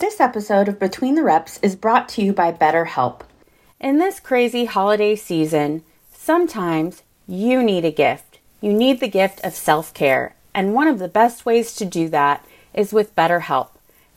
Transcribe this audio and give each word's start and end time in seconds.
This 0.00 0.18
episode 0.18 0.66
of 0.66 0.78
Between 0.78 1.14
the 1.14 1.22
Reps 1.22 1.58
is 1.58 1.76
brought 1.76 2.08
to 2.10 2.22
you 2.22 2.32
by 2.32 2.52
BetterHelp. 2.52 3.20
In 3.78 3.98
this 3.98 4.18
crazy 4.18 4.64
holiday 4.64 5.14
season, 5.14 5.82
sometimes 6.10 7.02
you 7.28 7.62
need 7.62 7.84
a 7.84 7.90
gift. 7.90 8.38
You 8.62 8.72
need 8.72 9.00
the 9.00 9.08
gift 9.08 9.44
of 9.44 9.52
self 9.52 9.92
care, 9.92 10.34
and 10.54 10.72
one 10.72 10.88
of 10.88 11.00
the 11.00 11.06
best 11.06 11.44
ways 11.44 11.74
to 11.74 11.84
do 11.84 12.08
that 12.08 12.42
is 12.72 12.94
with 12.94 13.14
BetterHelp. 13.14 13.68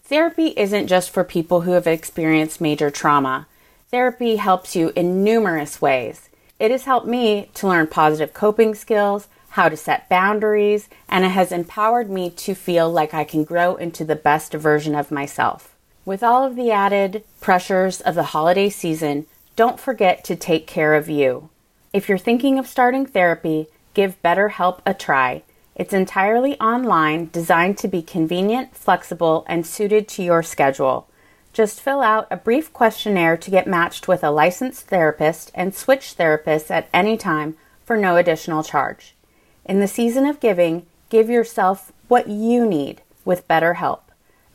Therapy 0.05 0.53
isn't 0.55 0.87
just 0.87 1.09
for 1.09 1.25
people 1.25 1.61
who 1.61 1.71
have 1.71 1.85
experienced 1.85 2.61
major 2.61 2.89
trauma. 2.89 3.45
Therapy 3.91 4.37
helps 4.37 4.77
you 4.77 4.93
in 4.95 5.21
numerous 5.21 5.81
ways. 5.81 6.29
It 6.59 6.71
has 6.71 6.85
helped 6.85 7.07
me 7.07 7.49
to 7.55 7.67
learn 7.67 7.87
positive 7.87 8.33
coping 8.33 8.73
skills, 8.73 9.27
how 9.49 9.67
to 9.67 9.75
set 9.75 10.07
boundaries, 10.07 10.87
and 11.09 11.25
it 11.25 11.31
has 11.31 11.51
empowered 11.51 12.09
me 12.09 12.29
to 12.29 12.55
feel 12.55 12.89
like 12.89 13.13
I 13.13 13.25
can 13.25 13.43
grow 13.43 13.75
into 13.75 14.05
the 14.05 14.15
best 14.15 14.53
version 14.53 14.95
of 14.95 15.11
myself. 15.11 15.72
With 16.05 16.21
all 16.21 16.45
of 16.45 16.57
the 16.57 16.69
added 16.69 17.23
pressures 17.39 18.01
of 18.01 18.15
the 18.15 18.23
holiday 18.23 18.69
season, 18.69 19.25
don't 19.55 19.79
forget 19.79 20.25
to 20.25 20.35
take 20.35 20.67
care 20.67 20.95
of 20.95 21.09
you. 21.09 21.49
If 21.93 22.09
you're 22.09 22.17
thinking 22.17 22.59
of 22.59 22.67
starting 22.67 23.05
therapy, 23.05 23.67
give 23.93 24.21
BetterHelp 24.21 24.81
a 24.85 24.93
try. 24.93 25.43
It's 25.75 25.93
entirely 25.93 26.59
online, 26.59 27.29
designed 27.31 27.77
to 27.77 27.87
be 27.87 28.01
convenient, 28.01 28.75
flexible, 28.75 29.45
and 29.47 29.65
suited 29.65 30.09
to 30.09 30.23
your 30.23 30.43
schedule. 30.43 31.07
Just 31.53 31.79
fill 31.79 32.01
out 32.01 32.27
a 32.29 32.35
brief 32.35 32.73
questionnaire 32.73 33.37
to 33.37 33.51
get 33.51 33.65
matched 33.65 34.05
with 34.05 34.25
a 34.25 34.31
licensed 34.31 34.87
therapist 34.87 35.51
and 35.55 35.73
switch 35.73 36.15
therapists 36.17 36.69
at 36.69 36.89
any 36.93 37.15
time 37.15 37.55
for 37.85 37.95
no 37.95 38.17
additional 38.17 38.61
charge. 38.63 39.15
In 39.63 39.79
the 39.79 39.87
season 39.87 40.25
of 40.25 40.41
giving, 40.41 40.85
give 41.09 41.29
yourself 41.29 41.93
what 42.09 42.27
you 42.27 42.65
need 42.65 43.01
with 43.23 43.47
BetterHelp. 43.47 44.01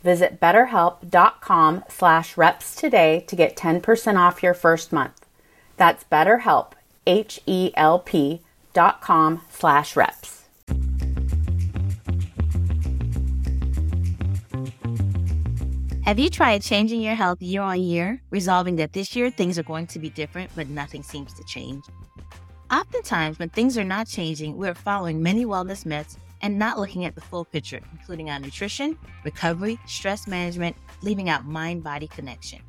Visit 0.02 0.40
betterhelp.com 0.40 1.84
slash 1.88 2.36
reps 2.36 2.76
today 2.76 3.24
to 3.26 3.36
get 3.36 3.56
10% 3.56 4.16
off 4.16 4.42
your 4.42 4.54
first 4.54 4.92
month. 4.92 5.26
That's 5.76 6.04
betterhelp, 6.04 6.72
H-E-L-P 7.06 8.42
dot 8.74 9.00
com 9.00 9.42
slash 9.50 9.96
reps. 9.96 10.44
Have 16.04 16.18
you 16.18 16.30
tried 16.30 16.62
changing 16.62 17.02
your 17.02 17.14
health 17.14 17.42
year 17.42 17.60
on 17.60 17.82
year, 17.82 18.22
resolving 18.30 18.76
that 18.76 18.94
this 18.94 19.14
year 19.14 19.30
things 19.30 19.58
are 19.58 19.62
going 19.62 19.86
to 19.88 19.98
be 19.98 20.08
different, 20.08 20.50
but 20.56 20.68
nothing 20.68 21.02
seems 21.02 21.34
to 21.34 21.44
change? 21.44 21.84
Oftentimes, 22.70 23.38
when 23.38 23.50
things 23.50 23.76
are 23.76 23.84
not 23.84 24.06
changing, 24.06 24.56
we're 24.56 24.74
following 24.74 25.22
many 25.22 25.44
wellness 25.44 25.84
myths 25.84 26.16
and 26.40 26.58
not 26.58 26.78
looking 26.78 27.04
at 27.04 27.14
the 27.14 27.20
full 27.20 27.44
picture, 27.44 27.80
including 27.92 28.30
our 28.30 28.38
nutrition, 28.38 28.98
recovery, 29.24 29.78
stress 29.86 30.26
management, 30.26 30.76
leaving 31.02 31.28
out 31.28 31.44
mind 31.44 31.82
body 31.82 32.06
connection. 32.08 32.60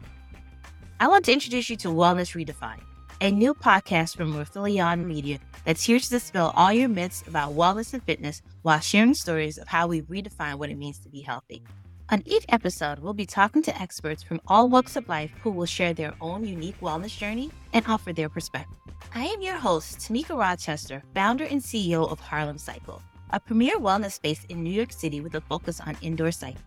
I 0.99 1.07
want 1.07 1.25
to 1.25 1.33
introduce 1.33 1.69
you 1.69 1.77
to 1.77 1.87
Wellness 1.89 2.35
Redefined, 2.35 2.81
a 3.21 3.31
new 3.31 3.53
podcast 3.53 4.17
from 4.17 4.33
Rathilion 4.33 5.05
Media 5.05 5.39
that's 5.65 5.83
here 5.83 5.99
to 5.99 6.09
dispel 6.09 6.53
all 6.55 6.73
your 6.73 6.89
myths 6.89 7.23
about 7.27 7.53
wellness 7.53 7.93
and 7.93 8.03
fitness 8.03 8.41
while 8.63 8.79
sharing 8.79 9.13
stories 9.13 9.57
of 9.57 9.67
how 9.67 9.87
we 9.87 10.01
redefine 10.03 10.55
what 10.55 10.69
it 10.69 10.77
means 10.77 10.99
to 10.99 11.09
be 11.09 11.21
healthy. 11.21 11.63
On 12.11 12.23
each 12.25 12.43
episode, 12.49 12.99
we'll 12.99 13.13
be 13.13 13.27
talking 13.27 13.61
to 13.61 13.81
experts 13.81 14.23
from 14.23 14.41
all 14.47 14.67
walks 14.67 14.95
of 14.95 15.07
life 15.07 15.31
who 15.43 15.51
will 15.51 15.67
share 15.67 15.93
their 15.93 16.15
own 16.21 16.43
unique 16.43 16.79
wellness 16.81 17.15
journey 17.15 17.51
and 17.71 17.85
offer 17.87 18.11
their 18.11 18.29
perspective. 18.29 18.77
I 19.13 19.25
am 19.25 19.41
your 19.41 19.57
host, 19.57 19.99
Tamika 19.99 20.35
Rochester, 20.35 21.03
founder 21.13 21.43
and 21.43 21.61
CEO 21.61 22.11
of 22.11 22.19
Harlem 22.19 22.57
Cycle, 22.57 23.01
a 23.31 23.39
premier 23.39 23.77
wellness 23.77 24.13
space 24.13 24.45
in 24.45 24.63
New 24.63 24.71
York 24.71 24.91
City 24.91 25.21
with 25.21 25.35
a 25.35 25.41
focus 25.41 25.79
on 25.79 25.97
indoor 26.01 26.31
cycling. 26.31 26.63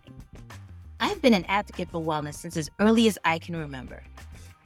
I've 0.99 1.21
been 1.21 1.33
an 1.33 1.45
advocate 1.45 1.89
for 1.89 2.01
wellness 2.01 2.35
since 2.35 2.55
as 2.55 2.69
early 2.79 3.07
as 3.07 3.17
I 3.25 3.39
can 3.39 3.55
remember. 3.55 4.03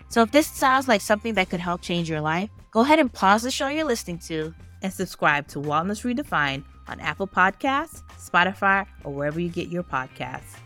So 0.10 0.22
if 0.22 0.32
this 0.32 0.48
sounds 0.48 0.88
like 0.88 1.02
something 1.02 1.34
that 1.34 1.50
could 1.50 1.60
help 1.60 1.82
change 1.82 2.10
your 2.10 2.22
life, 2.22 2.50
go 2.72 2.82
ahead 2.82 3.00
and 3.00 3.12
pause 3.12 3.44
the 3.44 3.52
show 3.52 3.68
you're 3.68 3.86
listening 3.86 4.20
to 4.20 4.54
and 4.82 4.94
subscribe 4.94 5.48
to 5.48 5.60
Wellness 5.60 6.04
Redefined 6.04 6.64
on 6.88 7.00
Apple 7.00 7.28
Podcasts, 7.28 8.04
Spotify, 8.18 8.86
or 9.04 9.12
wherever 9.12 9.40
you 9.40 9.50
get 9.50 9.70
your 9.70 9.84
podcasts. 9.84 10.58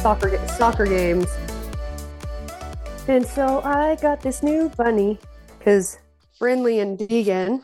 Soccer 0.00 0.48
soccer 0.48 0.86
games. 0.86 1.26
And 3.06 3.26
so 3.26 3.60
I 3.62 3.96
got 3.96 4.22
this 4.22 4.42
new 4.42 4.70
bunny 4.70 5.18
because 5.58 5.98
Brinley 6.40 6.80
and 6.80 6.98
Deegan, 6.98 7.62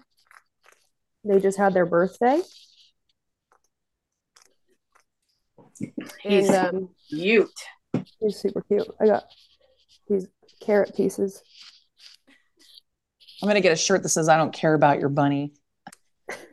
they 1.25 1.41
just 1.41 1.57
had 1.57 1.73
their 1.73 1.87
birthday. 1.87 2.43
He's 6.21 6.49
and 6.51 6.77
um, 6.77 6.89
cute. 7.09 7.49
he's 8.21 8.37
super 8.37 8.61
cute. 8.63 8.87
I 9.01 9.07
got 9.07 9.25
these 10.09 10.29
carrot 10.61 10.95
pieces. 10.95 11.43
I'm 13.43 13.49
gonna 13.49 13.61
get 13.61 13.73
a 13.73 13.77
shirt 13.77 14.03
that 14.03 14.09
says 14.11 14.29
"I 14.29 14.37
don't 14.37 14.53
care 14.53 14.75
about 14.75 15.01
your 15.01 15.09
bunny." 15.09 15.55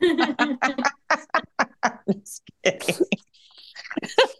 Just 2.10 2.42
kidding. 2.64 3.06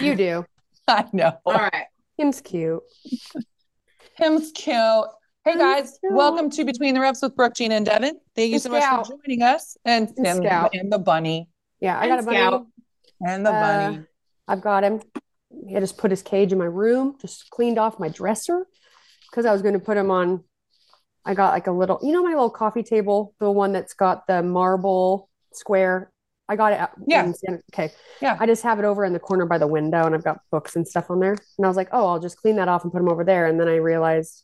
You 0.00 0.14
do. 0.16 0.44
I 0.88 1.04
know. 1.12 1.32
All 1.44 1.52
right. 1.54 1.86
Him's 2.16 2.40
cute. 2.40 2.82
Him's 4.16 4.52
cute. 4.52 5.06
Hey 5.44 5.52
Him's 5.52 5.58
guys, 5.62 5.98
cute. 6.00 6.12
welcome 6.12 6.50
to 6.50 6.64
Between 6.64 6.94
the 6.94 7.00
Reps 7.00 7.22
with 7.22 7.34
Brooke, 7.34 7.54
Jeanna, 7.54 7.76
and 7.76 7.86
Devon. 7.86 8.18
Thank 8.36 8.48
you 8.48 8.54
And 8.54 8.62
so 8.62 8.68
much 8.70 9.06
for 9.06 9.14
joining 9.24 9.42
us. 9.42 9.76
And 9.84 10.08
And 10.18 10.26
and, 10.26 10.44
Scout. 10.44 10.70
and 10.74 10.92
the 10.92 10.98
bunny. 10.98 11.48
Yeah, 11.80 11.98
I 11.98 12.08
got 12.08 12.14
a 12.14 12.18
And 12.18 12.26
bunny. 12.26 12.38
Scout. 12.38 12.66
And 13.26 13.46
the 13.46 13.50
Uh, 13.50 13.60
bunny. 13.90 14.04
I've 14.48 14.60
got 14.60 14.84
him. 14.84 15.00
I 15.74 15.80
just 15.80 15.96
put 15.96 16.10
his 16.10 16.22
cage 16.22 16.52
in 16.52 16.58
my 16.58 16.64
room, 16.66 17.16
just 17.20 17.48
cleaned 17.50 17.78
off 17.78 17.98
my 17.98 18.08
dresser 18.08 18.66
because 19.30 19.46
I 19.46 19.52
was 19.52 19.62
going 19.62 19.74
to 19.74 19.80
put 19.80 19.96
him 19.96 20.10
on. 20.10 20.44
I 21.24 21.34
got 21.34 21.52
like 21.52 21.66
a 21.66 21.72
little, 21.72 21.98
you 22.02 22.12
know, 22.12 22.22
my 22.22 22.30
little 22.30 22.50
coffee 22.50 22.82
table, 22.82 23.34
the 23.40 23.50
one 23.50 23.72
that's 23.72 23.94
got 23.94 24.26
the 24.26 24.42
marble 24.42 25.28
square. 25.52 26.10
I 26.50 26.56
got 26.56 26.72
it. 26.72 26.80
Yeah. 27.06 27.32
in 27.44 27.62
okay. 27.72 27.92
Yeah. 28.20 28.36
I 28.40 28.44
just 28.46 28.64
have 28.64 28.80
it 28.80 28.84
over 28.84 29.04
in 29.04 29.12
the 29.12 29.20
corner 29.20 29.46
by 29.46 29.56
the 29.56 29.68
window 29.68 30.04
and 30.04 30.16
I've 30.16 30.24
got 30.24 30.40
books 30.50 30.74
and 30.74 30.86
stuff 30.86 31.08
on 31.08 31.20
there. 31.20 31.36
And 31.56 31.64
I 31.64 31.68
was 31.68 31.76
like, 31.76 31.88
oh, 31.92 32.06
I'll 32.08 32.18
just 32.18 32.38
clean 32.38 32.56
that 32.56 32.66
off 32.66 32.82
and 32.82 32.92
put 32.92 32.98
them 32.98 33.08
over 33.08 33.22
there. 33.22 33.46
And 33.46 33.58
then 33.60 33.68
I 33.68 33.76
realized 33.76 34.42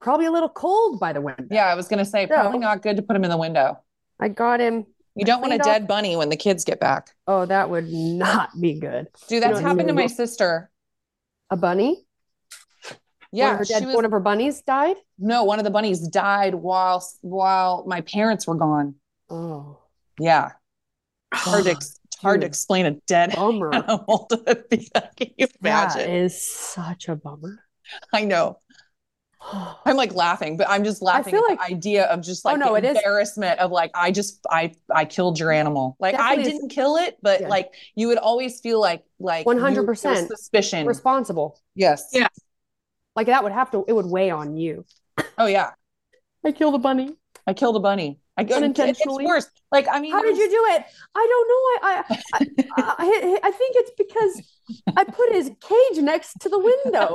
probably 0.00 0.26
a 0.26 0.32
little 0.32 0.48
cold 0.48 0.98
by 0.98 1.12
the 1.12 1.20
window. 1.20 1.46
Yeah, 1.52 1.66
I 1.66 1.74
was 1.76 1.86
gonna 1.86 2.04
say 2.04 2.26
probably 2.26 2.58
not 2.58 2.82
good 2.82 2.96
to 2.96 3.02
put 3.02 3.14
him 3.14 3.22
in 3.22 3.30
the 3.30 3.36
window. 3.36 3.78
I 4.18 4.28
got 4.28 4.58
him. 4.60 4.86
You 5.14 5.24
don't 5.24 5.40
want 5.40 5.52
a 5.52 5.56
cleaned 5.58 5.62
off- 5.62 5.66
dead 5.66 5.88
bunny 5.88 6.16
when 6.16 6.28
the 6.30 6.36
kids 6.36 6.64
get 6.64 6.80
back. 6.80 7.14
Oh, 7.28 7.46
that 7.46 7.70
would 7.70 7.88
not 7.88 8.50
be 8.60 8.74
good. 8.80 9.06
Dude, 9.28 9.42
that's 9.44 9.50
know 9.50 9.54
what 9.54 9.64
I 9.64 9.68
happened 9.68 9.88
to 9.88 9.94
my 9.94 10.08
sister. 10.08 10.68
A 11.50 11.56
bunny? 11.56 12.04
One 12.88 12.98
Yeah, 13.32 13.52
of 13.52 13.58
her 13.60 13.64
she 13.64 13.72
dead, 13.74 13.86
was, 13.86 13.94
one 13.94 14.04
of 14.04 14.10
her 14.10 14.20
bunnies 14.20 14.62
died? 14.62 14.96
no, 15.18 15.44
one 15.44 15.58
of 15.60 15.64
the 15.64 15.70
bunnies 15.70 16.06
died 16.08 16.54
while 16.56 17.06
while 17.22 17.84
my 17.86 18.00
parents 18.00 18.46
were 18.48 18.56
gone. 18.56 18.96
Oh. 19.30 19.78
Yeah, 20.18 20.52
hard 21.34 21.64
to 21.64 21.70
ex- 21.72 22.00
it's 22.04 22.16
hard 22.22 22.40
to 22.40 22.46
explain 22.46 22.86
a 22.86 22.92
dead 23.06 23.34
Bummer. 23.34 23.74
animal 23.74 24.26
to 24.30 24.36
the 24.36 25.10
Can 25.16 25.30
you 25.36 25.46
imagine? 25.60 26.10
is 26.10 26.46
such 26.48 27.08
a 27.08 27.16
bummer. 27.16 27.58
I 28.12 28.24
know. 28.24 28.58
I'm 29.84 29.96
like 29.96 30.14
laughing, 30.14 30.56
but 30.56 30.68
I'm 30.70 30.82
just 30.84 31.02
laughing 31.02 31.34
I 31.34 31.36
feel 31.38 31.44
at 31.44 31.58
like- 31.58 31.68
the 31.68 31.74
idea 31.74 32.04
of 32.06 32.22
just 32.22 32.44
oh, 32.46 32.50
like 32.50 32.56
Oh, 32.56 32.64
no, 32.66 32.72
the 32.72 32.78
it 32.78 32.84
is- 32.84 32.96
embarrassment 32.96 33.60
of 33.60 33.70
like 33.70 33.90
I 33.94 34.10
just 34.10 34.40
I 34.50 34.72
I 34.92 35.04
killed 35.04 35.38
your 35.38 35.52
animal. 35.52 35.96
Like 36.00 36.14
I 36.14 36.36
Definitely 36.36 36.42
is- 36.42 36.48
didn't 36.58 36.68
kill 36.70 36.96
it, 36.96 37.16
but 37.22 37.42
Yeah. 37.42 37.48
like 37.48 37.70
you 37.94 38.08
would 38.08 38.18
always 38.18 38.60
feel 38.60 38.80
like 38.80 39.04
like 39.18 39.46
100% 39.46 39.70
you- 39.70 39.84
there 39.84 40.12
was 40.12 40.26
suspicion. 40.28 40.86
Responsible. 40.86 41.60
yes. 41.74 42.08
Yeah. 42.12 42.28
Like 43.14 43.28
that 43.28 43.42
would 43.44 43.52
have 43.52 43.70
to, 43.70 43.84
it 43.88 43.92
would 43.94 44.06
weigh 44.06 44.30
on 44.30 44.56
you. 44.56 44.84
Oh 45.38 45.46
yeah. 45.46 45.70
I 46.44 46.52
killed 46.52 46.74
a 46.74 46.78
bunny. 46.78 47.14
I 47.46 47.52
killed 47.54 47.76
a 47.76 47.80
bunny. 47.80 48.18
I 48.36 48.44
go 48.44 48.56
Unintentionally? 48.56 49.24
It's 49.24 49.28
worse. 49.28 49.50
Like 49.72 49.86
I 49.90 49.98
mean, 50.00 50.12
How 50.12 50.22
did 50.22 50.36
you 50.36 50.48
do 50.50 50.64
it? 50.74 50.84
I 51.14 51.26
don't 51.30 51.48
know. 51.48 51.88
I, 51.88 52.04
I, 52.34 52.46
I, 52.76 52.94
I, 52.98 53.38
I 53.44 53.50
think 53.50 53.76
it's 53.76 53.90
because 53.96 54.42
I 54.96 55.04
put 55.04 55.32
his 55.32 55.50
cage 55.60 56.02
next 56.02 56.34
to 56.40 56.48
the 56.48 56.58
window. 56.58 57.14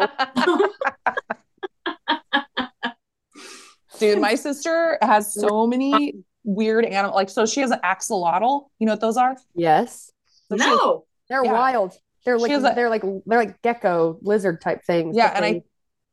Dude, 4.00 4.19
my 4.19 4.35
sister 4.35 4.97
has 5.01 5.33
so 5.33 5.68
many 5.68 6.15
weird 6.44 6.85
animal. 6.85 7.13
Like, 7.15 7.29
so 7.29 7.45
she 7.45 7.62
has 7.62 7.69
an 7.71 7.79
axolotl. 7.83 8.65
You 8.79 8.88
know 8.88 8.94
what 8.94 9.01
those 9.01 9.17
are? 9.17 9.35
Yes. 9.53 10.12
So 10.50 10.57
she 10.57 10.63
has- 10.63 10.75
no. 10.77 11.06
They're 11.29 11.45
Yeah. 11.45 11.53
wild. 11.53 11.94
They're 12.25 12.38
like, 12.39 12.51
a- 12.51 12.74
they're 12.75 12.89
like, 12.89 13.03
they're 13.25 13.39
like 13.39 13.62
gecko 13.62 14.17
lizard 14.21 14.59
type 14.62 14.83
things. 14.85 15.15
Yeah, 15.15 15.27
but 15.29 15.35
and 15.38 15.45
I- 15.45 15.51
they, 15.53 15.63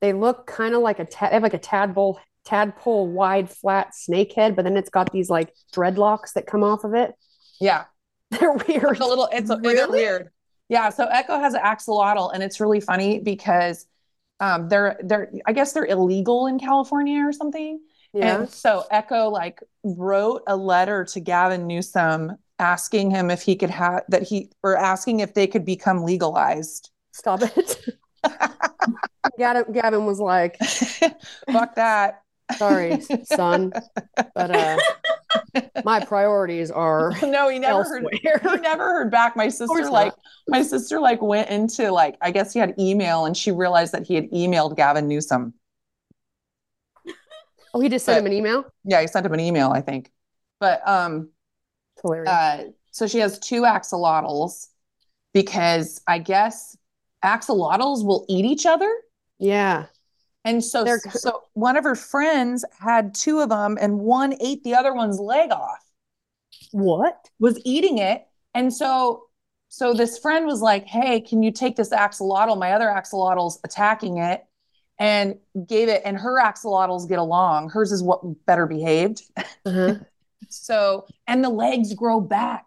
they 0.00 0.12
look 0.12 0.46
kind 0.46 0.74
of 0.74 0.82
like 0.82 0.98
a, 0.98 1.04
ta- 1.04 1.28
they 1.28 1.34
have 1.34 1.42
like 1.42 1.54
a 1.54 1.58
tadpole, 1.58 2.20
tadpole 2.48 3.06
wide 3.06 3.50
flat 3.50 3.94
snake 3.94 4.32
head, 4.32 4.56
but 4.56 4.64
then 4.64 4.76
it's 4.76 4.90
got 4.90 5.12
these 5.12 5.28
like 5.28 5.52
dreadlocks 5.74 6.32
that 6.34 6.46
come 6.46 6.64
off 6.64 6.84
of 6.84 6.94
it. 6.94 7.14
yeah, 7.60 7.84
They're 8.30 8.52
weird. 8.52 8.84
it's 8.92 9.00
a 9.00 9.04
little. 9.04 9.28
It's 9.32 9.50
a, 9.50 9.56
they're 9.56 9.88
weird. 9.88 10.30
Yeah. 10.68 10.90
So 10.90 11.06
Echo 11.06 11.38
has 11.38 11.54
an 11.54 11.60
axolotl, 11.62 12.32
and 12.32 12.42
it's 12.42 12.60
really 12.60 12.80
funny 12.80 13.20
because 13.20 13.86
um, 14.40 14.68
they're 14.68 14.98
they're 15.02 15.32
I 15.46 15.52
guess 15.52 15.72
they're 15.72 15.86
illegal 15.86 16.46
in 16.46 16.58
California 16.58 17.24
or 17.24 17.32
something. 17.32 17.80
Yeah. 18.12 18.40
And 18.40 18.48
so 18.48 18.84
Echo 18.90 19.28
like 19.28 19.60
wrote 19.82 20.42
a 20.46 20.56
letter 20.56 21.04
to 21.04 21.20
Gavin 21.20 21.66
Newsom 21.66 22.36
asking 22.58 23.10
him 23.10 23.30
if 23.30 23.42
he 23.42 23.56
could 23.56 23.70
have 23.70 24.02
that 24.08 24.22
he 24.22 24.50
or 24.62 24.76
asking 24.76 25.20
if 25.20 25.34
they 25.34 25.46
could 25.46 25.64
become 25.64 26.02
legalized. 26.02 26.90
Stop 27.12 27.42
it. 27.42 27.84
Gavin, 29.38 29.72
Gavin 29.72 30.06
was 30.06 30.20
like, 30.20 30.58
Fuck 31.52 31.76
that. 31.76 32.22
Sorry, 32.56 33.00
son, 33.24 33.72
but 34.34 34.50
uh, 34.50 34.78
my 35.84 36.04
priorities 36.04 36.70
are 36.70 37.12
No, 37.22 37.48
he 37.48 37.58
never 37.58 37.84
heard 37.84 38.06
he 38.12 38.20
never 38.60 38.84
heard 38.84 39.10
back. 39.10 39.36
My 39.36 39.48
sister 39.48 39.90
like 39.90 40.14
my 40.48 40.62
sister 40.62 40.98
like 41.00 41.20
went 41.22 41.50
into 41.50 41.90
like 41.92 42.16
I 42.22 42.30
guess 42.30 42.52
he 42.52 42.58
had 42.58 42.74
email 42.78 43.26
and 43.26 43.36
she 43.36 43.52
realized 43.52 43.92
that 43.92 44.06
he 44.06 44.14
had 44.14 44.30
emailed 44.30 44.76
Gavin 44.76 45.08
Newsom. 45.08 45.54
Oh, 47.74 47.80
he 47.80 47.88
just 47.88 48.06
sent 48.06 48.16
But- 48.16 48.20
him 48.20 48.26
an 48.26 48.32
email. 48.32 48.64
Yeah, 48.84 49.00
he 49.00 49.06
sent 49.06 49.26
him 49.26 49.34
an 49.34 49.40
email, 49.40 49.70
I 49.70 49.80
think. 49.82 50.10
But 50.60 50.86
um 50.88 51.30
hilarious. 52.02 52.28
uh 52.30 52.64
so 52.90 53.06
she 53.06 53.18
has 53.18 53.38
two 53.38 53.62
axolotls 53.62 54.68
because 55.34 56.00
I 56.08 56.18
guess 56.18 56.76
axolotls 57.24 58.04
will 58.04 58.24
eat 58.28 58.44
each 58.44 58.66
other. 58.66 58.90
yeah. 59.38 59.86
And 60.48 60.64
so 60.64 60.82
They're- 60.84 61.00
so 61.10 61.42
one 61.54 61.76
of 61.76 61.84
her 61.84 61.94
friends 61.94 62.64
had 62.78 63.14
two 63.14 63.40
of 63.40 63.50
them 63.50 63.76
and 63.80 63.98
one 64.00 64.34
ate 64.40 64.64
the 64.64 64.74
other 64.74 64.94
one's 64.94 65.20
leg 65.20 65.50
off. 65.50 65.84
What? 66.72 67.28
was 67.38 67.60
eating 67.64 67.98
it. 67.98 68.26
And 68.54 68.72
so 68.72 69.24
so 69.68 69.92
this 69.92 70.18
friend 70.18 70.46
was 70.46 70.62
like, 70.62 70.86
"Hey, 70.86 71.20
can 71.20 71.42
you 71.42 71.52
take 71.52 71.76
this 71.76 71.90
axolotl? 71.90 72.58
My 72.58 72.72
other 72.72 72.86
axolotl's 72.86 73.60
attacking 73.64 74.18
it." 74.18 74.44
And 74.98 75.36
gave 75.66 75.88
it 75.88 76.02
and 76.04 76.16
her 76.16 76.40
axolotls 76.42 77.08
get 77.08 77.18
along. 77.20 77.68
Hers 77.70 77.92
is 77.92 78.02
what 78.02 78.20
better 78.46 78.66
behaved. 78.66 79.22
Uh-huh. 79.66 79.94
So, 80.50 81.04
and 81.26 81.44
the 81.44 81.50
legs 81.50 81.92
grow 81.92 82.20
back. 82.20 82.64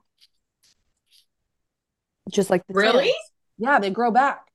Just 2.30 2.50
like 2.51 2.62
the 2.68 2.74
Really? 2.75 3.06
tail. 3.06 3.13
Yeah, 3.57 3.80
they 3.80 3.89
grow 3.89 4.12
back. 4.12 4.50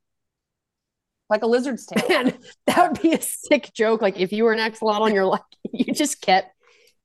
Like 1.28 1.42
a 1.42 1.46
lizard's 1.46 1.86
tail. 1.86 2.04
Man, 2.08 2.34
that 2.66 2.90
would 2.92 3.02
be 3.02 3.12
a 3.14 3.20
sick 3.20 3.70
joke. 3.74 4.02
Like 4.02 4.18
if 4.20 4.32
you 4.32 4.44
were 4.44 4.52
an 4.52 4.58
axolotl 4.58 5.06
and 5.06 5.14
you're 5.14 5.26
like, 5.26 5.42
you 5.72 5.92
just 5.92 6.20
kept 6.20 6.52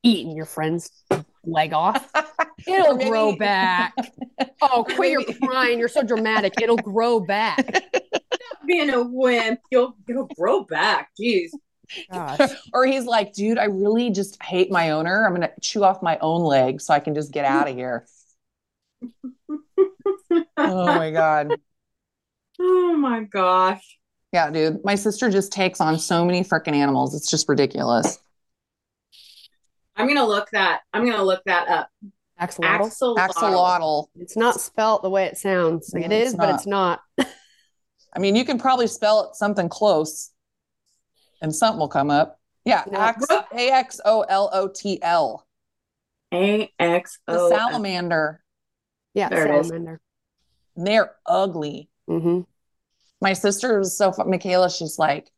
eating 0.04 0.36
your 0.36 0.46
friend's 0.46 0.92
leg 1.44 1.74
off. 1.74 2.10
It'll 2.68 2.96
maybe- 2.96 3.10
grow 3.10 3.36
back. 3.36 3.94
Oh, 4.62 4.86
Or 4.88 4.96
quit 4.96 5.12
your 5.12 5.24
crying. 5.44 5.80
You're 5.80 5.88
so 5.88 6.04
dramatic. 6.04 6.54
It'll 6.62 6.78
grow 6.78 7.20
back. 7.20 7.66
Stop 7.66 8.68
being 8.68 8.90
a 8.92 9.02
wimp, 9.02 9.60
you'll 9.72 9.96
you'll 10.08 10.28
grow 10.38 10.64
back. 10.64 11.10
Jeez. 11.20 11.50
Gosh. 12.12 12.52
or 12.74 12.86
he's 12.86 13.06
like, 13.06 13.34
dude, 13.34 13.58
I 13.58 13.66
really 13.66 14.12
just 14.12 14.42
hate 14.42 14.72
my 14.72 14.92
owner. 14.92 15.26
I'm 15.26 15.34
gonna 15.34 15.52
chew 15.62 15.84
off 15.84 16.02
my 16.04 16.18
own 16.20 16.42
leg 16.44 16.80
so 16.80 16.94
I 16.94 17.00
can 17.00 17.16
just 17.16 17.32
get 17.32 17.44
out 17.44 17.68
of 17.68 17.76
here. 17.76 18.06
oh 20.58 20.86
my 20.86 21.12
god. 21.12 21.56
Oh 22.60 22.96
my 22.98 23.24
gosh. 23.24 23.98
Yeah, 24.32 24.50
dude. 24.50 24.84
My 24.86 24.96
sister 24.96 25.30
just 25.30 25.52
takes 25.52 25.82
on 25.82 26.00
so 26.00 26.24
many 26.26 26.44
freaking 26.44 26.74
animals. 26.76 27.14
It's 27.16 27.30
just 27.30 27.50
ridiculous. 27.50 28.18
I'm 29.96 30.08
gonna 30.08 30.26
look 30.26 30.50
that. 30.52 30.82
I'm 30.94 31.06
gonna 31.06 31.24
look 31.24 31.44
that 31.46 31.68
up. 31.68 31.90
Axolotl. 32.40 32.90
Axolotl. 32.90 33.18
Axolotl. 33.18 34.08
It's 34.16 34.38
not 34.38 34.60
spelt 34.62 35.02
the 35.04 35.10
way 35.10 35.26
it 35.26 35.38
sounds. 35.38 35.92
Like 35.94 36.08
No, 36.08 36.16
it 36.16 36.20
it's 36.22 36.32
is, 36.32 36.36
but 36.38 36.56
it's 36.56 36.66
not. 36.66 37.02
I 37.20 38.20
mean, 38.20 38.36
you 38.36 38.44
can 38.46 38.58
probably 38.58 38.88
spell 38.88 39.26
it 39.30 39.36
something 39.36 39.70
close 39.70 40.32
and 41.42 41.54
something 41.56 41.80
will 41.80 41.88
come 41.88 42.10
up. 42.10 42.40
Yeah, 42.66 42.84
No. 42.90 43.00
Ax- 43.00 43.26
A-X-O-L-O-T-L. 43.54 45.48
A 46.34 46.72
X 46.80 47.20
The 47.28 47.40
O. 47.40 47.50
salamander. 47.50 48.42
Yeah, 49.14 49.30
There 49.30 49.48
it 49.48 49.60
is. 49.60 49.68
salamander. 49.68 50.00
And 50.78 50.88
they're 50.88 51.16
ugly. 51.26 51.90
Mm-hmm. 52.10 52.42
My 53.22 53.34
sister 53.34 53.78
was 53.80 53.96
so 53.98 54.12
fun. 54.12 54.30
Michaela, 54.30 54.70
she's 54.70 54.98
like, 54.98 55.30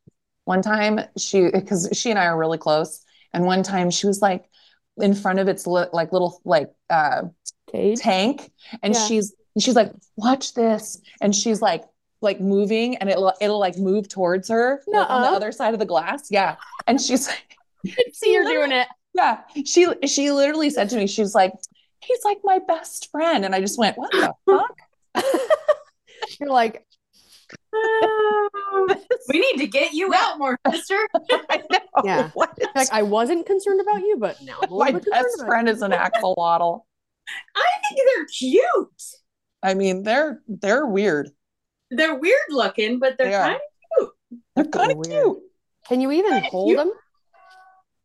one 0.44 0.62
time 0.62 1.00
she, 1.18 1.50
because 1.50 1.88
she 1.92 2.10
and 2.10 2.18
I 2.18 2.26
are 2.26 2.38
really 2.38 2.58
close. 2.58 3.04
And 3.32 3.44
one 3.44 3.62
time 3.62 3.90
she 3.90 4.06
was 4.06 4.22
like 4.22 4.44
in 4.98 5.14
front 5.14 5.38
of 5.38 5.48
its 5.48 5.66
li- 5.66 5.86
like 5.92 6.12
little 6.12 6.40
like 6.44 6.70
uh 6.88 7.22
Cage. 7.70 7.98
tank 7.98 8.52
and 8.82 8.94
Yeah. 8.94 9.06
she's 9.08 9.34
she's 9.58 9.74
like 9.74 9.90
watch 10.16 10.54
this 10.54 11.00
and 11.20 11.34
she's 11.34 11.60
like 11.60 11.82
like 12.20 12.40
moving 12.40 12.96
and 12.98 13.10
it'll 13.10 13.32
it'll 13.40 13.58
like 13.58 13.76
move 13.76 14.08
towards 14.08 14.48
her 14.50 14.80
like, 14.86 15.10
on 15.10 15.22
the 15.22 15.28
other 15.28 15.50
side 15.50 15.74
of 15.74 15.80
the 15.80 15.84
glass 15.86 16.28
yeah 16.30 16.54
and 16.86 17.00
she's 17.00 17.28
See, 18.12 18.32
you're 18.32 18.44
doing 18.44 18.70
it. 18.70 18.86
yeah 19.14 19.40
she 19.66 19.88
she 20.06 20.30
literally 20.30 20.70
said 20.70 20.88
to 20.90 20.96
me 20.96 21.08
she's 21.08 21.34
like 21.34 21.52
he's 22.00 22.24
like 22.24 22.38
my 22.44 22.60
best 22.60 23.10
friend 23.10 23.44
and 23.44 23.52
i 23.52 23.60
just 23.60 23.76
went 23.78 23.98
what 23.98 24.12
the 24.12 24.32
fuck 24.46 24.78
You're 26.40 26.50
like, 26.50 26.86
we 29.28 29.40
need 29.40 29.58
to 29.58 29.66
get 29.66 29.92
you 29.92 30.12
out 30.14 30.38
more, 30.38 30.58
sister. 30.70 30.96
I 31.50 31.62
know. 31.70 31.78
Yeah. 32.04 32.30
What 32.34 32.50
is- 32.58 32.68
like 32.74 32.92
I 32.92 33.02
wasn't 33.02 33.46
concerned 33.46 33.80
about 33.80 34.00
you, 34.00 34.16
but 34.18 34.40
now 34.42 34.58
I'm 34.62 34.70
my 34.70 34.90
concerned 34.92 35.06
best 35.12 35.34
about 35.36 35.46
friend 35.46 35.68
is 35.68 35.82
an 35.82 35.92
axolotl 35.92 36.82
I 37.56 37.66
think 37.88 38.00
they're 38.14 38.26
cute. 38.26 39.02
i 39.62 39.72
mean 39.74 40.02
they're 40.02 40.40
they're 40.48 40.86
weird 40.86 41.30
They're 41.90 42.14
weird 42.18 42.48
looking, 42.50 42.98
but 42.98 43.16
they're 43.18 43.28
They 43.30 43.34
are. 43.34 43.46
kind 43.46 43.60
they're 44.56 44.64
kind 44.66 44.92
of 44.92 45.02
cute. 45.04 45.38
Can 45.88 46.00
you 46.00 46.10
even 46.12 46.42
hold 46.44 46.68
cute. 46.68 46.78
them? 46.78 46.92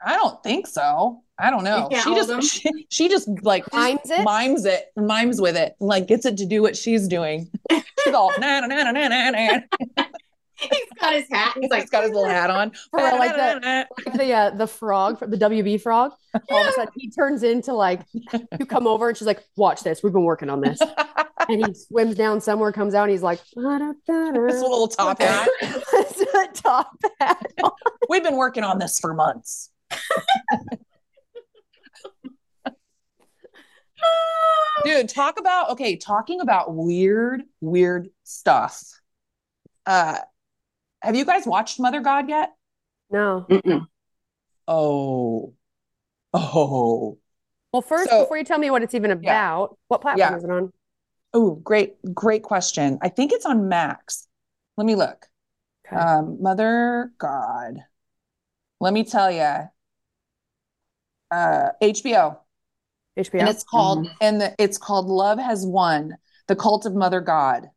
i 0.06 0.16
don't 0.16 0.42
think 0.44 0.68
so 0.68 1.24
i 1.40 1.50
don't 1.50 1.64
know 1.64 1.88
she 2.04 2.14
just 2.16 2.54
she, 2.54 2.86
she 2.90 3.10
just 3.10 3.30
like 3.44 3.72
Mimes 3.74 4.10
it? 4.10 4.24
mimes 4.24 4.66
it, 4.66 4.86
mimes 4.96 5.40
with 5.42 5.56
it, 5.56 5.76
like 5.80 6.08
gets 6.08 6.26
it 6.26 6.38
to 6.38 6.46
do 6.46 6.62
what 6.62 6.76
she's 6.78 7.08
doing. 7.08 7.50
She's 8.04 8.14
all 8.14 8.32
na 8.40 8.60
na 8.62 8.68
na 8.68 8.92
na 8.92 8.92
na 8.92 9.08
na 9.08 9.30
na. 9.32 9.60
He's 10.60 10.90
got 11.00 11.14
his 11.14 11.26
hat. 11.32 11.56
He's 11.58 11.70
like, 11.70 11.84
He's 11.84 11.90
got 11.90 12.04
his 12.04 12.12
little 12.12 12.28
hat 12.28 12.50
on. 12.50 12.72
For 12.92 12.98
real, 13.00 13.18
like 13.18 13.34
the- 13.34 13.88
Like 14.06 14.18
the 14.18 14.34
uh, 14.34 14.50
the 14.52 14.68
frog, 14.68 15.20
the 15.22 15.38
WB 15.38 15.80
frog. 15.82 16.12
All 16.52 16.62
of 16.62 16.68
a 16.68 16.72
sudden, 16.74 16.92
he 16.98 17.10
turns 17.10 17.44
into 17.44 17.74
like 17.74 18.02
you 18.60 18.66
come 18.66 18.86
over 18.86 19.08
and 19.08 19.18
she's 19.18 19.26
like, 19.26 19.42
"Watch 19.56 19.84
this. 19.84 20.04
We've 20.04 20.12
been 20.12 20.24
working 20.26 20.50
on 20.50 20.60
this." 20.60 20.82
And 21.48 21.66
he 21.66 21.74
swims 21.74 22.16
down 22.16 22.42
somewhere, 22.42 22.74
comes 22.74 22.94
out, 22.94 23.04
and 23.04 23.12
he's 23.12 23.24
like, 23.24 23.40
This 23.56 23.56
little 23.56 24.90
top 24.90 25.22
hat. 25.22 25.48
top 26.56 26.92
hat. 27.22 27.52
We've 28.10 28.24
been 28.24 28.36
working 28.36 28.66
on 28.66 28.80
this 28.80 29.00
for 29.00 29.14
months. 29.14 29.72
Dude, 34.84 35.10
talk 35.10 35.40
about 35.40 35.72
okay, 35.72 35.96
talking 35.96 36.42
about 36.42 36.74
weird, 36.74 37.44
weird 37.62 38.10
stuff. 38.24 38.82
Uh 39.86 40.20
have 41.02 41.16
you 41.16 41.26
guys 41.26 41.46
watched 41.46 41.80
Mother 41.80 42.02
God 42.02 42.28
yet? 42.30 42.52
No. 43.10 43.46
Mm-mm. 43.50 43.88
Oh. 44.68 45.54
Oh. 46.34 47.18
Well, 47.72 47.82
first, 47.82 48.10
So- 48.10 48.22
before 48.24 48.38
you 48.38 48.44
tell 48.44 48.60
me 48.60 48.70
what 48.70 48.84
it's 48.84 48.94
even 48.94 49.12
about, 49.12 49.78
what 49.88 50.02
platform 50.02 50.20
Yeah. 50.32 50.38
is 50.38 50.44
it 50.44 50.50
on? 50.50 50.74
Oh, 51.34 51.52
great, 51.56 51.96
great 52.14 52.42
question. 52.44 52.98
I 53.02 53.10
think 53.10 53.32
it's 53.32 53.46
on 53.46 53.70
Max. 53.70 54.28
Let 54.78 54.86
me 54.86 54.96
look. 54.96 55.28
Okay. 55.88 55.96
Um, 55.96 56.42
Mother 56.42 57.12
God. 57.18 57.86
Let 58.80 58.94
me 58.94 59.04
tell 59.04 59.32
you. 59.32 59.70
Uh, 61.32 61.70
HBO. 61.82 62.40
HBO. 63.20 63.40
And 63.40 63.50
it's 63.50 63.64
called 63.64 64.08
and 64.22 64.42
the, 64.42 64.56
it's 64.58 64.78
called 64.78 65.08
Love 65.08 65.40
Has 65.40 65.66
Won: 65.66 66.16
The 66.48 66.56
Cult 66.56 66.86
of 66.86 66.96
Mother 66.96 67.22
God. 67.22 67.68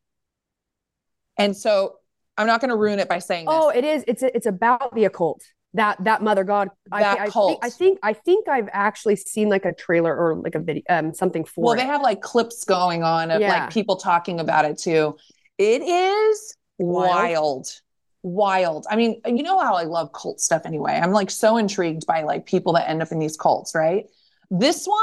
And 1.38 1.56
so 1.56 1.96
I'm 2.36 2.46
not 2.46 2.60
going 2.60 2.70
to 2.70 2.76
ruin 2.76 2.98
it 2.98 3.08
by 3.08 3.18
saying 3.18 3.46
this. 3.46 3.54
oh, 3.56 3.70
it 3.70 3.84
is. 3.84 4.04
It's 4.06 4.22
it's 4.22 4.46
about 4.46 4.94
the 4.94 5.04
occult. 5.04 5.42
That 5.74 6.02
that 6.04 6.22
mother 6.22 6.44
god. 6.44 6.68
That 6.90 7.18
I, 7.18 7.24
I 7.24 7.28
cult. 7.30 7.62
Think, 7.62 7.64
I 7.64 7.70
think 7.70 7.98
I 8.02 8.12
think 8.12 8.48
I've 8.48 8.68
actually 8.72 9.16
seen 9.16 9.48
like 9.48 9.64
a 9.64 9.72
trailer 9.72 10.14
or 10.14 10.36
like 10.36 10.54
a 10.54 10.58
video, 10.60 10.82
um, 10.90 11.14
something 11.14 11.44
for 11.44 11.64
Well, 11.64 11.72
it. 11.72 11.76
they 11.78 11.86
have 11.86 12.02
like 12.02 12.20
clips 12.20 12.64
going 12.64 13.02
on 13.02 13.30
of 13.30 13.40
Yeah. 13.40 13.48
like 13.64 13.72
people 13.72 13.96
talking 13.96 14.38
about 14.40 14.64
it 14.66 14.76
too. 14.78 15.16
It 15.58 15.82
is 15.82 16.56
Wild. 16.78 17.08
wild. 17.08 17.68
Wild. 18.22 18.86
I 18.90 18.96
mean, 18.96 19.20
you 19.26 19.42
know 19.42 19.58
how 19.58 19.74
I 19.74 19.84
love 19.84 20.12
cult 20.12 20.40
stuff 20.40 20.62
anyway. 20.66 20.92
I'm 21.02 21.12
like 21.12 21.30
so 21.30 21.56
intrigued 21.56 22.06
by 22.06 22.22
like 22.22 22.44
people 22.46 22.74
that 22.74 22.88
end 22.88 23.00
up 23.02 23.10
in 23.10 23.18
these 23.18 23.36
cults, 23.36 23.74
right? 23.74 24.04
This 24.52 24.86
one, 24.86 24.98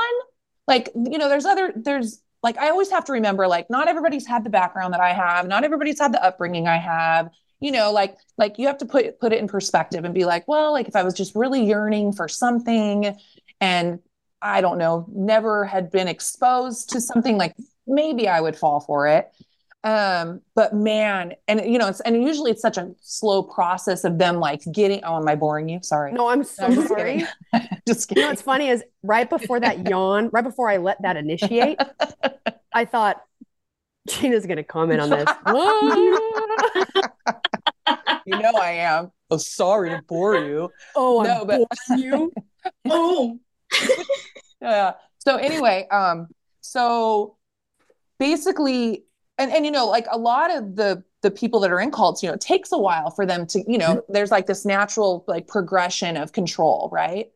like, 0.67 0.89
you 0.93 1.17
know, 1.17 1.27
there's 1.27 1.45
other, 1.45 1.73
there's 1.75 2.21
like, 2.43 2.57
I 2.57 2.69
always 2.69 2.91
have 2.91 3.03
to 3.05 3.13
remember, 3.13 3.47
like, 3.47 3.69
not 3.69 3.87
everybody's 3.87 4.27
had 4.27 4.43
the 4.43 4.49
background 4.51 4.93
that 4.93 5.01
I 5.01 5.11
have, 5.11 5.47
not 5.47 5.63
everybody's 5.63 5.99
had 5.99 6.13
the 6.13 6.23
upbringing 6.23 6.67
I 6.67 6.77
have. 6.77 7.31
You 7.59 7.71
know, 7.71 7.91
like, 7.91 8.15
like 8.37 8.59
you 8.59 8.67
have 8.67 8.77
to 8.77 8.85
put 8.85 9.19
put 9.19 9.33
it 9.33 9.39
in 9.39 9.47
perspective 9.47 10.05
and 10.05 10.13
be 10.13 10.23
like, 10.23 10.47
well, 10.47 10.71
like 10.71 10.87
if 10.87 10.95
I 10.95 11.03
was 11.03 11.13
just 11.13 11.35
really 11.35 11.65
yearning 11.65 12.13
for 12.13 12.29
something 12.29 13.17
and 13.59 13.99
I 14.41 14.61
don't 14.61 14.77
know, 14.77 15.05
never 15.11 15.65
had 15.65 15.91
been 15.91 16.07
exposed 16.07 16.91
to 16.91 17.01
something 17.01 17.37
like 17.37 17.55
maybe 17.85 18.29
I 18.29 18.39
would 18.39 18.55
fall 18.55 18.79
for 18.79 19.07
it. 19.07 19.29
Um, 19.83 20.41
but 20.55 20.73
man, 20.73 21.33
and 21.47 21.61
you 21.65 21.77
know, 21.79 21.87
it's 21.87 22.01
and 22.01 22.21
usually 22.21 22.51
it's 22.51 22.61
such 22.61 22.77
a 22.77 22.91
slow 23.01 23.43
process 23.43 24.03
of 24.03 24.17
them 24.17 24.37
like 24.39 24.61
getting. 24.73 25.01
Oh, 25.05 25.15
am 25.17 25.27
I 25.27 25.35
boring 25.35 25.69
you? 25.69 25.79
Sorry. 25.81 26.11
No, 26.11 26.27
I'm 26.27 26.43
so 26.55 26.65
I'm 26.65 26.75
just 26.75 26.87
sorry. 26.89 27.25
kidding. 27.53 27.69
just 27.87 28.01
You 28.11 28.15
kidding. 28.15 28.23
know 28.23 28.29
what's 28.29 28.41
funny 28.41 28.67
is 28.69 28.83
right 29.03 29.29
before 29.29 29.59
that 29.61 29.87
yawn, 29.89 30.29
right 30.33 30.43
before 30.43 30.69
I 30.69 30.77
let 30.77 31.01
that 31.03 31.15
initiate, 31.15 31.79
I 32.73 32.83
thought 32.85 33.21
Jeanna's 34.09 34.45
gonna 34.45 34.63
comment 34.65 34.99
on 35.01 35.09
this. 35.11 35.29
you 38.25 38.37
know 38.37 38.51
I 38.61 38.71
am. 38.71 39.11
Oh, 39.31 39.37
sorry 39.37 39.91
to 39.91 40.01
bore 40.07 40.35
you. 40.35 40.69
oh, 40.95 41.21
I'm 41.21 41.27
No, 41.27 41.45
but- 41.45 41.67
you. 41.97 42.31
Oh, 42.89 43.39
Yeah. 44.61 44.93
So 45.19 45.35
anyway, 45.37 45.87
um, 45.91 46.27
so 46.61 47.37
basically, 48.17 49.05
and 49.39 49.51
and 49.51 49.65
you 49.65 49.71
know, 49.71 49.87
like 49.87 50.05
a 50.11 50.17
lot 50.17 50.55
of 50.55 50.75
the 50.75 51.03
the 51.21 51.31
people 51.31 51.61
that 51.61 51.71
are 51.71 51.79
in 51.79 51.91
cults, 51.91 52.21
you 52.21 52.27
know, 52.29 52.35
it 52.35 52.41
takes 52.41 52.71
a 52.71 52.77
while 52.77 53.09
for 53.09 53.25
them 53.25 53.47
to, 53.47 53.63
you 53.69 53.77
know, 53.77 53.95
mm-hmm. 53.95 54.13
there's 54.13 54.31
like 54.31 54.45
this 54.45 54.65
natural 54.65 55.23
like 55.27 55.47
progression 55.47 56.15
of 56.15 56.31
control, 56.31 56.89
right? 56.91 57.31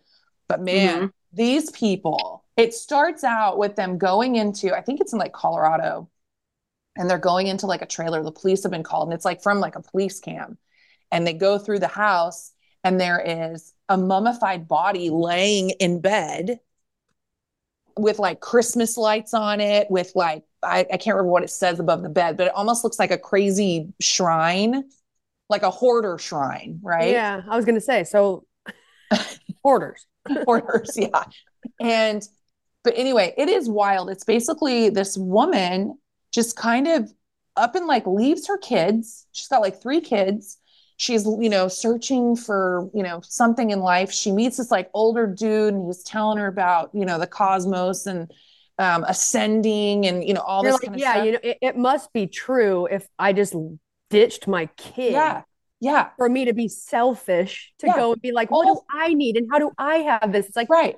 But 0.48 0.62
man, 0.62 0.98
mm-hmm. 0.98 1.07
these 1.33 1.72
people, 1.72 2.45
it 2.55 2.74
starts 2.74 3.24
out 3.24 3.57
with 3.57 3.75
them 3.75 3.98
going 3.98 4.36
into, 4.36 4.75
I 4.75 4.81
think 4.81 5.01
it's 5.01 5.13
in 5.13 5.19
like 5.19 5.33
Colorado, 5.33 6.10
and 6.95 7.10
they're 7.10 7.17
going 7.17 7.48
into 7.48 7.65
like 7.65 7.81
a 7.81 7.88
trailer. 7.88 8.22
The 8.22 8.31
police 8.31 8.63
have 8.63 8.72
been 8.72 8.83
called, 8.83 9.07
and 9.07 9.13
it's 9.13 9.25
like 9.25 9.41
from 9.41 9.60
like 9.60 9.75
a 9.75 9.81
police 9.81 10.19
cam, 10.19 10.57
and 11.12 11.25
they 11.25 11.33
go 11.33 11.57
through 11.57 11.79
the 11.79 11.88
house, 11.88 12.51
and 12.83 13.00
there 13.00 13.19
is 13.19 13.74
a 13.89 13.98
mummified 13.98 14.67
body 14.67 15.10
laying 15.10 15.72
in 15.72 16.01
bed 16.01 16.60
with 17.98 18.19
like 18.19 18.39
Christmas 18.39 18.98
lights 18.98 19.33
on 19.33 19.62
it, 19.62 19.89
with 19.89 20.12
like 20.15 20.43
I, 20.63 20.79
I 20.79 20.98
can't 20.98 21.15
remember 21.15 21.32
what 21.32 21.43
it 21.43 21.50
says 21.50 21.79
above 21.79 22.03
the 22.03 22.10
bed, 22.10 22.38
but 22.38 22.48
it 22.48 22.53
almost 22.53 22.84
looks 22.84 23.00
like 23.00 23.12
a 23.12 23.17
crazy 23.17 23.93
shrine, 24.00 24.84
like 25.50 25.63
a 25.63 25.72
hoarder 25.72 26.17
shrine, 26.17 26.79
right? 26.82 27.12
Yeah, 27.12 27.41
I 27.50 27.55
was 27.55 27.65
gonna 27.65 27.82
say 27.82 28.03
so. 28.03 28.46
Hoarders. 29.63 30.05
Hoarders, 30.46 30.98
yeah. 30.98 31.24
And 31.79 32.27
but 32.84 32.93
anyway, 32.98 33.34
it 33.38 33.50
is 33.50 33.70
wild. 33.70 34.10
It's 34.10 34.25
basically 34.25 34.89
this 34.89 35.17
woman 35.17 35.98
just 36.32 36.55
kind 36.55 36.88
of 36.88 37.12
up 37.55 37.75
and 37.75 37.88
like 37.88 38.05
leaves 38.05 38.48
her 38.48 38.58
kids. 38.58 39.25
She's 39.32 39.48
got 39.48 39.62
like 39.62 39.82
three 39.82 40.01
kids. 40.01 40.58
She's, 40.98 41.25
you 41.25 41.50
know, 41.50 41.67
searching 41.67 42.36
for, 42.36 42.89
you 42.93 43.03
know, 43.03 43.22
something 43.24 43.72
in 43.72 43.79
life. 43.79 44.12
She 44.12 44.32
meets 44.32 44.58
this 44.58 44.72
like 44.72 44.89
older 44.93 45.27
dude 45.27 45.74
and 45.74 45.86
he's 45.88 46.03
telling 46.03 46.38
her 46.38 46.48
about, 46.48 46.91
you 46.93 47.05
know, 47.05 47.17
the 47.17 47.27
cosmos 47.27 48.05
and 48.05 48.32
um 48.80 49.03
ascending 49.08 50.06
and 50.06 50.24
you 50.27 50.34
know 50.34 50.42
all 50.42 50.63
You're 50.63 50.72
this 50.74 50.82
like, 50.82 50.88
kind 50.88 50.96
of 50.96 51.01
yeah, 51.01 51.13
stuff. 51.13 51.25
you 51.25 51.32
know, 51.34 51.39
it, 51.44 51.58
it 51.62 51.77
must 51.77 52.12
be 52.13 52.27
true 52.27 52.88
if 52.88 53.08
I 53.20 53.32
just 53.34 53.56
ditched 54.10 54.48
my 54.48 54.65
kid 54.77 55.13
yeah. 55.13 55.42
Yeah. 55.80 56.10
for 56.18 56.27
me 56.30 56.46
to 56.46 56.53
be 56.53 56.68
selfish 56.68 57.72
to 57.80 57.88
Yeah. 57.88 57.96
go 57.96 58.13
and 58.13 58.22
be 58.22 58.32
like, 58.32 58.50
what 58.51 58.65
do 58.65 58.80
I 58.92 59.13
need 59.13 59.38
and 59.38 59.48
how 59.51 59.60
do 59.60 59.72
I 59.77 59.98
have 59.98 60.32
this? 60.32 60.48
It's 60.48 60.56
like 60.56 60.70
Right. 60.70 60.96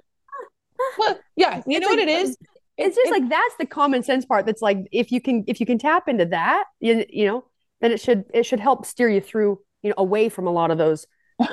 Well, 0.98 1.20
yeah, 1.36 1.62
you 1.66 1.80
know 1.80 1.88
like- 1.88 1.98
what 1.98 2.08
it 2.08 2.10
is? 2.10 2.38
it's 2.78 2.96
just 2.96 3.08
it- 3.08 3.12
like 3.12 3.30
that's 3.30 3.56
the 3.60 3.66
common 3.66 4.04
sense 4.04 4.26
part. 4.26 4.46
That's 4.46 4.62
like 4.62 4.80
if 4.92 5.12
you 5.12 5.22
can 5.22 5.44
if 5.48 5.60
you 5.60 5.66
can 5.66 5.78
tap 5.78 6.08
into 6.08 6.26
that, 6.28 6.66
you, 6.80 7.06
you 7.10 7.26
know, 7.26 7.46
then 7.82 7.92
it 7.92 8.00
should 8.02 8.26
it 8.34 8.46
should 8.46 8.60
help 8.60 8.86
steer 8.86 9.10
you 9.10 9.22
through, 9.22 9.60
you 9.82 9.90
know, 9.90 9.96
away 9.98 10.30
from 10.30 10.48
a 10.48 10.52
lot 10.52 10.72
of 10.72 10.78
those 10.78 11.08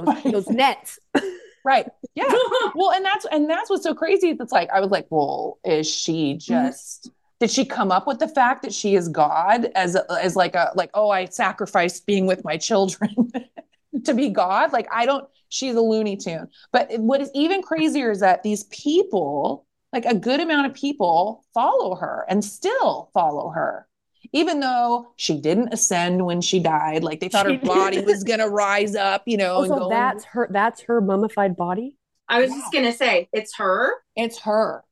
those, 0.05 0.23
those 0.33 0.49
nets. 0.49 0.99
Right. 1.65 1.89
Yeah. 2.15 2.27
well, 2.75 2.93
and 2.93 3.03
that's 3.03 3.25
and 3.33 3.49
that's 3.49 3.71
what's 3.71 3.85
so 3.85 3.95
crazy. 3.95 4.37
It's 4.39 4.53
like 4.53 4.69
I 4.69 4.81
was 4.81 4.91
like, 4.91 5.07
well, 5.09 5.59
is 5.65 5.89
she 5.89 6.35
mm-hmm. 6.35 6.39
just 6.41 7.11
did 7.41 7.51
she 7.51 7.65
come 7.65 7.91
up 7.91 8.07
with 8.07 8.19
the 8.19 8.29
fact 8.29 8.63
that 8.65 8.75
she 8.75 8.97
is 8.97 9.09
God 9.09 9.71
as 9.75 9.95
a, 9.95 10.05
as 10.21 10.37
like 10.37 10.55
a 10.55 10.73
like 10.75 10.91
oh 10.93 11.09
I 11.09 11.25
sacrificed 11.25 12.05
being 12.05 12.27
with 12.27 12.45
my 12.45 12.59
children 12.59 13.33
to 14.05 14.13
be 14.13 14.29
God? 14.29 14.75
Like 14.75 14.89
I 14.93 15.07
don't. 15.07 15.27
She's 15.49 15.75
a 15.75 15.81
Looney 15.81 16.19
Tune. 16.19 16.49
But 16.71 16.91
what 16.99 17.23
is 17.23 17.31
even 17.35 17.63
crazier 17.63 18.11
is 18.11 18.21
that 18.21 18.43
these 18.43 18.65
people, 18.65 19.65
like 19.95 20.05
a 20.05 20.15
good 20.15 20.41
amount 20.41 20.67
of 20.67 20.75
people, 20.75 21.47
follow 21.55 21.95
her 21.95 22.27
and 22.29 22.45
still 22.45 23.11
follow 23.15 23.49
her. 23.49 23.87
Even 24.33 24.61
though 24.61 25.13
she 25.17 25.39
didn't 25.39 25.75
ascend 25.75 26.25
when 26.25 26.41
she 26.41 26.59
died, 26.59 27.05
like 27.05 27.21
they 27.21 27.29
thought 27.29 27.47
She 27.47 27.57
her 27.57 27.65
body 27.67 28.01
was 28.01 28.25
gonna 28.25 28.49
rise 28.49 28.95
up, 28.95 29.23
you 29.27 29.37
know, 29.37 29.63
and 29.63 29.71
Also, 29.73 29.85
go 29.85 29.91
that's 29.91 30.25
her 30.25 30.49
that's 30.51 30.81
her 30.83 31.01
mummified 31.01 31.57
body. 31.57 31.97
I 32.29 32.41
was 32.41 32.51
just 32.51 32.73
gonna 32.73 32.93
say 32.93 33.29
it's 33.33 33.57
her. 33.57 33.93
It's 34.17 34.39
her. 34.41 34.85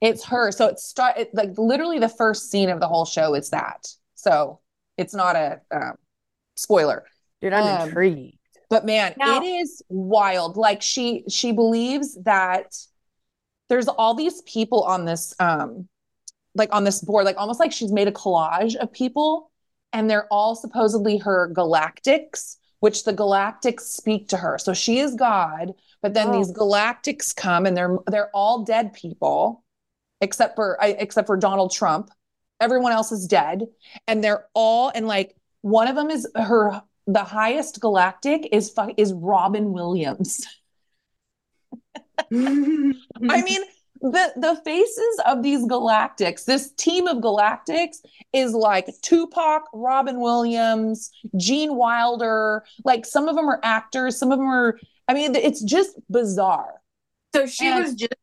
It's 0.00 0.24
her. 0.26 0.52
So 0.52 0.68
it 0.68 0.78
start 0.78 1.18
it, 1.18 1.30
like 1.34 1.50
literally 1.58 1.98
the 1.98 2.08
first 2.08 2.50
scene 2.50 2.70
of 2.70 2.78
the 2.80 2.86
whole 2.86 3.04
show 3.04 3.34
is 3.34 3.50
that. 3.50 3.88
So 4.14 4.60
it's 4.96 5.14
not 5.14 5.34
a 5.34 5.60
um, 5.74 5.94
spoiler. 6.54 7.04
Dude, 7.40 7.52
I'm 7.52 7.80
Um, 7.82 7.88
intrigued. 7.88 8.38
But 8.68 8.86
man, 8.86 9.14
Now- 9.16 9.42
it 9.42 9.44
is 9.44 9.82
wild. 9.88 10.56
Like 10.56 10.80
she 10.80 11.24
she 11.28 11.50
believes 11.50 12.16
that 12.22 12.76
there's 13.68 13.88
all 13.88 14.14
these 14.14 14.42
people 14.42 14.84
on 14.84 15.04
this 15.04 15.34
um 15.40 15.88
like 16.54 16.74
on 16.74 16.84
this 16.84 17.00
board, 17.00 17.24
like 17.24 17.36
almost 17.36 17.60
like 17.60 17.72
she's 17.72 17.92
made 17.92 18.08
a 18.08 18.12
collage 18.12 18.74
of 18.76 18.92
people 18.92 19.50
and 19.92 20.08
they're 20.08 20.26
all 20.32 20.54
supposedly 20.54 21.18
her 21.18 21.52
galactics, 21.54 22.56
which 22.80 23.04
the 23.04 23.12
galactics 23.12 23.80
speak 23.80 24.28
to 24.28 24.36
her. 24.36 24.58
So 24.58 24.72
she 24.72 24.98
is 24.98 25.14
God, 25.14 25.72
but 26.02 26.14
then 26.14 26.28
Oh. 26.28 26.32
these 26.32 26.52
galactics 26.52 27.34
come 27.34 27.66
and 27.66 27.76
they're 27.76 27.98
they're 28.06 28.30
all 28.34 28.64
dead 28.64 28.92
people 28.92 29.64
except 30.20 30.54
for 30.56 30.82
I- 30.82 30.96
except 30.98 31.26
for 31.26 31.36
Donald 31.36 31.72
Trump. 31.72 32.10
Everyone 32.60 32.92
else 32.92 33.10
is 33.12 33.26
dead 33.26 33.66
and 34.06 34.22
they're 34.22 34.46
all 34.54 34.90
and 34.94 35.06
like 35.06 35.36
one 35.62 35.88
of 35.88 35.96
them 35.96 36.10
is 36.10 36.26
her 36.34 36.82
the 37.06 37.24
highest 37.24 37.80
galactic 37.80 38.48
is 38.52 38.72
is 38.96 39.12
Robin 39.12 39.72
Williams. 39.72 40.46
I 42.32 43.42
mean, 43.42 43.62
the 44.00 44.32
the 44.36 44.60
faces 44.64 45.20
of 45.26 45.42
these 45.42 45.64
galactics, 45.66 46.44
this 46.44 46.72
team 46.72 47.06
of 47.06 47.18
galactics 47.18 47.98
is 48.32 48.52
like 48.54 48.88
Tupac, 49.02 49.64
Robin 49.72 50.20
Williams, 50.20 51.10
Gene 51.36 51.74
Wilder. 51.76 52.64
Like 52.84 53.04
some 53.04 53.28
of 53.28 53.36
them 53.36 53.48
are 53.48 53.60
actors, 53.62 54.18
some 54.18 54.32
of 54.32 54.38
them 54.38 54.48
are. 54.48 54.78
I 55.08 55.14
mean, 55.14 55.34
it's 55.34 55.62
just 55.62 55.98
bizarre. 56.10 56.80
so 57.34 57.46
she 57.46 57.66
And- 57.66 57.82
was 57.84 57.94
just 57.94 58.14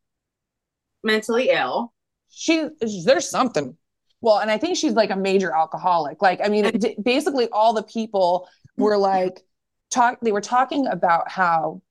mentally 1.04 1.50
ill. 1.50 1.94
She 2.30 2.68
there's 3.06 3.30
something. 3.30 3.78
Well, 4.22 4.40
and 4.40 4.50
I 4.50 4.58
think 4.58 4.78
she's 4.78 4.94
like 4.94 5.12
a 5.12 5.16
major 5.16 5.54
alcoholic. 5.56 6.22
Like, 6.22 6.42
I 6.44 6.50
mean, 6.50 6.66
it, 6.66 7.04
basically 7.04 7.48
all 7.50 7.74
the 7.74 7.84
people 7.84 8.50
were 8.78 8.98
like 8.98 9.42
talk. 9.92 10.20
They 10.22 10.32
were 10.32 10.42
talking 10.42 10.88
about 10.88 11.30
how, 11.30 11.82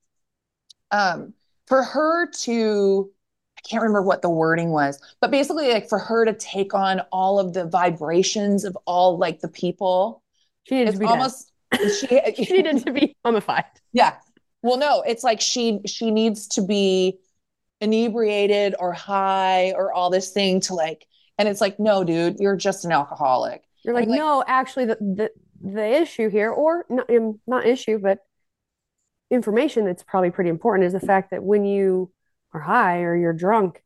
um, 0.90 1.34
for 1.66 1.82
her 1.84 2.26
to, 2.42 3.10
I 3.58 3.60
can't 3.68 3.82
remember 3.82 4.02
what 4.02 4.22
the 4.22 4.30
wording 4.30 4.70
was, 4.70 5.00
but 5.20 5.30
basically, 5.30 5.72
like 5.72 5.88
for 5.88 5.98
her 5.98 6.24
to 6.24 6.32
take 6.34 6.74
on 6.74 7.00
all 7.12 7.38
of 7.38 7.52
the 7.54 7.66
vibrations 7.66 8.64
of 8.64 8.76
all 8.86 9.18
like 9.18 9.40
the 9.40 9.48
people, 9.48 10.22
She 10.64 10.76
needed 10.76 10.92
to 10.94 10.98
be 11.00 11.06
almost 11.06 11.52
she. 12.00 12.06
dead. 12.06 12.34
she 12.36 12.52
needed 12.52 12.84
to 12.84 12.92
be 12.92 13.16
mummified. 13.24 13.64
Yeah. 13.92 14.16
Well, 14.62 14.76
no, 14.78 15.02
it's 15.02 15.24
like 15.24 15.40
she 15.40 15.80
she 15.86 16.10
needs 16.10 16.48
to 16.48 16.62
be 16.62 17.18
inebriated 17.80 18.74
or 18.78 18.92
high 18.92 19.72
or 19.72 19.92
all 19.92 20.10
this 20.10 20.30
thing 20.32 20.60
to 20.60 20.74
like 20.74 21.06
and 21.38 21.46
it's 21.46 21.60
like 21.60 21.78
no 21.78 22.02
dude 22.04 22.36
you're 22.38 22.56
just 22.56 22.86
an 22.86 22.92
alcoholic 22.92 23.62
You're 23.84 23.94
like, 23.94 24.08
like- 24.08 24.18
no, 24.18 24.42
actually, 24.46 24.86
the, 24.86 24.96
the 24.96 25.30
the 25.62 25.86
issue 26.02 26.28
here, 26.30 26.50
or 26.50 26.84
not, 26.88 27.08
not 27.46 27.66
issue, 27.66 27.98
but 27.98 28.18
information 29.30 29.84
that's 29.84 30.02
probably 30.02 30.30
pretty 30.30 30.50
important 30.50 30.86
is 30.86 30.92
the 30.92 31.00
fact 31.00 31.30
that 31.32 31.42
when 31.42 31.64
you 31.64 32.10
are 32.56 32.60
high 32.60 33.00
or 33.02 33.16
you're 33.16 33.32
drunk, 33.32 33.82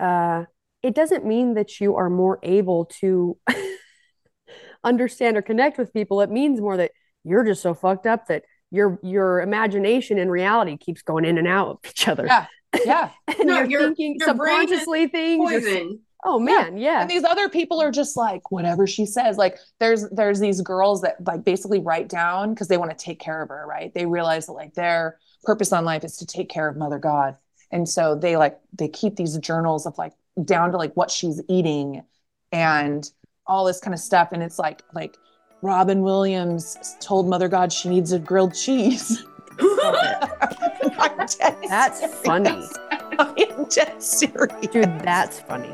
uh, 0.00 0.44
it 0.82 0.94
doesn't 0.94 1.24
mean 1.26 1.54
that 1.54 1.80
you 1.80 1.96
are 1.96 2.10
more 2.10 2.38
able 2.42 2.86
to 3.00 3.36
understand 4.84 5.36
or 5.36 5.42
connect 5.42 5.78
with 5.78 5.92
people. 5.92 6.20
It 6.20 6.30
means 6.30 6.60
more 6.60 6.76
that 6.76 6.92
you're 7.24 7.44
just 7.44 7.62
so 7.62 7.74
fucked 7.74 8.06
up 8.06 8.26
that 8.28 8.42
your 8.70 8.98
your 9.02 9.40
imagination 9.40 10.18
and 10.18 10.30
reality 10.30 10.76
keeps 10.76 11.02
going 11.02 11.24
in 11.24 11.38
and 11.38 11.46
out 11.46 11.68
of 11.68 11.78
each 11.88 12.08
other. 12.08 12.26
Yeah. 12.26 12.46
yeah 12.84 13.10
And 13.38 13.46
No, 13.48 13.56
you're 13.58 13.66
your- 13.66 13.80
thinking 13.88 14.16
your 14.18 14.28
subconsciously 14.28 15.08
things. 15.08 16.00
Oh 16.24 16.38
man, 16.38 16.76
yeah. 16.78 17.00
and 17.02 17.10
these 17.10 17.24
other 17.24 17.48
people 17.48 17.80
are 17.82 17.90
just 17.90 18.16
like 18.16 18.52
whatever 18.52 18.86
she 18.86 19.06
says 19.06 19.36
like 19.36 19.58
there's 19.80 20.08
there's 20.10 20.38
these 20.38 20.60
girls 20.60 21.00
that 21.02 21.16
like 21.26 21.44
basically 21.44 21.80
write 21.80 22.08
down 22.08 22.54
because 22.54 22.68
they 22.68 22.76
want 22.76 22.92
to 22.92 22.96
take 22.96 23.18
care 23.18 23.42
of 23.42 23.48
her 23.48 23.66
right 23.68 23.92
they 23.92 24.06
realize 24.06 24.46
that 24.46 24.52
like 24.52 24.72
their 24.74 25.18
purpose 25.42 25.72
on 25.72 25.84
life 25.84 26.04
is 26.04 26.18
to 26.18 26.26
take 26.26 26.48
care 26.48 26.68
of 26.68 26.76
mother 26.76 27.00
god 27.00 27.34
and 27.72 27.88
so 27.88 28.14
they 28.14 28.36
like 28.36 28.60
they 28.74 28.86
keep 28.88 29.16
these 29.16 29.36
journals 29.38 29.86
of 29.86 29.96
like 29.98 30.12
down 30.44 30.70
to 30.72 30.76
like 30.76 30.92
what 30.94 31.10
she's 31.10 31.40
eating 31.48 32.04
and 32.52 33.10
all 33.46 33.64
this 33.64 33.80
kind 33.80 33.94
of 33.94 34.00
stuff. 34.00 34.28
And 34.32 34.42
it's 34.42 34.58
like 34.58 34.82
like 34.92 35.16
Robin 35.62 36.02
Williams 36.02 36.96
told 37.00 37.28
Mother 37.28 37.48
God 37.48 37.72
she 37.72 37.88
needs 37.88 38.12
a 38.12 38.18
grilled 38.18 38.54
cheese. 38.54 39.24
that's 39.58 41.36
serious. 41.36 42.22
funny. 42.24 42.68
I 43.18 43.46
am 43.50 43.64
dead 43.66 44.02
serious. 44.02 44.66
Dude, 44.70 44.84
that's 45.00 45.40
funny. 45.40 45.72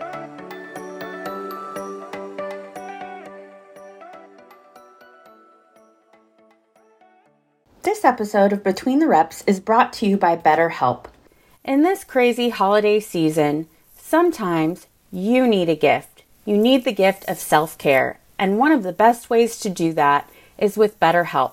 This 7.82 8.04
episode 8.04 8.52
of 8.52 8.62
Between 8.62 8.98
the 8.98 9.08
Reps 9.08 9.42
is 9.46 9.58
brought 9.58 9.92
to 9.94 10.06
you 10.06 10.16
by 10.16 10.36
BetterHelp. 10.36 11.06
In 11.68 11.82
this 11.82 12.02
crazy 12.02 12.48
holiday 12.48 12.98
season, 12.98 13.68
sometimes 13.94 14.87
you 15.12 15.46
need 15.46 15.68
a 15.68 15.76
gift. 15.76 16.22
You 16.46 16.56
need 16.56 16.87
the 16.87 16.94
gift 16.94 17.26
of 17.28 17.38
self 17.38 17.76
care, 17.76 18.20
and 18.38 18.56
one 18.56 18.72
of 18.72 18.84
the 18.84 18.90
best 18.90 19.28
ways 19.28 19.60
to 19.60 19.68
do 19.68 19.92
that 19.92 20.30
is 20.56 20.78
with 20.78 20.98
BetterHelp. 20.98 21.52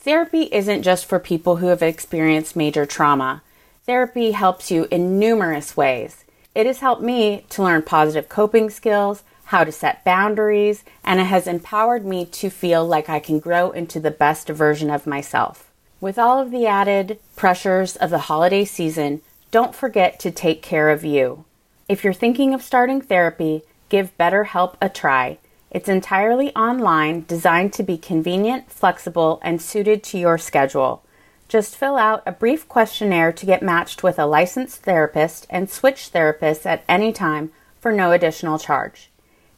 Therapy 0.00 0.48
isn't 0.50 0.82
just 0.82 1.06
for 1.06 1.20
people 1.20 1.58
who 1.58 1.68
have 1.68 1.80
experienced 1.80 2.56
major 2.56 2.84
trauma. 2.84 3.40
Therapy 3.86 4.32
helps 4.32 4.72
you 4.72 4.88
in 4.90 5.20
numerous 5.20 5.76
ways. 5.76 6.24
It 6.56 6.66
has 6.66 6.80
helped 6.80 7.02
me 7.02 7.46
to 7.50 7.62
learn 7.62 7.82
positive 7.82 8.28
coping 8.28 8.68
skills, 8.68 9.22
how 9.44 9.62
to 9.62 9.70
set 9.70 10.04
boundaries, 10.04 10.82
and 11.04 11.20
it 11.20 11.26
has 11.26 11.46
empowered 11.46 12.04
me 12.04 12.24
to 12.24 12.50
feel 12.50 12.84
like 12.84 13.08
I 13.08 13.20
can 13.20 13.38
grow 13.38 13.70
into 13.70 14.00
the 14.00 14.10
best 14.10 14.48
version 14.48 14.90
of 14.90 15.06
myself. 15.06 15.70
With 16.00 16.18
all 16.18 16.40
of 16.40 16.50
the 16.50 16.66
added 16.66 17.20
pressures 17.36 17.94
of 17.94 18.10
the 18.10 18.26
holiday 18.26 18.64
season, 18.64 19.20
don't 19.52 19.74
forget 19.74 20.18
to 20.18 20.30
take 20.30 20.62
care 20.62 20.88
of 20.88 21.04
you. 21.04 21.44
If 21.86 22.02
you're 22.02 22.14
thinking 22.14 22.54
of 22.54 22.62
starting 22.62 23.02
therapy, 23.02 23.62
give 23.90 24.16
BetterHelp 24.18 24.76
a 24.80 24.88
try. 24.88 25.38
It's 25.70 25.90
entirely 25.90 26.56
online, 26.56 27.26
designed 27.28 27.74
to 27.74 27.82
be 27.82 27.98
convenient, 27.98 28.72
flexible, 28.72 29.40
and 29.42 29.60
suited 29.60 30.02
to 30.04 30.18
your 30.18 30.38
schedule. 30.38 31.04
Just 31.48 31.76
fill 31.76 31.98
out 31.98 32.22
a 32.24 32.32
brief 32.32 32.66
questionnaire 32.66 33.30
to 33.30 33.44
get 33.44 33.62
matched 33.62 34.02
with 34.02 34.18
a 34.18 34.24
licensed 34.24 34.82
therapist 34.84 35.46
and 35.50 35.68
switch 35.68 36.10
therapists 36.10 36.64
at 36.64 36.82
any 36.88 37.12
time 37.12 37.52
for 37.78 37.92
no 37.92 38.10
additional 38.10 38.58
charge. 38.58 39.10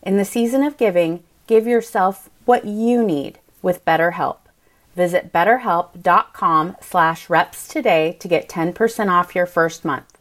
In 0.02 0.16
the 0.16 0.24
season 0.24 0.64
of 0.64 0.76
giving, 0.76 1.22
give 1.46 1.68
yourself 1.68 2.28
what 2.46 2.64
you 2.64 3.04
need 3.04 3.38
with 3.62 3.84
BetterHelp. 3.84 4.38
Visit 4.94 5.32
betterhelp.com 5.32 6.76
slash 6.80 7.28
reps 7.28 7.68
today 7.68 8.16
to 8.20 8.28
get 8.28 8.48
10% 8.48 9.10
off 9.10 9.34
your 9.34 9.46
first 9.46 9.84
month. 9.84 10.18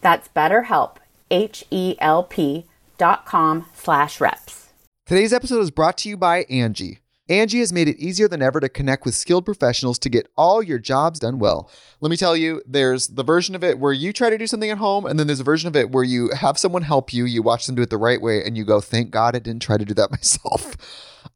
That's 0.00 0.28
betterhelp, 0.28 0.96
H-E-L-P 1.30 2.66
dot 2.98 3.26
com 3.26 3.66
slash 3.74 4.20
reps. 4.20 4.70
Today's 5.04 5.32
episode 5.32 5.60
is 5.60 5.70
brought 5.70 5.98
to 5.98 6.08
you 6.08 6.16
by 6.16 6.44
Angie. 6.50 7.00
Angie 7.28 7.58
has 7.58 7.72
made 7.72 7.88
it 7.88 7.98
easier 7.98 8.28
than 8.28 8.40
ever 8.40 8.60
to 8.60 8.68
connect 8.68 9.04
with 9.04 9.14
skilled 9.14 9.44
professionals 9.44 9.98
to 9.98 10.08
get 10.08 10.28
all 10.36 10.62
your 10.62 10.78
jobs 10.78 11.18
done 11.18 11.40
well. 11.40 11.68
Let 12.00 12.10
me 12.10 12.16
tell 12.16 12.36
you, 12.36 12.62
there's 12.66 13.08
the 13.08 13.24
version 13.24 13.56
of 13.56 13.64
it 13.64 13.80
where 13.80 13.92
you 13.92 14.12
try 14.12 14.30
to 14.30 14.38
do 14.38 14.46
something 14.46 14.70
at 14.70 14.78
home, 14.78 15.06
and 15.06 15.18
then 15.18 15.26
there's 15.26 15.40
a 15.40 15.44
version 15.44 15.66
of 15.66 15.74
it 15.74 15.90
where 15.90 16.04
you 16.04 16.30
have 16.30 16.56
someone 16.56 16.82
help 16.82 17.12
you, 17.12 17.24
you 17.24 17.42
watch 17.42 17.66
them 17.66 17.74
do 17.74 17.82
it 17.82 17.90
the 17.90 17.98
right 17.98 18.22
way, 18.22 18.44
and 18.44 18.56
you 18.56 18.64
go, 18.64 18.80
thank 18.80 19.10
God 19.10 19.34
I 19.34 19.40
didn't 19.40 19.62
try 19.62 19.76
to 19.76 19.84
do 19.84 19.94
that 19.94 20.10
myself. 20.12 20.76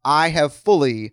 I 0.05 0.29
have 0.29 0.53
fully 0.53 1.13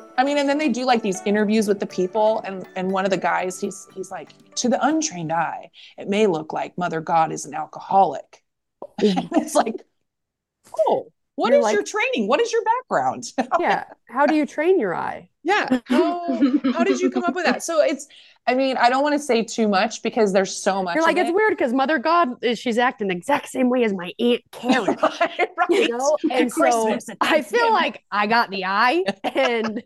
I 0.21 0.23
mean, 0.23 0.37
and 0.37 0.47
then 0.47 0.59
they 0.59 0.69
do 0.69 0.85
like 0.85 1.01
these 1.01 1.19
interviews 1.25 1.67
with 1.67 1.79
the 1.79 1.87
people, 1.87 2.41
and 2.45 2.67
and 2.75 2.91
one 2.91 3.05
of 3.05 3.09
the 3.11 3.17
guys, 3.17 3.59
he's 3.59 3.87
he's 3.95 4.11
like, 4.11 4.29
to 4.57 4.69
the 4.69 4.77
untrained 4.85 5.31
eye, 5.33 5.71
it 5.97 6.07
may 6.07 6.27
look 6.27 6.53
like 6.53 6.77
Mother 6.77 7.01
God 7.01 7.31
is 7.31 7.47
an 7.47 7.55
alcoholic. 7.55 8.43
it's 8.99 9.55
like, 9.55 9.73
oh, 10.77 11.11
what 11.33 11.49
You're 11.49 11.57
is 11.57 11.63
like- 11.63 11.73
your 11.73 11.83
training? 11.83 12.27
What 12.27 12.39
is 12.39 12.51
your 12.51 12.61
background? 12.63 13.23
Yeah. 13.59 13.85
How 14.07 14.27
do 14.27 14.35
you 14.35 14.45
train 14.45 14.79
your 14.79 14.93
eye? 14.93 15.29
yeah. 15.43 15.79
How, 15.85 16.25
how 16.73 16.83
did 16.83 16.99
you 16.99 17.09
come 17.09 17.23
up 17.23 17.33
with 17.33 17.45
that? 17.45 17.63
So 17.63 17.81
it's, 17.81 18.07
I 18.45 18.53
mean, 18.53 18.77
I 18.77 18.89
don't 18.89 19.01
want 19.01 19.13
to 19.13 19.19
say 19.19 19.43
too 19.43 19.67
much 19.67 20.03
because 20.03 20.33
there's 20.33 20.55
so 20.55 20.83
much. 20.83 20.93
You're 20.95 21.03
like, 21.03 21.17
it's 21.17 21.29
it. 21.29 21.33
weird 21.35 21.51
because 21.57 21.73
Mother 21.73 21.97
God, 21.97 22.43
is 22.43 22.59
she's 22.59 22.77
acting 22.77 23.07
the 23.07 23.15
exact 23.15 23.47
same 23.49 23.69
way 23.69 23.83
as 23.83 23.93
my 23.93 24.11
Aunt 24.19 24.41
Karen. 24.51 24.97
right, 25.01 25.49
right. 25.57 25.69
You 25.69 25.97
know? 25.97 26.17
And 26.29 26.51
so 26.51 26.95
I 27.21 27.41
feel 27.41 27.71
like 27.71 28.03
I 28.11 28.27
got 28.27 28.51
the 28.51 28.65
eye 28.65 29.03
and 29.23 29.83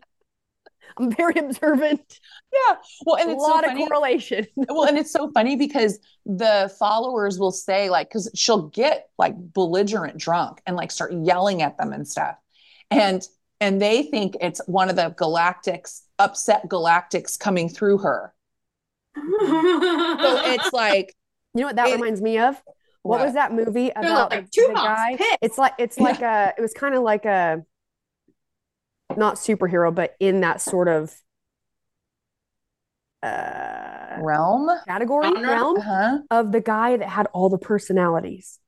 I'm 0.98 1.10
very 1.16 1.34
observant. 1.38 2.20
yeah. 2.52 2.76
Well, 3.04 3.16
and 3.16 3.30
a 3.30 3.32
it's 3.34 3.44
so 3.44 3.50
lot 3.50 3.64
of 3.64 3.70
funny. 3.70 3.86
correlation. 3.86 4.46
well, 4.56 4.84
and 4.84 4.96
it's 4.98 5.12
so 5.12 5.30
funny 5.32 5.56
because 5.56 5.98
the 6.24 6.72
followers 6.78 7.38
will 7.38 7.52
say 7.52 7.90
like, 7.90 8.08
because 8.08 8.30
she'll 8.34 8.68
get 8.68 9.08
like 9.18 9.34
belligerent 9.36 10.18
drunk 10.18 10.60
and 10.66 10.76
like 10.76 10.90
start 10.90 11.12
yelling 11.12 11.62
at 11.62 11.76
them 11.78 11.92
and 11.92 12.06
stuff, 12.08 12.36
and 12.90 13.22
and 13.60 13.80
they 13.80 14.02
think 14.02 14.36
it's 14.40 14.60
one 14.66 14.88
of 14.90 14.96
the 14.96 15.10
galactics 15.18 16.02
upset 16.18 16.68
galactics 16.68 17.38
coming 17.38 17.68
through 17.68 17.98
her. 17.98 18.32
So 19.16 19.22
it's 19.32 20.72
like 20.72 21.14
You 21.54 21.62
know 21.62 21.66
what 21.68 21.76
that 21.76 21.88
It- 21.88 21.94
reminds 21.94 22.20
me 22.20 22.38
of? 22.38 22.60
What, 23.02 23.20
was 23.24 23.34
that 23.34 23.52
movie 23.52 23.90
about 23.90 24.32
like, 24.32 24.50
the, 24.50 24.66
the 24.66 24.72
guy? 24.74 25.14
pissed. 25.16 25.38
It's 25.40 25.56
like 25.58 25.74
it's 25.78 25.96
like 26.00 26.22
a 26.22 26.52
it 26.58 26.60
was 26.60 26.72
kind 26.72 26.92
of 26.96 27.04
like 27.04 27.24
a 27.24 27.64
not 29.16 29.36
superhero, 29.36 29.94
but 29.94 30.14
in 30.20 30.40
that 30.40 30.60
sort 30.60 30.88
of 30.88 31.14
uh 33.22 34.18
realm. 34.20 34.68
category 34.86 35.28
Genre? 35.34 35.48
realm 35.48 35.76
Uh-huh. 35.78 36.18
of 36.30 36.52
the 36.52 36.60
guy 36.60 36.96
that 36.96 37.08
had 37.08 37.26
all 37.32 37.48
the 37.48 37.58
personalities. 37.58 38.58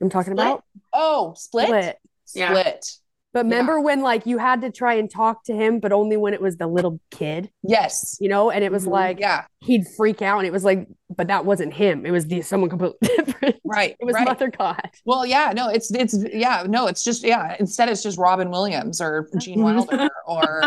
I'm 0.00 0.10
talking 0.10 0.34
Split? 0.34 0.46
about 0.46 0.64
Oh, 0.92 1.34
split. 1.36 1.66
Split. 1.66 1.98
Yeah. 2.34 2.50
Split. 2.50 2.90
But 3.38 3.46
Yeah. 3.46 3.52
remember 3.58 3.80
when 3.80 4.00
like 4.02 4.26
you 4.26 4.38
had 4.38 4.60
to 4.62 4.70
try 4.70 4.94
and 4.94 5.10
talk 5.10 5.44
to 5.44 5.54
him, 5.54 5.78
but 5.80 5.92
only 5.92 6.16
when 6.16 6.34
it 6.34 6.40
was 6.40 6.56
the 6.56 6.66
little 6.66 6.98
kid, 7.10 7.50
Yes. 7.62 8.16
you 8.20 8.28
know, 8.28 8.50
and 8.50 8.64
it 8.64 8.72
was 8.72 8.84
Mhm. 8.86 8.90
like 8.90 9.20
Yeah. 9.20 9.44
he'd 9.60 9.86
freak 9.96 10.22
out 10.22 10.38
and 10.38 10.46
it 10.46 10.52
was 10.52 10.64
like, 10.64 10.88
but 11.14 11.28
that 11.28 11.44
wasn't 11.44 11.72
him. 11.74 12.04
It 12.04 12.10
was 12.10 12.26
the 12.26 12.42
someone 12.42 12.68
completely 12.70 12.98
different. 13.16 13.56
Right. 13.64 13.96
It 14.00 14.04
was 14.04 14.14
right. 14.14 14.26
Mother 14.26 14.48
God. 14.50 14.80
Well, 15.04 15.24
yeah, 15.26 15.52
no, 15.54 15.68
it's 15.68 15.90
it's 15.92 16.16
yeah, 16.32 16.64
no, 16.66 16.86
it's 16.86 17.04
just 17.04 17.22
yeah. 17.24 17.56
Instead, 17.60 17.88
it's 17.88 18.02
just 18.02 18.18
Robin 18.18 18.50
Williams 18.50 19.00
or 19.00 19.28
Gene 19.38 19.62
Wilder 19.62 20.08
or 20.26 20.62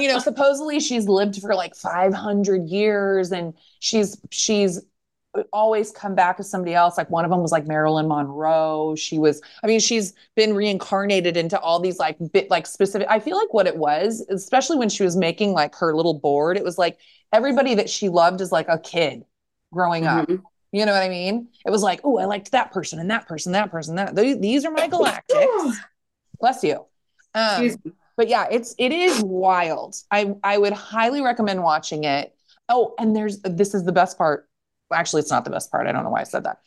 you 0.00 0.08
know, 0.08 0.18
supposedly 0.18 0.80
she's 0.80 1.08
lived 1.08 1.40
for 1.40 1.54
like 1.54 1.74
five 1.76 2.14
hundred 2.14 2.68
years, 2.68 3.32
and 3.32 3.52
she's 3.80 4.16
she's 4.30 4.80
always 5.52 5.90
come 5.90 6.14
back 6.14 6.40
as 6.40 6.50
somebody 6.50 6.74
else. 6.74 6.96
Like 6.98 7.10
one 7.10 7.24
of 7.24 7.30
them 7.30 7.40
was 7.40 7.52
like 7.52 7.66
Marilyn 7.66 8.08
Monroe. 8.08 8.94
She 8.96 9.18
was, 9.18 9.40
I 9.62 9.66
mean, 9.66 9.80
she's 9.80 10.14
been 10.36 10.54
reincarnated 10.54 11.36
into 11.36 11.58
all 11.60 11.80
these 11.80 11.98
like 11.98 12.16
bit 12.32 12.50
like 12.50 12.66
specific. 12.66 13.06
I 13.10 13.20
feel 13.20 13.36
like 13.36 13.52
what 13.52 13.66
it 13.66 13.76
was, 13.76 14.24
especially 14.30 14.76
when 14.78 14.88
she 14.88 15.02
was 15.02 15.16
making 15.16 15.52
like 15.52 15.74
her 15.76 15.94
little 15.94 16.14
board, 16.14 16.56
it 16.56 16.64
was 16.64 16.78
like 16.78 16.98
everybody 17.32 17.74
that 17.74 17.90
she 17.90 18.08
loved 18.08 18.40
is 18.40 18.52
like 18.52 18.66
a 18.68 18.78
kid 18.78 19.24
growing 19.72 20.06
up. 20.06 20.28
Mhm. 20.28 20.42
You 20.72 20.84
know 20.84 20.92
what 20.92 21.02
I 21.02 21.08
mean? 21.08 21.48
It 21.64 21.70
was 21.70 21.82
like, 21.82 22.00
oh, 22.04 22.18
I 22.18 22.26
liked 22.26 22.52
that 22.52 22.72
person 22.72 22.98
and 22.98 23.10
that 23.10 23.26
person, 23.26 23.52
that 23.52 23.70
person, 23.70 23.94
that. 23.96 24.14
These, 24.14 24.38
these 24.38 24.64
are 24.64 24.70
my 24.70 24.88
galactics. 24.90 25.76
Bless 26.40 26.62
you. 26.62 26.84
Um, 27.34 27.74
but 28.16 28.28
yeah, 28.28 28.46
it's 28.50 28.74
it 28.78 28.92
is 28.92 29.22
wild. 29.22 29.96
I 30.10 30.34
I 30.42 30.58
would 30.58 30.72
highly 30.72 31.22
recommend 31.22 31.62
watching 31.62 32.04
it. 32.04 32.34
Oh, 32.68 32.94
and 32.98 33.14
there's 33.14 33.40
this 33.40 33.74
is 33.74 33.84
the 33.84 33.92
best 33.92 34.18
part. 34.18 34.47
Well, 34.90 34.98
actually, 34.98 35.20
it's 35.20 35.30
not 35.30 35.44
the 35.44 35.50
best 35.50 35.70
part. 35.70 35.86
I 35.86 35.92
don't 35.92 36.04
know 36.04 36.10
why 36.10 36.20
I 36.20 36.24
said 36.24 36.44
that. 36.44 36.58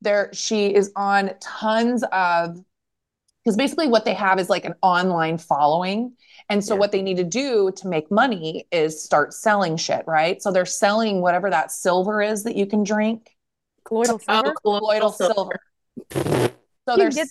there 0.00 0.30
she 0.32 0.72
is 0.74 0.92
on 0.94 1.30
tons 1.40 2.04
of 2.12 2.56
because 3.44 3.56
basically 3.56 3.88
what 3.88 4.04
they 4.04 4.14
have 4.14 4.38
is 4.38 4.48
like 4.50 4.64
an 4.64 4.74
online 4.82 5.38
following. 5.38 6.12
And 6.50 6.62
so 6.64 6.74
Yeah. 6.74 6.80
what 6.80 6.92
they 6.92 7.02
need 7.02 7.16
to 7.16 7.24
do 7.24 7.72
to 7.76 7.88
make 7.88 8.10
money 8.10 8.66
is 8.70 9.02
start 9.02 9.32
selling 9.32 9.76
shit, 9.76 10.04
right? 10.06 10.40
So 10.42 10.52
they're 10.52 10.66
selling 10.66 11.20
whatever 11.22 11.48
that 11.50 11.72
silver 11.72 12.20
is 12.22 12.44
that 12.44 12.56
you 12.56 12.66
can 12.66 12.84
drink. 12.84 13.30
Colloidal 13.84 14.20
Oh, 14.28 14.34
silver. 14.42 14.54
Colloidal 14.62 15.12
silver. 15.12 15.60
silver. 16.12 16.50
So 16.86 16.96
they're 16.96 17.10
get- 17.10 17.28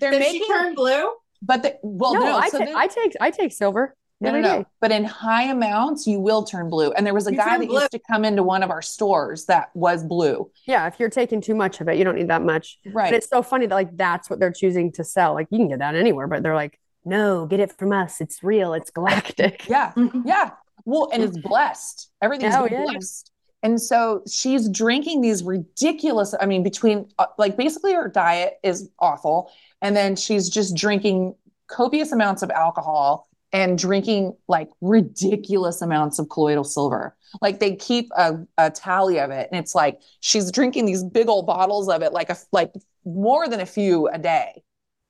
they're 0.00 0.10
Did 0.10 0.20
making 0.20 0.42
she 0.42 0.48
turn 0.48 0.74
blue? 0.74 1.12
but 1.42 1.62
the, 1.62 1.78
well 1.82 2.14
no, 2.14 2.20
no, 2.20 2.36
I, 2.36 2.48
so 2.48 2.58
ta- 2.58 2.64
then- 2.64 2.76
I 2.76 2.86
take 2.88 3.12
I 3.20 3.30
take 3.30 3.52
silver 3.52 3.94
no, 4.20 4.30
no, 4.30 4.40
no. 4.40 4.64
But 4.80 4.92
in 4.92 5.04
high 5.04 5.44
amounts, 5.44 6.06
you 6.06 6.20
will 6.20 6.42
turn 6.42 6.70
blue. 6.70 6.90
And 6.92 7.06
there 7.06 7.12
was 7.14 7.26
a 7.26 7.30
You 7.32 7.36
guy 7.36 7.58
that 7.58 7.68
blue. 7.68 7.78
used 7.80 7.92
to 7.92 7.98
come 8.10 8.24
into 8.24 8.42
one 8.42 8.62
of 8.62 8.70
our 8.70 8.80
stores 8.82 9.44
that 9.46 9.68
was 9.74 10.02
blue. 10.04 10.50
Yeah, 10.66 10.86
if 10.86 10.98
you're 10.98 11.10
taking 11.10 11.40
too 11.40 11.54
much 11.54 11.80
of 11.80 11.88
it, 11.88 11.98
you 11.98 12.04
don't 12.04 12.16
need 12.16 12.28
that 12.28 12.42
much. 12.42 12.78
Right. 12.86 13.10
But 13.10 13.14
it's 13.18 13.28
so 13.28 13.42
funny 13.42 13.66
that 13.66 13.74
like 13.74 13.96
that's 13.96 14.30
what 14.30 14.40
they're 14.40 14.52
choosing 14.52 14.90
to 14.92 15.04
sell. 15.04 15.34
Like 15.34 15.48
you 15.50 15.58
can 15.58 15.68
get 15.68 15.80
that 15.80 15.94
anywhere, 15.94 16.26
but 16.26 16.42
they're 16.42 16.54
like, 16.54 16.78
no, 17.04 17.46
get 17.46 17.60
it 17.60 17.76
from 17.78 17.92
us. 17.92 18.20
It's 18.20 18.42
real. 18.42 18.72
It's 18.74 18.90
galactic. 18.90 19.66
yeah. 19.68 19.92
Yeah. 20.24 20.50
Well, 20.84 21.08
and 21.12 21.22
it's 21.22 21.36
blessed. 21.38 22.10
Everything's 22.22 22.54
Oh, 22.54 22.66
yeah. 22.70 22.84
blessed. 22.84 23.30
And 23.62 23.80
so 23.82 24.22
she's 24.30 24.68
drinking 24.68 25.20
these 25.20 25.42
ridiculous, 25.42 26.34
I 26.40 26.46
mean, 26.46 26.62
between 26.62 27.08
uh, 27.18 27.26
like 27.38 27.56
basically 27.56 27.92
her 27.94 28.08
diet 28.08 28.54
is 28.62 28.88
awful. 29.00 29.50
And 29.82 29.96
then 29.96 30.14
she's 30.16 30.48
just 30.48 30.76
drinking 30.76 31.34
copious 31.68 32.12
amounts 32.12 32.42
of 32.42 32.50
alcohol 32.50 33.25
and 33.52 33.78
drinking 33.78 34.36
like 34.48 34.68
ridiculous 34.80 35.80
amounts 35.80 36.18
of 36.18 36.28
colloidal 36.28 36.64
silver. 36.64 37.16
Like 37.40 37.60
they 37.60 37.76
keep 37.76 38.10
a, 38.16 38.38
a 38.58 38.70
tally 38.70 39.18
of 39.18 39.30
it. 39.30 39.48
And 39.50 39.58
it's 39.58 39.74
like 39.74 40.00
she's 40.20 40.50
drinking 40.50 40.86
these 40.86 41.04
big 41.04 41.28
old 41.28 41.46
bottles 41.46 41.88
of 41.88 42.02
it, 42.02 42.12
like 42.12 42.30
a, 42.30 42.36
like 42.52 42.72
more 43.04 43.48
than 43.48 43.60
a 43.60 43.66
few 43.66 44.08
a 44.08 44.18
day. 44.18 44.62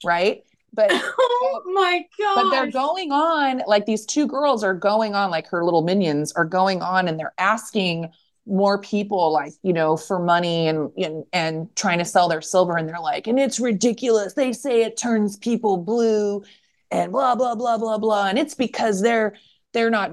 Right. 0.05 0.43
But 0.73 0.91
oh 0.93 1.63
my 1.75 2.05
god! 2.19 2.35
but 2.35 2.51
they're 2.51 2.71
going 2.71 3.11
on 3.11 3.63
like 3.67 3.87
these 3.87 4.05
two 4.05 4.27
girls 4.27 4.63
are 4.63 4.75
going 4.75 5.15
on 5.15 5.31
like 5.31 5.47
her 5.49 5.65
little 5.65 5.83
minions 5.83 6.33
are 6.33 6.45
going 6.45 6.83
on 6.83 7.09
and 7.09 7.19
they're 7.19 7.35
asking 7.39 8.11
more 8.47 8.79
people 8.79 9.33
like 9.33 9.53
you 9.63 9.73
know 9.73 9.97
for 9.97 10.19
money 10.19 10.69
and 10.69 10.91
and 10.97 11.25
and 11.33 11.75
trying 11.77 11.99
to 11.99 12.05
sell 12.05 12.29
their 12.29 12.41
silver 12.41 12.77
and 12.77 12.89
they're 12.89 13.01
like 13.01 13.27
and 13.27 13.41
it's 13.41 13.59
ridiculous 13.59 14.35
they 14.35 14.53
say 14.53 14.83
it 14.83 14.97
turns 14.97 15.37
people 15.37 15.79
blue 15.79 16.45
and 16.91 17.13
blah 17.13 17.35
blah 17.35 17.55
blah 17.55 17.79
blah 17.79 17.99
blah 17.99 18.27
and 18.27 18.39
it's 18.39 18.55
because 18.55 19.03
they're 19.03 19.35
they're 19.73 19.91
not 19.91 20.11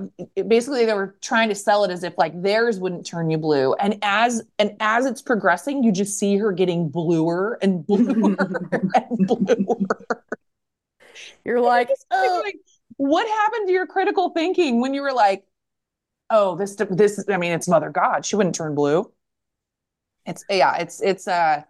basically 0.48 0.86
they 0.86 0.94
were 0.94 1.16
trying 1.22 1.50
to 1.50 1.56
sell 1.56 1.84
it 1.84 1.92
as 1.92 2.04
if 2.04 2.14
like 2.18 2.40
theirs 2.42 2.80
wouldn't 2.80 3.06
turn 3.06 3.30
you 3.30 3.38
blue 3.38 3.74
and 3.76 3.98
as 4.02 4.42
and 4.60 4.76
as 4.80 5.06
it's 5.06 5.22
progressing 5.22 5.84
you 5.84 5.92
just 5.92 6.18
see 6.18 6.38
her 6.38 6.52
getting 6.52 6.90
bluer 6.90 7.58
and 7.62 7.86
bluer 7.88 8.36
and 8.96 9.28
bluer 9.28 10.24
You're 11.46 11.62
like, 11.62 11.90
oh, 12.12 12.42
like, 12.44 12.56
what 12.98 13.28
happened 13.28 13.68
to 13.68 13.74
your 13.74 13.88
critical 13.88 14.30
thinking 14.30 14.82
when 14.82 14.94
you 14.94 15.02
were 15.02 15.14
like, 15.14 15.46
oh, 16.30 16.56
this, 16.56 16.76
this, 16.90 17.24
I 17.30 17.38
mean, 17.38 17.52
it's 17.52 17.68
Mother 17.68 17.90
God. 17.90 18.26
She 18.26 18.36
wouldn't 18.36 18.56
turn 18.56 18.76
blue. 18.76 19.12
It's, 20.26 20.46
yeah, 20.50 20.78
it's, 20.78 21.02
it's, 21.02 21.28
uh, 21.28 21.64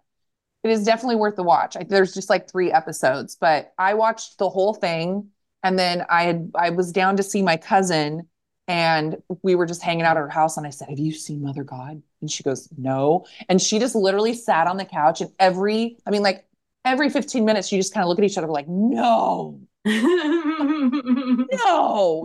it 0.63 0.71
is 0.71 0.83
definitely 0.83 1.15
worth 1.17 1.35
the 1.35 1.43
watch. 1.43 1.75
I, 1.75 1.83
there's 1.83 2.13
just 2.13 2.29
like 2.29 2.49
three 2.49 2.71
episodes, 2.71 3.35
but 3.39 3.73
I 3.77 3.93
watched 3.95 4.37
the 4.37 4.49
whole 4.49 4.73
thing. 4.73 5.29
And 5.63 5.77
then 5.79 6.05
I 6.09 6.23
had, 6.23 6.51
I 6.55 6.71
was 6.71 6.91
down 6.91 7.17
to 7.17 7.23
see 7.23 7.41
my 7.41 7.57
cousin 7.57 8.27
and 8.67 9.17
we 9.43 9.55
were 9.55 9.65
just 9.65 9.81
hanging 9.81 10.05
out 10.05 10.17
at 10.17 10.21
her 10.21 10.29
house. 10.29 10.57
And 10.57 10.65
I 10.65 10.69
said, 10.69 10.89
Have 10.89 10.99
you 10.99 11.13
seen 11.13 11.41
Mother 11.41 11.63
God? 11.63 12.01
And 12.21 12.31
she 12.31 12.43
goes, 12.43 12.69
No. 12.77 13.25
And 13.49 13.61
she 13.61 13.79
just 13.79 13.95
literally 13.95 14.33
sat 14.33 14.67
on 14.67 14.77
the 14.77 14.85
couch 14.85 15.21
and 15.21 15.31
every, 15.39 15.97
I 16.05 16.11
mean, 16.11 16.21
like 16.21 16.45
every 16.85 17.09
15 17.09 17.45
minutes, 17.45 17.71
you 17.71 17.79
just 17.79 17.93
kind 17.93 18.03
of 18.03 18.09
look 18.09 18.19
at 18.19 18.25
each 18.25 18.37
other 18.37 18.47
like, 18.47 18.67
No, 18.67 19.61
no, 19.85 21.47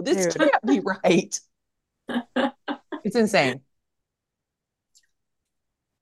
this 0.04 0.26
Dude. 0.26 0.36
can't 0.36 0.66
be 0.66 0.80
right. 0.80 1.40
It's 3.04 3.16
insane. 3.16 3.62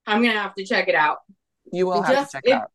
I'm 0.05 0.21
gonna 0.23 0.41
have 0.41 0.55
to 0.55 0.65
check 0.65 0.87
it 0.87 0.95
out. 0.95 1.19
You 1.71 1.85
will 1.87 2.01
have 2.01 2.15
Just 2.15 2.31
to 2.31 2.37
check 2.37 2.43
it 2.45 2.49
if- 2.49 2.55
out. 2.61 2.71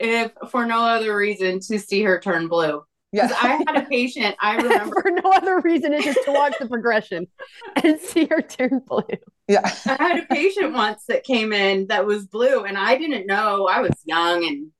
If 0.00 0.32
for 0.50 0.66
no 0.66 0.80
other 0.84 1.14
reason 1.16 1.60
to 1.60 1.78
see 1.78 2.02
her 2.02 2.18
turn 2.18 2.48
blue. 2.48 2.82
Yeah. 3.12 3.28
Because 3.28 3.44
I 3.44 3.48
had 3.66 3.76
a 3.76 3.86
patient, 3.88 4.34
I 4.40 4.56
remember 4.56 4.96
for 5.02 5.10
no 5.12 5.30
other 5.30 5.60
reason, 5.60 5.92
it's 5.92 6.04
just 6.04 6.24
to 6.24 6.32
watch 6.32 6.54
the 6.58 6.66
progression 6.68 7.28
and 7.84 8.00
see 8.00 8.26
her 8.26 8.42
turn 8.42 8.80
blue. 8.86 9.04
yeah. 9.46 9.72
I 9.86 10.02
had 10.02 10.24
a 10.24 10.26
patient 10.26 10.72
once 10.72 11.04
that 11.06 11.22
came 11.22 11.52
in 11.52 11.86
that 11.86 12.06
was 12.06 12.26
blue, 12.26 12.64
and 12.64 12.76
I 12.76 12.98
didn't 12.98 13.26
know. 13.28 13.68
I 13.68 13.80
was 13.82 13.92
young 14.04 14.44
and 14.44 14.72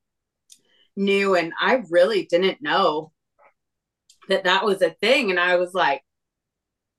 new, 0.96 1.36
and 1.36 1.52
I 1.60 1.82
really 1.90 2.26
didn't 2.26 2.60
know 2.60 3.12
that 4.28 4.44
that 4.44 4.64
was 4.64 4.82
a 4.82 4.90
thing. 5.00 5.30
And 5.30 5.38
I 5.38 5.56
was 5.56 5.74
like, 5.74 6.02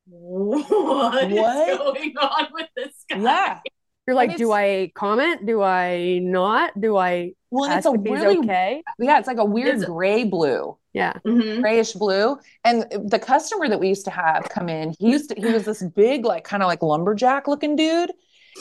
"What 0.08 1.22
is 1.24 1.38
going 1.38 2.16
on 2.18 2.48
with 2.54 2.70
this 2.78 2.94
guy?" 3.10 3.18
Yeah. 3.22 3.60
You're 4.08 4.16
like, 4.16 4.38
do 4.38 4.52
I 4.52 4.92
comment? 4.94 5.46
Do 5.46 5.62
I 5.64 6.20
not? 6.22 6.80
Do 6.80 6.96
I 6.96 7.34
Well, 7.50 7.66
and 7.66 7.74
it's 7.78 7.86
ask 7.88 7.96
a 7.96 8.00
if 8.00 8.06
he's 8.06 8.22
really, 8.22 8.38
okay? 8.40 8.84
yeah, 9.00 9.18
it's 9.18 9.28
like 9.28 9.38
a 9.40 9.46
weird 9.46 9.76
It's 9.76 9.86
gray 9.86 10.24
blue, 10.26 10.78
Yeah. 10.94 11.14
Mhm. 11.26 11.62
grayish 11.62 11.94
blue. 11.94 12.38
And 12.64 12.86
the 13.10 13.18
customer 13.20 13.68
that 13.68 13.80
we 13.80 13.88
used 13.88 14.06
to 14.06 14.12
have 14.12 14.48
come 14.50 14.70
in, 14.70 14.94
he 15.00 15.10
used 15.10 15.30
to, 15.32 15.36
he 15.42 15.52
was 15.52 15.66
this 15.66 15.82
big, 15.84 16.24
like 16.24 16.44
kind 16.44 16.62
of 16.62 16.68
like 16.68 16.84
lumberjack 16.84 17.48
looking 17.48 17.76
dude. 17.76 18.12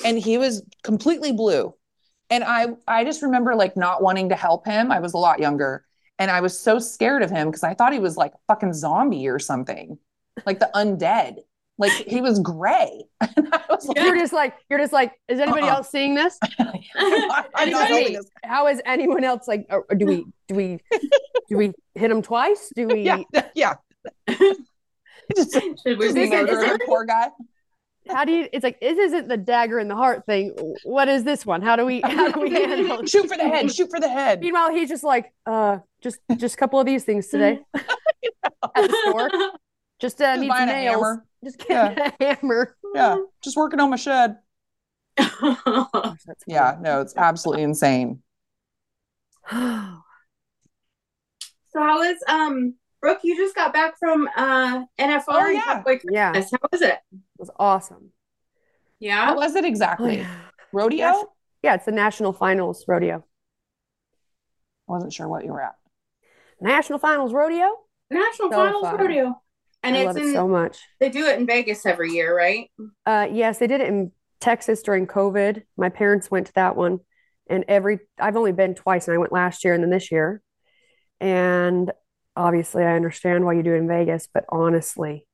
And 0.04 0.18
he 0.18 0.38
was 0.38 0.62
completely 0.82 1.32
blue. 1.32 1.74
And 2.30 2.42
I, 2.42 2.68
I 2.88 3.04
just 3.04 3.22
remember 3.22 3.54
like 3.54 3.76
not 3.76 4.02
wanting 4.02 4.30
to 4.30 4.36
help 4.36 4.66
him. 4.66 4.90
I 4.90 4.98
was 5.00 5.12
a 5.12 5.18
lot 5.18 5.40
younger. 5.40 5.84
And 6.18 6.30
I 6.30 6.40
was 6.40 6.58
so 6.58 6.78
scared 6.78 7.22
of 7.22 7.30
him 7.30 7.48
because 7.48 7.64
I 7.64 7.74
thought 7.74 7.92
he 7.92 7.98
was 7.98 8.16
like 8.16 8.32
a 8.32 8.38
fucking 8.48 8.72
zombie 8.72 9.28
or 9.28 9.38
something, 9.38 9.98
like 10.46 10.58
the 10.58 10.70
undead. 10.74 11.40
Like 11.76 11.92
he 11.92 12.20
was 12.20 12.38
gray. 12.40 13.04
And 13.36 13.48
I 13.52 13.60
was 13.68 13.86
like, 13.88 13.96
You're 13.98 14.16
just 14.16 14.32
like, 14.32 14.54
you're 14.70 14.78
just 14.78 14.92
like, 14.92 15.12
is 15.28 15.40
anybody 15.40 15.66
Uh-uh. 15.66 15.76
else 15.76 15.90
seeing 15.90 16.14
this? 16.14 16.38
I'm 16.58 16.66
not 17.28 17.46
helping 17.54 17.74
Anybody? 17.74 18.16
this 18.16 18.26
How 18.44 18.68
is 18.68 18.80
anyone 18.84 19.24
else 19.24 19.48
like? 19.48 19.66
Or 19.70 19.84
or 19.90 19.96
do 19.96 20.06
we 20.06 20.24
do 20.48 20.54
we 20.54 20.78
do 21.48 21.56
we 21.56 21.72
hit 21.94 22.10
him 22.10 22.22
twice? 22.22 22.70
Do 22.76 22.86
we? 22.86 23.02
yeah, 23.02 23.22
yeah. 23.54 23.74
just 25.36 25.52
Should 25.52 25.98
we 25.98 26.06
just 26.06 26.14
be 26.14 26.22
Is 26.24 26.30
murder 26.30 26.74
it- 26.74 26.82
poor 26.86 27.04
guy. 27.04 27.28
How 28.10 28.26
do 28.26 28.32
you? 28.32 28.48
It's 28.52 28.62
like 28.62 28.78
this 28.80 28.98
isn't 28.98 29.28
the 29.28 29.38
dagger 29.38 29.78
in 29.78 29.88
the 29.88 29.96
heart 29.96 30.26
thing. 30.26 30.54
What 30.84 31.08
is 31.08 31.24
this 31.24 31.46
one? 31.46 31.62
How 31.62 31.74
do 31.74 31.86
we? 31.86 32.02
How 32.02 32.30
do 32.30 32.40
we 32.40 32.50
handle? 32.50 33.02
Shoot 33.06 33.28
for 33.28 33.36
the 33.38 33.48
head. 33.48 33.72
Shoot 33.72 33.88
for 33.90 33.98
the 33.98 34.10
head. 34.10 34.40
Meanwhile, 34.40 34.72
he's 34.72 34.90
just 34.90 35.04
like, 35.04 35.32
uh, 35.46 35.78
just 36.02 36.18
just 36.36 36.54
a 36.54 36.58
couple 36.58 36.78
of 36.78 36.84
these 36.84 37.04
things 37.04 37.28
today 37.28 37.60
at 37.74 37.82
the 38.74 38.96
store. 39.08 39.30
Just 40.04 40.20
uh, 40.20 40.34
Just 40.34 40.42
need 40.42 40.48
buying 40.48 40.68
some 40.68 40.76
a 40.76 40.80
nails. 40.80 40.96
hammer. 41.02 41.26
Just 41.44 41.58
get 41.66 41.98
a 42.20 42.36
hammer. 42.40 42.76
Yeah, 42.94 43.16
just 43.42 43.56
working 43.56 43.80
on 43.80 43.90
my 43.90 43.96
shed. 43.96 44.36
Yeah, 46.46 46.76
no, 46.80 47.00
it's 47.00 47.16
absolutely 47.16 47.62
insane. 47.64 48.22
funny. 49.50 49.96
So 51.68 51.80
how 51.80 52.02
is 52.02 52.22
um 52.28 52.74
Brooke? 53.00 53.20
You 53.24 53.36
just 53.36 53.54
got 53.54 53.72
back 53.72 53.98
from 53.98 54.28
uh 54.36 54.84
NFR. 54.98 55.46
Oh, 55.46 55.46
yeah. 55.48 55.60
Cowboy 55.62 55.98
yeah, 56.08 56.30
it 56.30 56.32
Christmas. 56.34 56.60
How 56.62 56.68
was 56.70 56.82
it? 56.82 56.98
was 57.38 57.50
awesome. 57.58 58.10
Yeah. 59.00 59.28
What 59.30 59.36
was 59.38 59.56
it 59.56 59.64
Oh, 59.64 59.68
exactly? 59.68 60.18
yeah. 60.18 60.40
Rodeo? 60.72 61.32
Yeah, 61.62 61.74
it's 61.74 61.84
the 61.86 61.92
national 61.92 62.32
finals 62.32 62.84
rodeo. 62.86 63.24
I 64.88 64.92
wasn't 64.92 65.12
sure 65.12 65.26
what 65.28 65.44
you 65.44 65.52
were 65.52 65.62
at. 65.62 65.74
National 66.60 66.98
finals 66.98 67.32
rodeo. 67.32 67.74
National 68.10 68.50
So 68.50 68.56
Finals 68.56 68.82
fun. 68.82 68.98
Rodeo. 69.00 69.40
And 69.84 69.96
I 69.96 70.00
it's 70.00 70.06
love 70.06 70.16
it 70.16 70.22
in 70.22 70.32
so 70.32 70.48
much. 70.48 70.78
they 71.00 71.08
do 71.10 71.26
it 71.26 71.38
in 71.38 71.46
Vegas 71.46 71.84
every 71.86 72.10
year, 72.12 72.36
right? 72.36 72.70
Uh, 73.06 73.28
yes, 73.30 73.58
they 73.58 73.66
did 73.66 73.80
it 73.80 73.88
in 73.88 74.12
Texas 74.40 74.82
during 74.82 75.06
COVID. 75.06 75.62
My 75.76 75.88
parents 75.88 76.30
went 76.30 76.46
to 76.48 76.52
that 76.54 76.74
one, 76.76 77.00
and 77.48 77.64
every 77.68 77.98
I've 78.18 78.36
only 78.36 78.52
been 78.52 78.74
twice, 78.74 79.06
and 79.08 79.14
I 79.14 79.18
went 79.18 79.32
last 79.32 79.64
year 79.64 79.74
and 79.74 79.82
then 79.82 79.90
this 79.90 80.10
year. 80.10 80.40
And 81.20 81.92
obviously, 82.36 82.82
I 82.84 82.94
understand 82.96 83.44
why 83.44 83.52
you 83.54 83.62
do 83.62 83.74
it 83.74 83.78
in 83.78 83.88
Vegas, 83.88 84.26
but 84.32 84.44
honestly, 84.48 85.26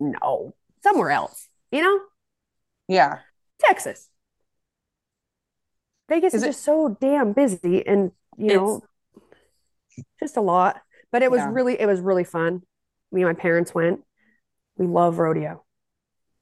no, 0.00 0.54
somewhere 0.82 1.10
else. 1.10 1.48
You 1.72 1.82
know, 1.82 2.00
Yeah. 2.88 3.18
Texas. 3.58 4.08
Vegas 6.08 6.34
Is 6.34 6.42
is, 6.42 6.44
it- 6.44 6.46
just 6.50 6.62
so 6.64 6.96
damn 7.00 7.32
busy, 7.32 7.84
and 7.86 8.12
you 8.36 8.54
know, 8.54 8.82
just 10.20 10.36
a 10.36 10.40
lot. 10.40 10.80
But 11.12 11.22
it 11.22 11.30
was 11.30 11.38
Yeah. 11.40 11.50
really, 11.52 11.80
it 11.80 11.86
was 11.86 12.00
really 12.00 12.24
fun. 12.24 12.62
Me 13.12 13.22
and 13.22 13.28
my 13.30 13.34
parents 13.40 13.74
went. 13.74 14.00
We 14.76 14.86
love 14.86 15.18
rodeo. 15.18 15.64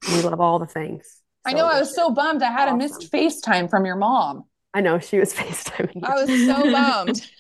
We 0.09 0.23
love 0.23 0.41
all 0.41 0.59
the 0.59 0.67
things. 0.67 1.21
I 1.47 1.53
know. 1.53 1.67
I 1.67 1.79
was 1.81 1.95
so 1.95 2.11
bummed. 2.11 2.43
I 2.43 2.51
had 2.51 2.69
a 2.69 2.77
missed 2.77 3.13
FaceTime 3.13 3.69
from 3.71 3.85
your 3.87 3.97
mom. 3.97 4.45
I 4.73 4.81
know 4.81 4.99
she 4.99 5.19
was 5.19 5.33
FaceTiming 5.35 5.95
you. 5.95 6.01
I 6.05 6.15
was 6.25 6.47
so 6.47 6.73
bummed. 6.73 7.31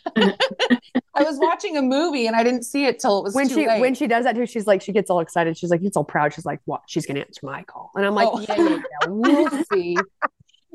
I 1.16 1.22
was 1.22 1.36
watching 1.38 1.76
a 1.76 1.82
movie 1.82 2.26
and 2.26 2.36
I 2.36 2.44
didn't 2.44 2.62
see 2.64 2.86
it 2.86 2.98
till 3.00 3.18
it 3.20 3.24
was 3.24 3.34
when 3.34 3.48
too 3.48 3.54
she 3.54 3.66
late. 3.66 3.80
when 3.80 3.94
she 3.94 4.06
does 4.06 4.24
that 4.24 4.36
too, 4.36 4.46
she's 4.46 4.66
like 4.66 4.82
she 4.82 4.92
gets 4.92 5.10
all 5.10 5.20
excited. 5.20 5.56
She's 5.58 5.70
like, 5.70 5.82
gets 5.82 5.96
all 5.96 6.04
proud. 6.04 6.32
She's 6.32 6.44
like, 6.44 6.60
what? 6.64 6.82
She's 6.86 7.06
gonna 7.06 7.20
answer 7.20 7.40
my 7.44 7.62
call. 7.64 7.90
And 7.96 8.04
I'm 8.06 8.14
like, 8.14 8.28
Oh. 8.30 8.40
yeah, 8.40 8.56
yeah, 8.56 8.68
yeah. 8.68 9.08
We'll 9.08 9.64
see. 9.72 9.96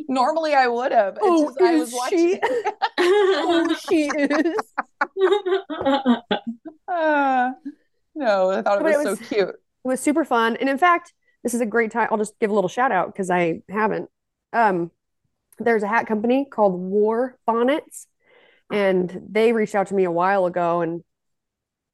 Normally 0.07 0.53
I 0.53 0.67
would 0.67 0.91
have. 0.91 1.17
Oh, 1.21 1.53
I 1.61 1.71
is 1.73 1.79
was 1.79 1.93
watching. 1.93 2.29
she? 2.29 2.39
oh, 2.97 3.75
she 3.89 4.05
is. 4.15 4.55
Ah, 6.87 7.53
no, 8.19 8.51
I 8.51 8.61
thought 8.61 8.79
it 8.79 8.83
was, 8.83 8.93
it 9.05 9.09
was- 9.09 9.19
so 9.19 9.25
cute. 9.25 9.49
It 9.49 9.87
was 9.87 9.99
super 10.01 10.25
fun. 10.25 10.57
And 10.57 10.69
in 10.69 10.77
fact, 10.77 11.13
this 11.43 11.53
is 11.53 11.61
a 11.61 11.65
great 11.65 11.91
time. 11.91 12.09
I'll 12.11 12.17
just 12.17 12.37
give 12.39 12.51
a 12.51 12.53
little 12.53 12.67
shout 12.69 12.91
out 12.91 13.07
because 13.13 13.29
I 13.29 13.61
haven't. 13.69 14.09
Um, 14.51 14.91
there's 15.57 15.83
a 15.83 15.87
hat 15.87 16.05
company 16.05 16.45
called 16.45 16.73
War 16.77 17.37
Bonnets, 17.47 18.07
and 18.71 19.21
they 19.29 19.53
reached 19.53 19.75
out 19.75 19.87
to 19.87 19.95
me 19.95 20.03
a 20.03 20.11
while 20.11 20.45
ago, 20.45 20.81
and 20.81 21.03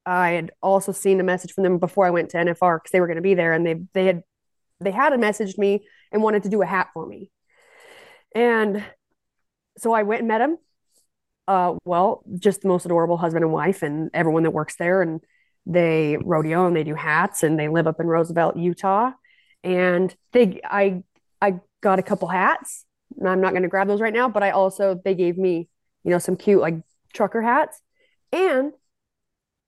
I 0.06 0.32
had 0.32 0.52
also 0.62 0.92
seen 0.92 1.20
a 1.20 1.24
message 1.24 1.54
from 1.54 1.64
them 1.64 1.78
before 1.78 2.06
I 2.08 2.10
went 2.10 2.32
to 2.32 2.38
NFR 2.38 2.78
because 2.78 2.92
they 2.92 3.00
were 3.00 3.08
going 3.08 3.18
to 3.18 3.22
be 3.22 3.36
there, 3.36 3.54
and 3.54 3.66
they 3.66 3.76
they 3.94 4.06
had 4.06 4.24
they 4.80 4.92
had 4.92 5.14
messaged 5.14 5.58
me 5.60 5.88
and 6.12 6.24
wanted 6.24 6.44
to 6.44 6.50
do 6.50 6.62
a 6.64 6.66
hat 6.66 6.90
for 6.94 7.06
me, 7.06 7.30
and 8.34 8.84
so 9.78 9.94
I 9.94 10.04
went 10.04 10.22
and 10.22 10.28
met 10.28 10.40
them. 10.40 10.58
Uh, 11.48 11.76
well, 11.86 12.24
just 12.40 12.62
the 12.62 12.68
most 12.68 12.86
adorable 12.86 13.18
husband 13.18 13.44
and 13.44 13.54
wife, 13.54 13.84
and 13.84 14.10
everyone 14.14 14.44
that 14.44 14.52
works 14.52 14.76
there, 14.78 15.02
and 15.04 15.22
they 15.66 16.18
rodeo 16.24 16.68
and 16.68 16.76
they 16.76 16.84
do 16.84 16.96
hats 16.96 17.44
and 17.44 17.60
they 17.60 17.68
live 17.68 17.88
up 17.88 18.00
in 18.00 18.08
Roosevelt, 18.08 18.58
Utah. 18.58 19.12
And 19.64 20.16
they 20.32 20.62
I 20.64 21.04
I 21.42 21.60
got 21.82 22.00
a 22.00 22.04
couple 22.04 22.28
hats. 22.28 22.86
I'm 23.24 23.42
not 23.42 23.52
going 23.52 23.64
to 23.64 23.70
grab 23.70 23.88
those 23.88 24.02
right 24.02 24.14
now, 24.14 24.30
but 24.30 24.44
I 24.44 24.52
also 24.52 25.00
they 25.04 25.16
gave 25.16 25.38
me, 25.38 25.70
you 26.04 26.12
know, 26.12 26.20
some 26.20 26.36
cute 26.36 26.62
like 26.62 26.76
trucker 27.14 27.42
hats. 27.42 27.82
And 28.32 28.74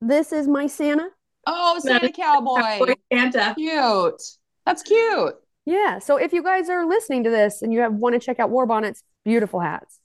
this 0.02 0.32
is 0.32 0.48
my 0.48 0.68
Santa. 0.68 1.10
Oh, 1.46 1.80
Santa 1.80 2.12
Cowboy. 2.12 2.80
Boy 2.80 2.94
Santa. 3.12 3.54
Cute. 3.56 4.22
That's 4.66 4.84
cute. 4.84 5.36
Yeah. 5.66 6.00
So 6.00 6.18
if 6.18 6.34
you 6.34 6.44
guys 6.44 6.70
are 6.70 6.86
listening 6.86 7.24
to 7.24 7.30
this 7.30 7.62
and 7.62 7.74
you 7.74 7.80
have 7.80 7.94
want 7.94 8.14
to 8.14 8.20
check 8.20 8.40
out 8.40 8.50
War 8.50 8.66
Bonnets, 8.66 9.02
beautiful 9.24 9.60
hats. 9.60 10.00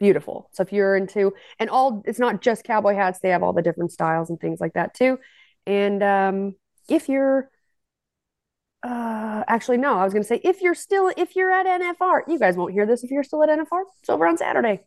Beautiful. 0.00 0.48
So 0.52 0.62
if 0.62 0.72
you're 0.72 0.96
into 0.96 1.34
and 1.58 1.68
all 1.68 2.02
it's 2.06 2.18
not 2.18 2.40
just 2.40 2.64
cowboy 2.64 2.94
hats, 2.94 3.20
they 3.20 3.28
have 3.28 3.42
all 3.42 3.52
the 3.52 3.62
different 3.62 3.92
styles 3.92 4.30
and 4.30 4.40
things 4.40 4.58
like 4.58 4.72
that 4.72 4.94
too. 4.94 5.18
And 5.66 6.02
um 6.02 6.54
if 6.88 7.08
you're 7.08 7.50
uh 8.82 9.44
actually 9.46 9.76
no, 9.76 9.98
I 9.98 10.04
was 10.04 10.14
gonna 10.14 10.24
say 10.24 10.40
if 10.42 10.62
you're 10.62 10.74
still 10.74 11.12
if 11.18 11.36
you're 11.36 11.52
at 11.52 11.66
NFR, 11.66 12.22
you 12.28 12.38
guys 12.38 12.56
won't 12.56 12.72
hear 12.72 12.86
this 12.86 13.04
if 13.04 13.10
you're 13.10 13.22
still 13.22 13.42
at 13.42 13.50
NFR. 13.50 13.82
It's 14.00 14.08
over 14.08 14.26
on 14.26 14.38
Saturday. 14.38 14.80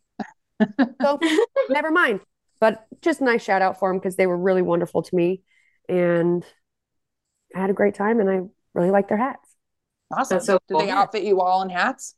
So 1.00 1.20
never 1.70 1.92
mind. 1.92 2.20
But 2.58 2.84
just 3.00 3.20
a 3.20 3.24
nice 3.24 3.42
shout 3.42 3.62
out 3.62 3.78
for 3.78 3.90
them 3.90 3.98
because 3.98 4.16
they 4.16 4.26
were 4.26 4.38
really 4.38 4.62
wonderful 4.62 5.02
to 5.02 5.14
me. 5.14 5.42
And 5.88 6.44
I 7.54 7.60
had 7.60 7.70
a 7.70 7.74
great 7.74 7.94
time 7.94 8.18
and 8.18 8.28
I 8.28 8.40
really 8.72 8.90
like 8.90 9.08
their 9.08 9.18
hats. 9.18 9.54
Awesome. 10.12 10.36
That's 10.36 10.46
so 10.46 10.58
Did 10.68 10.80
they 10.80 10.90
outfit 10.90 11.22
you 11.22 11.40
all 11.40 11.62
in 11.62 11.70
hats? 11.70 12.16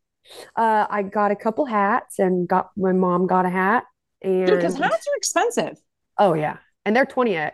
Uh, 0.54 0.86
I 0.88 1.02
got 1.02 1.30
a 1.30 1.36
couple 1.36 1.64
hats 1.66 2.18
and 2.18 2.48
got 2.48 2.70
my 2.76 2.92
mom 2.92 3.26
got 3.26 3.46
a 3.46 3.50
hat 3.50 3.84
and 4.22 4.46
because 4.46 4.76
hats 4.78 5.06
are 5.06 5.16
expensive. 5.16 5.78
oh 6.18 6.34
yeah, 6.34 6.58
and 6.84 6.94
they're 6.94 7.06
20x. 7.06 7.52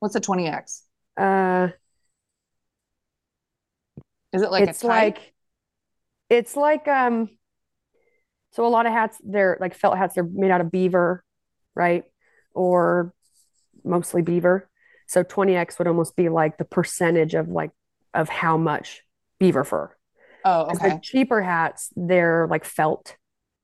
What's 0.00 0.14
a 0.14 0.20
20X? 0.20 0.82
Uh, 1.16 1.68
Is 4.32 4.42
it 4.42 4.50
like 4.50 4.68
it's 4.68 4.84
like 4.84 5.32
it's 6.28 6.56
like 6.56 6.86
um 6.86 7.30
so 8.52 8.66
a 8.66 8.68
lot 8.68 8.86
of 8.86 8.92
hats 8.92 9.18
they're 9.24 9.56
like 9.60 9.74
felt 9.74 9.96
hats 9.96 10.14
they're 10.14 10.24
made 10.24 10.50
out 10.50 10.60
of 10.60 10.70
beaver, 10.70 11.24
right? 11.74 12.04
Or 12.54 13.14
mostly 13.84 14.20
beaver. 14.20 14.68
So 15.08 15.22
20x 15.24 15.78
would 15.78 15.88
almost 15.88 16.16
be 16.16 16.28
like 16.28 16.58
the 16.58 16.64
percentage 16.64 17.34
of 17.34 17.48
like 17.48 17.70
of 18.12 18.28
how 18.28 18.58
much 18.58 19.02
beaver 19.38 19.64
fur. 19.64 19.95
Oh, 20.46 20.66
'Cause 20.68 20.78
okay. 20.78 20.90
The 20.94 21.00
cheaper 21.00 21.42
hats, 21.42 21.90
they're 21.96 22.46
like 22.48 22.64
felt 22.64 23.16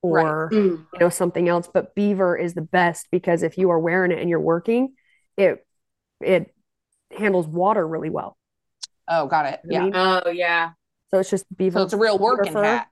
Right. 0.05 0.25
or 0.27 0.51
Mm. 0.53 0.85
you 0.93 0.99
know 0.99 1.09
something 1.09 1.49
else 1.49 1.69
but 1.73 1.95
beaver 1.95 2.37
is 2.37 2.55
the 2.55 2.61
best 2.63 3.07
because 3.13 3.45
if 3.45 3.57
you 3.57 3.71
are 3.71 3.79
wearing 3.79 4.11
it 4.11 4.19
and 4.19 4.29
you're 4.29 4.41
working 4.41 4.95
it 5.37 5.65
it 6.21 6.53
handles 7.17 7.47
water 7.47 7.87
really 7.87 8.11
well 8.11 8.37
Oh, 9.07 9.27
got 9.29 9.47
it. 9.47 9.61
You 9.65 9.71
know 9.71 9.77
Yeah. 9.77 9.81
I 9.81 9.85
mean? 9.85 9.93
Oh 10.27 10.31
yeah. 10.31 10.71
so 11.13 11.21
it's 11.21 11.31
just 11.31 11.45
beaver 11.57 11.79
So 11.79 11.85
it's 11.85 11.93
a 11.93 11.97
real 11.99 12.19
working 12.19 12.53
fur. 12.53 12.65
hat. 12.65 12.89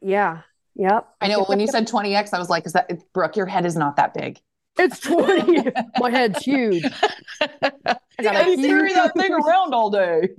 yeah 0.00 0.40
yep 0.74 1.06
I 1.20 1.28
know 1.28 1.44
when 1.44 1.60
you 1.60 1.66
said 1.66 1.86
20X, 1.86 2.32
I 2.32 2.38
was 2.38 2.48
like, 2.48 2.64
is 2.64 2.72
that 2.72 2.90
Brooke, 3.12 3.36
your 3.36 3.44
head 3.46 3.66
is 3.66 3.76
not 3.76 3.96
that 3.96 4.14
big. 4.14 4.40
it's 4.78 5.00
20 5.00 5.70
my 5.98 6.08
head's 6.10 6.42
huge 6.42 6.82
I 7.42 8.22
got 8.22 8.36
a 8.36 8.38
I 8.38 8.56
carry 8.56 8.56
huge- 8.56 8.94
that 8.94 9.12
thing 9.14 9.32
around 9.44 9.74
all 9.74 9.90
day. 9.90 10.30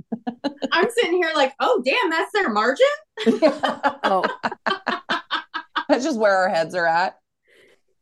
I'm 0.72 0.90
sitting 0.92 1.18
here 1.18 1.32
like, 1.36 1.54
oh 1.60 1.82
damn, 1.86 2.10
that's 2.10 2.32
their 2.34 2.50
margin. 2.50 2.86
oh 4.04 4.24
That's 5.90 6.04
just 6.04 6.20
where 6.20 6.36
our 6.36 6.50
heads 6.50 6.76
are 6.76 6.86
at. 6.86 7.18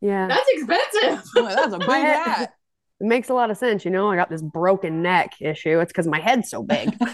yeah 0.02 0.28
That's 0.28 0.47
expensive. 0.50 1.23
I'm 1.38 1.45
That's 1.45 1.73
a 1.73 1.80
big 1.80 1.88
hat. 1.89 2.54
it 3.00 3.06
makes 3.06 3.30
a 3.30 3.34
lot 3.34 3.52
of 3.52 3.58
sense 3.58 3.86
you 3.86 3.91
know 3.91 4.10
i 4.10 4.15
got 4.15 4.30
this 4.30 4.41
broken 4.41 5.04
neck 5.04 5.34
issue 5.39 5.80
it's 5.80 5.91
because 5.91 6.08
my 6.08 6.19
head's 6.19 6.50
so 6.50 6.63
big 6.63 6.95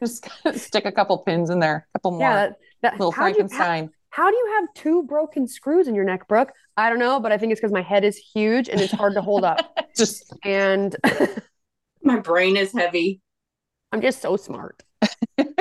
Just 0.00 0.28
stick 0.54 0.84
a 0.84 0.92
couple 0.92 1.16
pins 1.18 1.48
in 1.48 1.58
there, 1.58 1.86
a 1.94 1.98
couple 1.98 2.12
more. 2.12 2.20
yeah 2.20 2.34
that, 2.34 2.56
that 2.82 2.92
Little 2.94 3.12
how 3.12 3.30
do 3.30 3.38
you, 3.38 3.48
how, 4.16 4.30
do 4.30 4.36
you 4.36 4.58
have 4.60 4.74
two 4.74 5.02
broken 5.04 5.46
screws 5.46 5.88
in 5.88 5.94
your 5.94 6.04
neck 6.04 6.26
brooke 6.28 6.52
i 6.76 6.88
don't 6.88 6.98
know 6.98 7.20
but 7.20 7.32
i 7.32 7.38
think 7.38 7.52
it's 7.52 7.60
because 7.60 7.72
my 7.72 7.82
head 7.82 8.04
is 8.04 8.16
huge 8.16 8.68
and 8.68 8.80
it's 8.80 8.92
hard 8.92 9.14
to 9.14 9.20
hold 9.20 9.44
up 9.44 9.58
Just 9.96 10.34
and 10.44 10.94
My 12.02 12.20
brain 12.20 12.56
is 12.56 12.72
heavy. 12.72 13.20
i'm 13.92 14.00
just 14.00 14.22
so 14.22 14.36
smart 14.36 14.82
you 15.38 15.46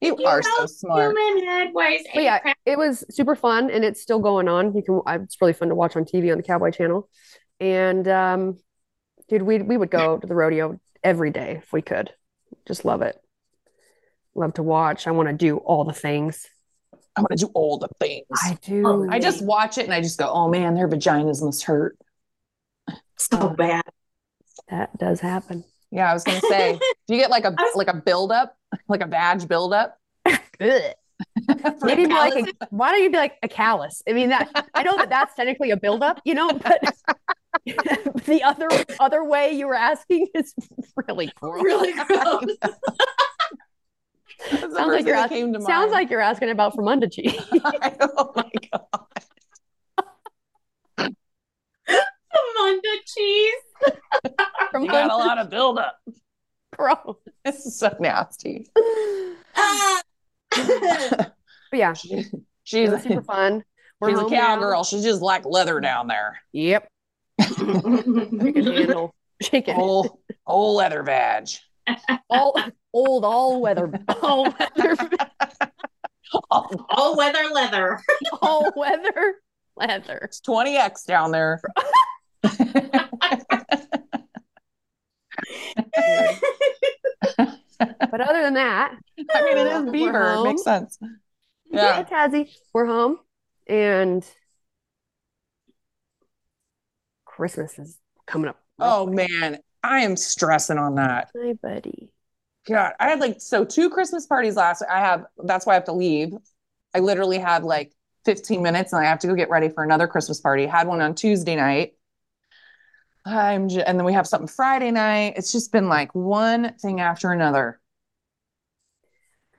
You 0.00 0.24
are 0.24 0.42
so 0.42 0.66
smart. 0.66 1.16
Human 1.16 1.44
head 1.46 1.70
weighs 1.72 2.04
But 2.14 2.22
yeah, 2.22 2.52
it 2.64 2.78
was 2.78 3.04
super 3.10 3.34
fun 3.34 3.70
and 3.70 3.84
it's 3.84 4.00
still 4.00 4.18
going 4.18 4.48
on. 4.48 4.74
You 4.74 4.82
can, 4.82 5.00
it's 5.22 5.40
really 5.40 5.52
fun 5.52 5.68
to 5.68 5.74
watch 5.74 5.96
on 5.96 6.04
TV 6.04 6.30
on 6.30 6.36
the 6.36 6.42
Cowboy 6.42 6.70
Channel. 6.70 7.08
And, 7.60 8.06
um, 8.06 8.58
dude, 9.28 9.42
we, 9.42 9.62
we 9.62 9.76
would 9.76 9.90
go 9.90 10.18
to 10.18 10.26
the 10.26 10.34
rodeo 10.34 10.78
every 11.02 11.30
day 11.30 11.60
if 11.62 11.72
we 11.72 11.82
could. 11.82 12.10
Just 12.66 12.84
love 12.84 13.02
it. 13.02 13.16
Love 14.34 14.54
to 14.54 14.62
watch. 14.62 15.06
I 15.06 15.12
want 15.12 15.28
to 15.28 15.34
do 15.34 15.56
all 15.56 15.84
the 15.84 15.92
things. 15.92 16.46
I 17.16 17.20
want 17.20 17.30
to 17.30 17.46
do 17.46 17.50
all 17.54 17.78
the 17.78 17.88
things. 17.98 18.26
I 18.44 18.58
do. 18.62 18.82
Oh, 18.86 19.08
I 19.10 19.18
just 19.18 19.42
watch 19.42 19.78
it 19.78 19.84
and 19.84 19.94
I 19.94 20.02
just 20.02 20.18
go, 20.18 20.28
oh 20.28 20.48
man, 20.48 20.74
their 20.74 20.88
vaginas 20.88 21.42
must 21.42 21.64
hurt. 21.64 21.96
so 23.16 23.38
oh. 23.40 23.48
bad. 23.48 23.84
that 24.68 24.96
does 24.98 25.20
happen. 25.20 25.64
Yeah, 25.90 26.10
I 26.10 26.14
was 26.14 26.24
gonna 26.24 26.40
say, 26.40 26.78
do 27.08 27.14
you 27.14 27.20
get 27.20 27.30
like 27.30 27.44
a 27.44 27.50
was- 27.50 27.76
like 27.76 27.88
a 27.88 27.94
buildup, 27.94 28.56
like 28.88 29.00
a 29.00 29.06
badge 29.06 29.48
buildup? 29.48 29.98
Maybe 31.82 32.06
be 32.06 32.12
like, 32.12 32.34
a, 32.34 32.66
why 32.70 32.92
don't 32.92 33.02
you 33.02 33.10
be 33.10 33.16
like 33.16 33.38
a 33.42 33.48
callus? 33.48 34.02
I 34.06 34.12
mean, 34.12 34.28
that 34.28 34.68
I 34.74 34.82
know 34.82 34.96
that 34.98 35.08
that's 35.08 35.34
technically 35.34 35.70
a 35.70 35.76
buildup, 35.76 36.20
you 36.24 36.34
know, 36.34 36.52
but 36.52 36.82
the 37.64 38.42
other 38.44 38.68
other 39.00 39.24
way 39.24 39.52
you 39.52 39.66
were 39.66 39.74
asking 39.74 40.26
is 40.34 40.54
really 41.08 41.32
gross. 41.40 41.62
Really 41.62 41.92
gross. 41.92 42.56
Sounds 44.50 44.72
like 44.74 45.06
you're 45.06 45.16
that 45.16 45.24
ask- 45.24 45.28
came 45.32 45.52
to 45.52 45.60
Sounds 45.60 45.68
mind. 45.68 45.92
like 45.92 46.10
you're 46.10 46.20
asking 46.20 46.50
about 46.50 46.74
oh 48.08 48.32
my 48.36 48.50
god, 50.98 51.12
Munda 52.56 52.88
cheese. 53.06 53.52
you 54.80 54.88
got 54.88 55.10
a 55.10 55.16
lot 55.16 55.38
of 55.38 55.50
buildup. 55.50 55.96
gross. 56.76 57.16
This 57.44 57.64
is 57.66 57.78
so 57.78 57.94
nasty. 58.00 58.68
Ah. 59.56 60.02
But 61.70 61.78
yeah, 61.80 61.94
She's 61.94 62.30
it 62.90 63.02
super 63.02 63.22
fun. 63.22 63.64
We're 64.00 64.10
she's 64.10 64.18
a 64.20 64.22
now. 64.22 64.28
cowgirl. 64.28 64.84
She's 64.84 65.02
just 65.02 65.20
like 65.20 65.44
leather 65.44 65.80
down 65.80 66.06
there. 66.06 66.38
Yep. 66.52 66.88
She 67.44 67.54
can 67.54 68.64
handle. 68.64 69.14
She 69.42 69.62
can. 69.62 69.74
Whole 69.74 70.20
whole 70.46 70.76
leather 70.76 71.02
badge. 71.02 71.60
All 72.30 72.58
old 72.92 73.24
all 73.24 73.60
weather 73.60 73.90
all 74.22 74.44
weather 74.44 74.96
All 76.90 77.16
weather 77.16 77.44
leather. 77.52 78.00
all 78.42 78.72
weather 78.76 79.34
leather. 79.76 80.18
It's 80.24 80.40
20x 80.40 81.06
down 81.06 81.30
there. 81.30 81.60
But 87.78 88.20
other 88.20 88.42
than 88.42 88.54
that, 88.54 88.96
I 89.34 89.42
mean, 89.44 89.58
it 89.58 89.66
is 89.66 89.90
beaver. 89.92 90.34
It 90.34 90.44
makes 90.44 90.64
sense. 90.64 90.98
yeah, 91.70 91.98
Yeah. 91.98 92.02
Tazzy, 92.04 92.50
we're 92.72 92.86
home, 92.86 93.18
and 93.66 94.24
Christmas 97.26 97.78
is 97.78 97.98
coming 98.26 98.48
up. 98.48 98.58
Oh 98.78 99.06
man, 99.06 99.58
I 99.86 100.00
am 100.00 100.16
stressing 100.16 100.78
on 100.78 100.96
that. 100.96 101.30
Hi, 101.36 101.52
buddy. 101.54 102.10
God, 102.66 102.94
I 102.98 103.08
had 103.08 103.20
like 103.20 103.40
so 103.40 103.64
two 103.64 103.88
Christmas 103.88 104.26
parties 104.26 104.56
last. 104.56 104.82
I 104.90 104.98
have 104.98 105.26
that's 105.44 105.64
why 105.64 105.72
I 105.72 105.74
have 105.74 105.84
to 105.84 105.92
leave. 105.92 106.34
I 106.94 106.98
literally 106.98 107.38
have 107.38 107.62
like 107.62 107.92
15 108.24 108.62
minutes 108.62 108.92
and 108.92 109.04
I 109.04 109.08
have 109.08 109.20
to 109.20 109.28
go 109.28 109.34
get 109.34 109.48
ready 109.50 109.68
for 109.68 109.84
another 109.84 110.08
Christmas 110.08 110.40
party. 110.40 110.66
Had 110.66 110.88
one 110.88 111.00
on 111.00 111.14
Tuesday 111.14 111.54
night. 111.54 111.94
I'm 113.24 113.68
just, 113.68 113.86
and 113.86 113.98
then 113.98 114.04
we 114.04 114.12
have 114.12 114.26
something 114.26 114.48
Friday 114.48 114.90
night. 114.90 115.34
It's 115.36 115.52
just 115.52 115.72
been 115.72 115.88
like 115.88 116.14
one 116.14 116.74
thing 116.74 117.00
after 117.00 117.30
another. 117.30 117.80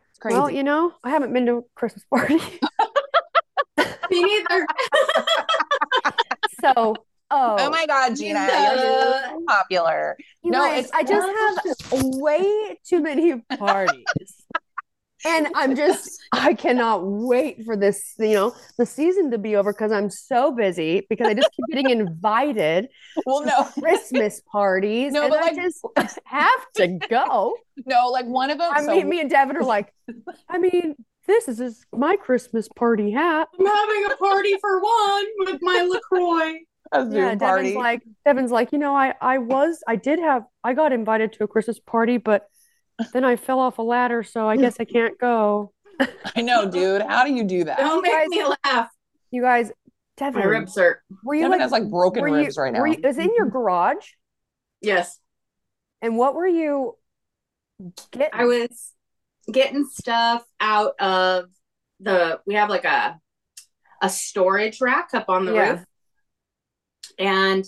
It's 0.10 0.20
crazy. 0.20 0.38
Well, 0.38 0.50
you 0.50 0.64
know, 0.64 0.94
I 1.04 1.10
haven't 1.10 1.34
been 1.34 1.46
to 1.46 1.58
a 1.58 1.62
Christmas 1.76 2.04
party. 2.06 2.40
Me 4.10 4.22
neither. 4.22 4.68
so, 6.62 6.96
oh, 7.32 7.56
oh 7.60 7.70
my 7.70 7.86
God, 7.86 8.16
Jeanna, 8.16 8.48
Yeah. 8.48 9.30
you're 9.32 9.42
popular. 9.48 10.18
you 10.44 10.52
no, 10.52 10.60
guys, 10.60 10.90
I 10.94 11.04
just 11.04 11.28
have 11.92 12.02
way 12.16 12.78
too 12.88 13.02
many 13.02 13.40
parties. 13.58 14.06
And 15.26 15.48
I'm 15.56 15.76
just, 15.76 16.22
I 16.32 16.54
cannot 16.54 17.02
wait 17.04 17.66
for 17.66 17.76
this, 17.76 18.14
you 18.20 18.34
know, 18.36 18.56
the 18.78 18.86
season 18.86 19.32
to 19.32 19.40
be 19.40 19.56
over 19.56 19.74
because 19.74 19.92
I'm 19.92 20.12
so 20.12 20.52
busy 20.52 21.06
because 21.10 21.28
I 21.28 21.34
just 21.34 21.50
keep 21.54 21.66
getting 21.70 21.90
invited 21.90 22.88
Well, 23.26 23.44
no, 23.44 23.64
Christmas 23.64 24.42
parties. 24.50 25.12
No, 25.14 25.24
and 25.24 25.32
but 25.32 25.40
I 25.40 25.48
like- 25.48 25.56
just 25.56 25.84
have 26.26 26.66
to 26.76 27.00
go. 27.10 27.56
no, 27.88 28.10
like 28.10 28.28
one 28.28 28.52
of 28.52 28.60
them. 28.60 28.72
I 28.74 28.84
so- 28.86 28.96
mean, 28.96 29.10
me 29.10 29.20
and 29.20 29.30
Devon 29.30 29.58
are 29.58 29.64
like, 29.64 29.92
I 30.48 30.60
mean, 30.60 30.96
this 31.26 31.48
is 31.48 31.58
this, 31.58 31.84
my 31.92 32.16
Christmas 32.16 32.70
party 32.70 33.12
hat. 33.12 33.48
I'm 33.60 33.66
having 33.66 34.06
a 34.06 34.16
party 34.18 34.54
for 34.62 34.80
one 34.80 35.26
with 35.40 35.60
my 35.62 35.82
LaCroix. 35.82 36.60
A 36.92 37.04
Zoom 37.04 37.14
Yeah, 37.14 37.36
party. 37.36 37.64
Devon's 37.64 37.76
like, 37.76 38.04
Devon's 38.26 38.52
like, 38.52 38.72
you 38.72 38.78
know, 38.78 38.96
I, 38.96 39.14
I 39.22 39.38
was, 39.40 39.84
I 39.88 39.96
did 39.96 40.20
have, 40.20 40.44
I 40.64 40.74
got 40.74 40.94
invited 40.94 41.34
to 41.34 41.44
a 41.44 41.48
Christmas 41.48 41.80
party, 41.80 42.18
but 42.18 42.48
then 43.14 43.24
I 43.24 43.36
fell 43.36 43.60
off 43.60 43.78
a 43.78 43.82
ladder, 43.82 44.24
so 44.24 44.48
I 44.48 44.58
guess 44.58 44.78
I 44.80 44.86
can't 44.86 45.18
go. 45.20 45.74
I 46.36 46.42
know, 46.42 46.70
dude. 46.70 47.02
How 47.02 47.24
do 47.26 47.34
you 47.34 47.44
do 47.44 47.64
that? 47.66 47.78
Don't 47.78 48.02
make 48.02 48.12
guys- 48.12 48.28
me 48.30 48.44
laugh. 48.66 48.90
You 49.32 49.42
guys, 49.42 49.72
Devon, 50.16 50.40
My 50.42 50.46
ribs 50.48 50.76
hurt. 50.76 51.02
were 51.24 51.36
you 51.36 51.42
Devon 51.42 51.52
like, 51.60 51.62
has 51.62 51.72
like 51.72 51.90
broken 51.90 52.22
were 52.22 52.30
you, 52.30 52.36
ribs 52.36 52.58
right 52.58 52.72
now. 52.72 52.80
were 52.80 52.88
you, 52.88 52.94
it 52.96 53.06
was 53.06 53.18
in 53.18 53.34
your 53.36 53.46
mm-hmm. 53.46 53.52
garage, 53.58 54.06
Yes. 54.82 55.20
and 56.02 56.18
what 56.18 56.34
were 56.34 56.48
you 56.48 56.96
getting? 58.12 58.30
I 58.40 58.46
was 58.46 58.94
getting 59.52 59.86
stuff 59.86 60.44
out 60.60 60.94
of 61.00 61.46
the 62.00 62.40
we 62.46 62.56
have 62.56 62.70
like 62.70 62.86
a 62.86 63.20
a 64.02 64.10
storage 64.10 64.80
rack 64.82 65.10
up 65.14 65.26
on 65.30 65.46
the 65.46 65.54
Yeah. 65.54 65.70
roof. 65.72 65.86
And 67.20 67.66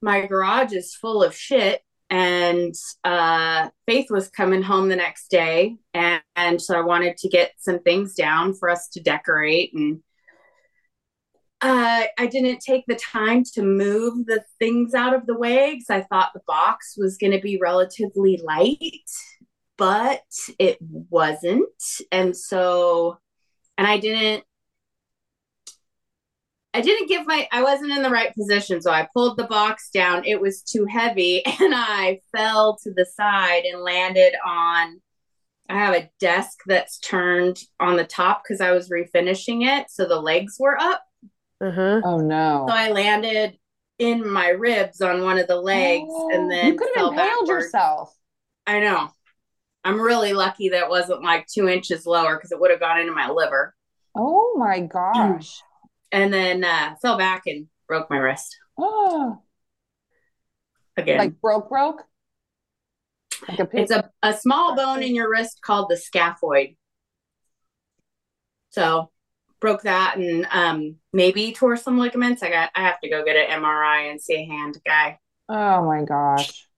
my 0.00 0.26
garage 0.26 0.72
is 0.72 0.94
full 0.94 1.22
of 1.22 1.34
shit. 1.34 1.80
And 2.10 2.74
uh 3.02 3.70
Faith 3.86 4.10
was 4.10 4.28
coming 4.28 4.62
home 4.62 4.88
the 4.88 4.96
next 4.96 5.30
day. 5.30 5.76
And, 5.92 6.22
and 6.36 6.60
so 6.60 6.76
I 6.76 6.82
wanted 6.82 7.16
to 7.18 7.28
get 7.28 7.52
some 7.58 7.80
things 7.80 8.14
down 8.14 8.54
for 8.54 8.68
us 8.68 8.88
to 8.90 9.00
decorate. 9.00 9.72
And 9.74 10.02
uh, 11.60 12.04
I 12.18 12.26
didn't 12.26 12.60
take 12.60 12.84
the 12.86 12.96
time 12.96 13.42
to 13.54 13.62
move 13.62 14.26
the 14.26 14.44
things 14.58 14.92
out 14.92 15.14
of 15.14 15.24
the 15.24 15.38
way 15.38 15.72
because 15.72 15.88
I 15.88 16.02
thought 16.02 16.32
the 16.34 16.42
box 16.46 16.94
was 16.98 17.16
going 17.16 17.32
to 17.32 17.40
be 17.40 17.58
relatively 17.58 18.38
light 18.44 19.08
but 19.76 20.22
it 20.58 20.78
wasn't. 20.80 21.68
And 22.12 22.36
so, 22.36 23.18
and 23.76 23.86
I 23.86 23.98
didn't, 23.98 24.44
I 26.74 26.80
didn't 26.80 27.08
give 27.08 27.26
my, 27.26 27.46
I 27.52 27.62
wasn't 27.62 27.92
in 27.92 28.02
the 28.02 28.10
right 28.10 28.34
position. 28.34 28.82
So 28.82 28.90
I 28.90 29.08
pulled 29.14 29.36
the 29.38 29.44
box 29.44 29.90
down. 29.94 30.24
It 30.24 30.40
was 30.40 30.60
too 30.62 30.84
heavy 30.86 31.44
and 31.60 31.72
I 31.74 32.20
fell 32.36 32.76
to 32.82 32.92
the 32.92 33.06
side 33.06 33.62
and 33.64 33.80
landed 33.82 34.34
on, 34.44 35.00
I 35.68 35.74
have 35.78 35.94
a 35.94 36.10
desk 36.20 36.58
that's 36.66 36.98
turned 36.98 37.58
on 37.80 37.96
the 37.96 38.04
top 38.04 38.42
because 38.42 38.60
I 38.60 38.72
was 38.72 38.90
refinishing 38.90 39.64
it. 39.66 39.86
So 39.88 40.04
the 40.04 40.20
legs 40.20 40.56
were 40.58 40.76
up. 40.78 41.02
uh-huh. 41.60 42.00
oh 42.04 42.18
no. 42.18 42.66
So 42.68 42.74
I 42.74 42.90
landed 42.90 43.56
in 44.00 44.28
my 44.28 44.48
ribs 44.48 45.00
on 45.00 45.22
one 45.22 45.38
of 45.38 45.46
the 45.46 45.60
legs 45.60 46.10
and 46.32 46.50
then 46.50 46.64
Oh, 46.64 46.68
you 46.68 46.74
could 46.74 46.88
have 46.88 46.94
fell 46.96 47.10
impaled 47.12 47.46
backwards. 47.46 47.48
yourself. 47.66 48.12
I 48.66 48.80
know. 48.80 49.08
I'm 49.84 50.00
really 50.00 50.32
lucky 50.32 50.70
that 50.70 50.82
it 50.84 50.88
wasn't 50.88 51.22
like 51.22 51.46
two 51.46 51.68
inches 51.68 52.04
lower 52.04 52.36
because 52.36 52.50
it 52.50 52.58
would 52.60 52.70
have 52.72 52.80
gone 52.80 52.98
into 52.98 53.12
my 53.12 53.30
liver. 53.30 53.74
Oh 54.16 54.54
my 54.58 54.80
gosh. 54.80 55.62
And 56.14 56.32
then 56.32 56.62
uh, 56.62 56.94
fell 57.02 57.18
back 57.18 57.42
and 57.46 57.66
broke 57.88 58.08
my 58.08 58.18
wrist 58.18 58.56
Oh, 58.78 59.42
again. 60.96 61.18
like 61.18 61.40
broke, 61.40 61.68
broke. 61.68 62.02
Like 63.48 63.58
a 63.58 63.68
it's 63.72 63.90
a, 63.90 64.10
a 64.22 64.32
small 64.32 64.76
bone 64.76 65.02
in 65.02 65.14
your 65.14 65.28
wrist 65.28 65.60
called 65.60 65.90
the 65.90 65.96
scaphoid. 65.96 66.76
So 68.70 69.10
broke 69.60 69.82
that 69.82 70.16
and 70.16 70.46
um, 70.52 70.96
maybe 71.12 71.52
tore 71.52 71.76
some 71.76 71.98
ligaments. 71.98 72.42
I 72.44 72.50
got 72.50 72.70
I 72.76 72.82
have 72.82 73.00
to 73.00 73.08
go 73.10 73.24
get 73.24 73.36
an 73.36 73.60
MRI 73.60 74.10
and 74.10 74.20
see 74.20 74.36
a 74.36 74.46
hand 74.46 74.78
guy. 74.86 75.18
Oh 75.48 75.84
my 75.84 76.04
gosh. 76.04 76.68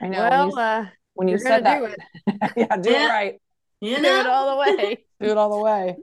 I 0.00 0.08
know. 0.08 0.28
Well, 0.28 0.30
when 0.46 0.50
you, 0.50 0.56
uh, 0.56 0.86
when 1.14 1.28
you 1.28 1.32
you're 1.32 1.38
said 1.38 1.64
gonna 1.64 1.80
that, 1.84 1.96
do 2.26 2.46
it. 2.46 2.52
yeah, 2.56 2.76
do 2.78 2.90
Yeah. 2.90 3.06
it 3.06 3.08
right. 3.10 3.42
You 3.80 3.96
Do 3.96 4.04
it 4.04 4.26
all 4.26 4.50
the 4.50 4.56
way. 4.56 5.04
Do 5.20 5.28
it 5.28 5.36
all 5.36 5.50
the 5.50 5.62
way. 5.62 5.96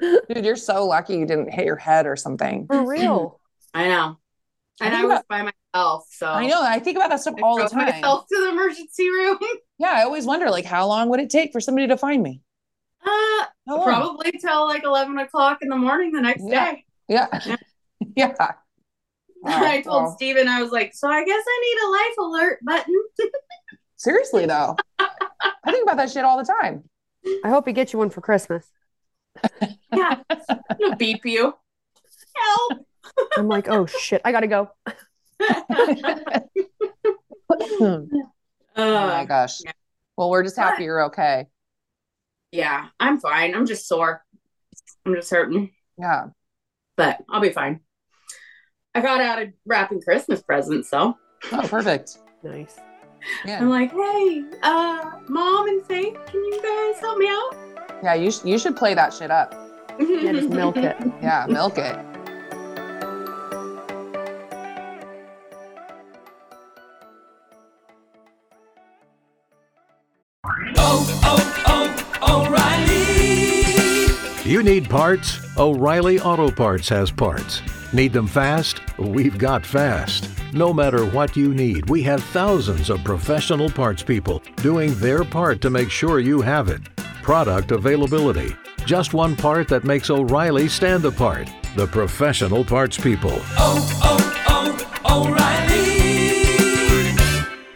Dude, 0.00 0.44
you're 0.44 0.56
so 0.56 0.86
lucky 0.86 1.14
you 1.16 1.26
didn't 1.26 1.52
hit 1.52 1.66
your 1.66 1.76
head 1.76 2.06
or 2.06 2.16
something. 2.16 2.66
For 2.66 2.86
real. 2.86 3.40
I 3.74 3.88
know. 3.88 4.18
I 4.80 4.86
And 4.86 4.94
think 4.94 5.04
I 5.04 5.06
was 5.06 5.12
about- 5.12 5.28
by 5.28 5.42
myself. 5.74 6.06
So 6.10 6.26
I 6.26 6.46
know. 6.46 6.62
I 6.62 6.78
think 6.78 6.96
about 6.96 7.10
that 7.10 7.20
stuff 7.20 7.34
I 7.38 7.42
all 7.42 7.56
the 7.58 7.68
time. 7.68 7.86
myself 7.86 8.26
to 8.28 8.40
the 8.40 8.48
emergency 8.50 9.08
room. 9.10 9.38
Yeah, 9.78 9.92
I 9.92 10.02
always 10.02 10.26
wonder, 10.26 10.50
like, 10.50 10.66
how 10.66 10.86
long 10.86 11.08
would 11.08 11.20
it 11.20 11.30
take 11.30 11.52
for 11.52 11.60
somebody 11.60 11.86
to 11.88 11.96
find 11.96 12.22
me? 12.22 12.42
Uh, 13.02 13.44
probably 13.66 14.30
till 14.32 14.66
like 14.66 14.84
11 14.84 15.16
o'clock 15.18 15.56
in 15.62 15.70
the 15.70 15.76
morning 15.76 16.12
the 16.12 16.20
next 16.20 16.42
Yeah. 16.46 16.72
day. 16.72 16.84
Yeah. 17.08 17.26
yeah. 18.14 18.34
I 19.46 19.80
told 19.80 20.02
well, 20.02 20.12
Steven, 20.16 20.48
I 20.48 20.60
was 20.62 20.70
like, 20.70 20.92
so 20.92 21.08
I 21.08 21.24
guess 21.24 21.42
I 21.48 21.60
need 21.64 21.86
a 21.86 21.90
life 21.90 22.18
alert 22.18 22.58
button. 22.62 22.94
seriously 23.96 24.44
though, 24.44 24.76
I 24.98 25.70
think 25.70 25.82
about 25.84 25.96
that 25.96 26.10
shit 26.10 26.24
all 26.26 26.36
the 26.36 26.44
time. 26.44 26.84
I 27.42 27.48
hope 27.48 27.66
he 27.66 27.72
gets 27.72 27.94
you 27.94 27.98
one 27.98 28.10
for 28.10 28.20
Christmas. 28.20 28.70
Yeah. 29.92 30.20
It'll 30.78 30.96
beep 30.96 31.24
you. 31.24 31.54
Help. 32.36 32.86
I'm 33.36 33.48
like, 33.48 33.68
oh 33.68 33.86
shit, 33.86 34.20
I 34.24 34.32
gotta 34.32 34.46
go. 34.46 34.70
oh 37.70 38.06
my 38.76 38.82
Uh, 38.82 39.24
gosh. 39.24 39.58
yeah. 39.64 39.72
Well, 40.16 40.30
we're 40.30 40.42
just 40.42 40.56
happy 40.56 40.84
you're 40.84 41.04
okay. 41.06 41.46
yeah, 42.52 42.88
I'm 42.98 43.18
fine. 43.20 43.54
I'm 43.54 43.66
just 43.66 43.86
sore. 43.88 44.24
I'm 45.06 45.14
just 45.14 45.30
hurting, 45.30 45.70
Yeah. 45.98 46.26
but 46.96 47.18
I'll 47.28 47.40
be 47.40 47.50
fine. 47.50 47.80
I 48.94 49.00
got 49.00 49.20
out 49.20 49.40
of 49.42 49.48
wrapping 49.66 50.00
Christmas 50.02 50.42
presents, 50.42 50.90
so 50.90 51.16
Oh, 51.52 51.66
perfect. 51.68 52.18
Nice. 52.42 52.78
Yeah. 53.44 53.60
I'm 53.60 53.68
like, 53.70 53.92
hey, 53.92 54.44
uh, 54.62 55.10
mom 55.28 55.68
and 55.68 55.84
Faith, 55.86 56.16
can 56.26 56.44
you 56.44 56.60
guys 56.62 57.00
help 57.00 57.18
me 57.18 57.28
out? 57.28 57.54
Yeah. 58.02 58.14
You, 58.14 58.30
sh- 58.30 58.44
you 58.44 58.58
should 58.58 58.76
play 58.76 58.94
that 58.94 59.12
shit 59.12 59.30
up. 59.30 59.54
Yeah, 60.00 60.32
just 60.32 60.48
milk 60.48 60.76
it. 60.78 60.96
Yeah. 61.20 61.44
Milk 61.48 61.76
it. 61.76 61.94
Oh, 70.76 71.20
oh, 71.24 72.12
oh, 72.22 72.46
O'Reilly! 74.44 74.50
You 74.50 74.62
need 74.62 74.88
parts? 74.88 75.38
O'Reilly 75.58 76.20
Auto 76.20 76.50
Parts 76.50 76.88
has 76.88 77.10
parts. 77.10 77.62
Need 77.92 78.12
them 78.12 78.26
fast? 78.26 78.80
We've 78.98 79.36
got 79.38 79.66
fast. 79.66 80.28
No 80.52 80.72
matter 80.72 81.04
what 81.06 81.36
you 81.36 81.52
need, 81.54 81.88
we 81.90 82.02
have 82.04 82.22
thousands 82.24 82.88
of 82.90 83.02
professional 83.04 83.68
parts 83.70 84.02
people 84.02 84.42
doing 84.56 84.94
their 84.94 85.24
part 85.24 85.60
to 85.62 85.70
make 85.70 85.90
sure 85.90 86.18
you 86.20 86.40
have 86.40 86.68
it. 86.68 86.80
Product 87.22 87.70
availability. 87.72 88.54
Just 88.84 89.12
one 89.14 89.36
part 89.36 89.68
that 89.68 89.84
makes 89.84 90.10
O'Reilly 90.10 90.68
stand 90.68 91.04
apart. 91.04 91.48
The 91.76 91.86
professional 91.86 92.64
parts 92.64 92.96
people. 92.98 93.30
Oh, 93.56 94.00
oh, 94.02 94.96
oh, 95.04 95.28
O'Reilly. 95.28 95.86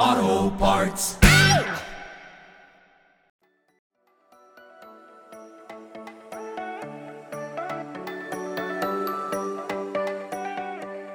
Auto 0.00 0.50
Parts. 0.56 1.18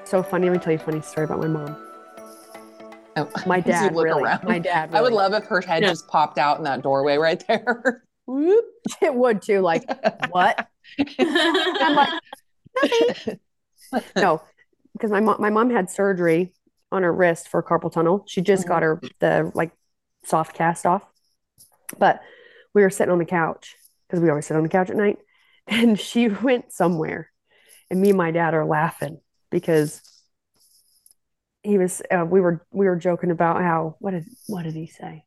so 0.06 0.24
funny. 0.24 0.50
Let 0.50 0.54
me 0.54 0.60
tell 0.64 0.74
you 0.74 0.80
a 0.80 0.82
funny 0.82 1.02
story 1.02 1.26
about 1.26 1.40
my 1.40 1.48
mom. 1.48 1.78
Oh, 3.16 3.30
My 3.46 3.60
dad, 3.60 3.94
look 3.94 4.06
really. 4.06 4.24
around. 4.24 4.44
My 4.44 4.60
dad. 4.60 4.90
I 4.94 5.02
would 5.02 5.14
love 5.14 5.34
if 5.34 5.46
her 5.46 5.62
head 5.62 5.84
Yeah. 5.84 5.90
just 5.90 6.08
popped 6.08 6.38
out 6.40 6.58
in 6.58 6.64
that 6.64 6.82
doorway 6.82 7.18
right 7.18 7.44
there. 7.48 8.04
Whoop. 8.30 8.66
It 9.02 9.14
would 9.14 9.42
too. 9.42 9.62
Like 9.62 9.84
what? 10.30 10.68
I'm 11.20 11.96
like, 11.96 12.22
nothing. 12.82 13.40
no, 14.16 14.42
because 14.94 15.12
my 15.12 15.20
mom, 15.20 15.38
my 15.40 15.50
mom 15.50 15.70
had 15.70 15.90
surgery 15.90 16.54
on 16.92 17.04
her 17.04 17.12
wrist 17.12 17.48
for 17.50 17.62
carpal 17.62 17.92
tunnel. 17.92 18.24
She 18.28 18.42
just 18.42 18.68
got 18.68 18.84
her 18.84 19.02
the 19.20 19.52
like 19.54 19.72
soft 20.26 20.56
cast 20.56 20.86
off, 20.86 21.04
but 21.98 22.22
we 22.74 22.82
were 22.82 22.90
sitting 22.90 23.12
on 23.12 23.20
the 23.20 23.26
couch 23.26 23.76
because 24.08 24.22
we 24.22 24.30
always 24.30 24.46
sit 24.46 24.58
on 24.58 24.64
the 24.64 24.70
couch 24.70 24.90
at 24.90 24.96
night, 24.96 25.18
and 25.68 26.00
she 26.00 26.28
went 26.28 26.72
somewhere, 26.72 27.32
and 27.90 28.02
me 28.02 28.10
and 28.10 28.18
my 28.18 28.32
dad 28.32 28.54
are 28.54 28.66
laughing 28.66 29.20
because 29.50 30.02
he 31.64 31.78
was 31.78 32.02
uh, 32.12 32.26
we 32.26 32.42
were 32.42 32.66
we 32.72 32.88
were 32.88 32.96
joking 32.96 33.32
about 33.32 33.62
how 33.62 33.96
what 34.00 34.12
did 34.12 34.26
what 34.48 34.64
did 34.64 34.76
he 34.76 34.88
say? 34.88 35.26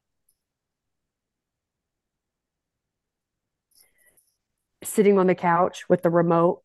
Sitting 4.83 5.19
on 5.19 5.27
the 5.27 5.35
couch 5.35 5.85
with 5.89 6.03
the 6.03 6.11
remote, 6.11 6.63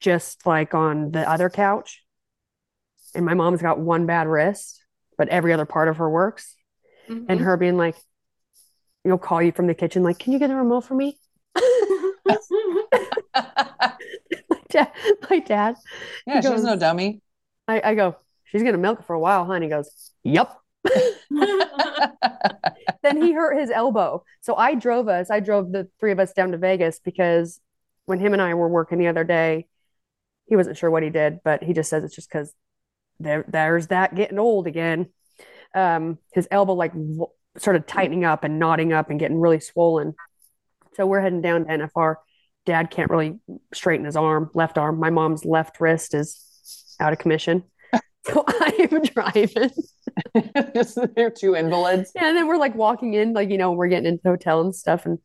just 0.00 0.46
like 0.46 0.74
on 0.74 1.12
the 1.12 1.28
other 1.28 1.50
couch. 1.50 2.02
And 3.14 3.24
my 3.26 3.34
mom's 3.34 3.62
got 3.62 3.78
one 3.78 4.06
bad 4.06 4.26
wrist, 4.26 4.84
but 5.18 5.28
every 5.28 5.52
other 5.52 5.66
part 5.66 5.88
of 5.88 5.96
her 5.98 6.08
works. 6.08 6.54
Mhm. 7.08 7.26
And 7.28 7.40
her 7.40 7.56
being 7.56 7.76
like, 7.76 7.96
you'll 9.04 9.18
call 9.18 9.42
you 9.42 9.52
from 9.52 9.66
the 9.66 9.74
kitchen, 9.74 10.02
like, 10.02 10.18
can 10.18 10.32
you 10.32 10.38
get 10.38 10.48
the 10.48 10.56
remote 10.56 10.82
for 10.82 10.94
me? 10.94 11.18
my 11.56 12.36
dad, 14.68 14.92
my 15.28 15.38
dad, 15.40 15.76
yeah, 16.26 16.40
she's 16.40 16.62
no 16.62 16.76
dummy. 16.76 17.20
I, 17.66 17.80
I 17.84 17.94
go, 17.94 18.16
she's 18.44 18.62
gonna 18.62 18.78
milk 18.78 19.00
it 19.00 19.06
for 19.06 19.14
a 19.14 19.20
while, 19.20 19.50
he 19.60 19.68
goes, 19.68 20.12
Yep. 20.22 20.56
then 23.02 23.22
he 23.22 23.32
hurt 23.32 23.58
his 23.58 23.70
elbow. 23.70 24.24
So 24.40 24.56
I 24.56 24.74
drove 24.74 25.08
us, 25.08 25.30
I 25.30 25.40
drove 25.40 25.72
the 25.72 25.88
three 25.98 26.12
of 26.12 26.18
us 26.18 26.32
down 26.32 26.52
to 26.52 26.58
Vegas 26.58 27.00
because 27.04 27.60
when 28.06 28.18
him 28.18 28.32
and 28.32 28.42
I 28.42 28.54
were 28.54 28.68
working 28.68 28.98
the 28.98 29.08
other 29.08 29.24
day, 29.24 29.66
he 30.46 30.56
wasn't 30.56 30.76
sure 30.76 30.90
what 30.90 31.02
he 31.02 31.10
did, 31.10 31.40
but 31.44 31.62
he 31.62 31.72
just 31.72 31.90
says 31.90 32.02
it's 32.02 32.14
just 32.14 32.28
because 32.28 32.52
there 33.20 33.44
there's 33.46 33.88
that 33.88 34.14
getting 34.14 34.38
old 34.38 34.66
again. 34.66 35.10
Um, 35.74 36.18
his 36.32 36.48
elbow 36.50 36.74
like 36.74 36.92
w- 36.92 37.26
started 37.56 37.86
tightening 37.86 38.24
up 38.24 38.42
and 38.42 38.58
knotting 38.58 38.92
up 38.92 39.10
and 39.10 39.20
getting 39.20 39.38
really 39.38 39.60
swollen. 39.60 40.14
So 40.94 41.06
we're 41.06 41.20
heading 41.20 41.40
down 41.40 41.66
to 41.66 41.70
NFR. 41.70 42.16
Dad 42.66 42.90
can't 42.90 43.10
really 43.10 43.38
straighten 43.72 44.06
his 44.06 44.16
arm, 44.16 44.50
left 44.54 44.76
arm. 44.76 44.98
My 44.98 45.10
mom's 45.10 45.44
left 45.44 45.80
wrist 45.80 46.14
is 46.14 46.96
out 46.98 47.12
of 47.12 47.18
commission. 47.18 47.64
So 48.26 48.44
I 48.46 48.86
am 48.92 49.02
driving. 49.02 49.70
They're 51.16 51.30
two 51.30 51.54
invalids. 51.54 52.12
Yeah, 52.14 52.28
and 52.28 52.36
then 52.36 52.46
we're 52.48 52.56
like 52.58 52.74
walking 52.74 53.14
in, 53.14 53.32
like, 53.32 53.50
you 53.50 53.58
know, 53.58 53.72
we're 53.72 53.88
getting 53.88 54.06
into 54.06 54.20
the 54.22 54.30
hotel 54.30 54.60
and 54.60 54.74
stuff. 54.74 55.06
And 55.06 55.18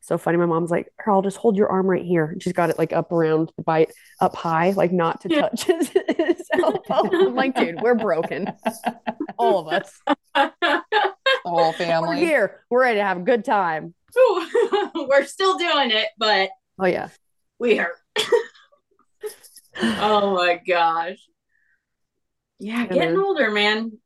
so 0.00 0.18
funny. 0.18 0.36
My 0.38 0.46
mom's 0.46 0.70
like, 0.70 0.88
Here, 1.04 1.12
I'll 1.12 1.22
just 1.22 1.36
hold 1.36 1.56
your 1.56 1.68
arm 1.68 1.86
right 1.86 2.04
here. 2.04 2.26
And 2.26 2.42
she's 2.42 2.52
got 2.52 2.70
it 2.70 2.78
like 2.78 2.92
up 2.92 3.10
around 3.12 3.52
the 3.56 3.62
bite, 3.64 3.90
up 4.20 4.36
high, 4.36 4.70
like 4.70 4.92
not 4.92 5.20
to 5.22 5.28
touch 5.28 5.64
his, 5.64 5.88
his 6.16 6.42
elbow. 6.52 7.10
I'm 7.12 7.34
like, 7.34 7.56
dude, 7.56 7.80
we're 7.82 7.94
broken. 7.96 8.52
All 9.38 9.66
of 9.68 9.72
us. 9.72 10.00
The 11.44 11.50
whole 11.50 11.66
We're 11.68 11.72
family. 11.74 12.18
here. 12.18 12.60
We're 12.70 12.82
ready 12.82 12.98
to 12.98 13.04
have 13.04 13.18
a 13.18 13.22
good 13.22 13.44
time. 13.44 13.94
We're 14.94 15.24
still 15.26 15.56
doing 15.58 15.90
it, 15.92 16.08
but 16.18 16.50
Oh, 16.78 16.86
yeah. 16.86 17.08
we 17.58 17.76
hurt. 17.76 17.94
oh 19.80 20.34
my 20.34 20.60
gosh. 20.66 21.18
Yeah, 22.58 22.82
Yeah, 22.82 22.86
getting 22.86 23.16
older, 23.18 23.50
man. 23.50 23.98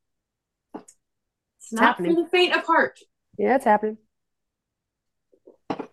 It's 1.73 1.81
not 1.81 1.85
happening. 1.85 2.15
for 2.17 2.23
the 2.23 2.29
faint 2.29 2.55
of 2.57 2.65
heart. 2.65 2.99
Yeah, 3.39 3.55
it's 3.57 3.65
happening. 3.65 3.99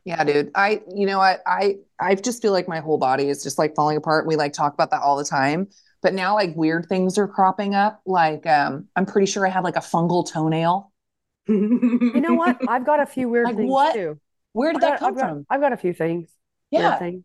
Yeah, 0.05 0.23
dude. 0.23 0.51
I, 0.55 0.81
you 0.95 1.05
know 1.05 1.17
what? 1.17 1.41
I, 1.45 1.75
I 1.99 2.15
just 2.15 2.41
feel 2.41 2.51
like 2.53 2.67
my 2.67 2.79
whole 2.79 2.97
body 2.97 3.27
is 3.29 3.43
just 3.43 3.57
like 3.57 3.75
falling 3.75 3.97
apart. 3.97 4.25
We 4.25 4.35
like 4.37 4.53
talk 4.53 4.73
about 4.73 4.91
that 4.91 5.01
all 5.01 5.17
the 5.17 5.25
time. 5.25 5.67
But 6.01 6.13
now 6.13 6.33
like 6.35 6.55
weird 6.55 6.85
things 6.87 7.17
are 7.17 7.27
cropping 7.27 7.75
up. 7.75 8.01
Like, 8.05 8.45
um, 8.47 8.87
I'm 8.95 9.05
pretty 9.05 9.29
sure 9.29 9.45
I 9.45 9.49
have 9.49 9.63
like 9.63 9.75
a 9.75 9.79
fungal 9.81 10.29
toenail. 10.29 10.91
You 11.49 12.19
know 12.21 12.33
what? 12.33 12.57
I've 12.67 12.85
got 12.85 12.99
a 13.01 13.05
few 13.05 13.29
weird 13.29 13.45
Like 13.45 13.55
things 13.57 13.69
what? 13.71 13.93
too. 13.93 14.19
Where 14.53 14.73
did 14.73 14.83
I've 14.83 14.91
that 14.91 14.99
got- 14.99 14.99
come 14.99 15.07
I've 15.09 15.15
got, 15.17 15.29
from? 15.29 15.45
I've 15.49 15.61
got 15.61 15.73
a 15.73 15.77
few 15.77 15.93
things. 15.93 16.29
Yeah. 16.71 16.97
things. 16.97 17.23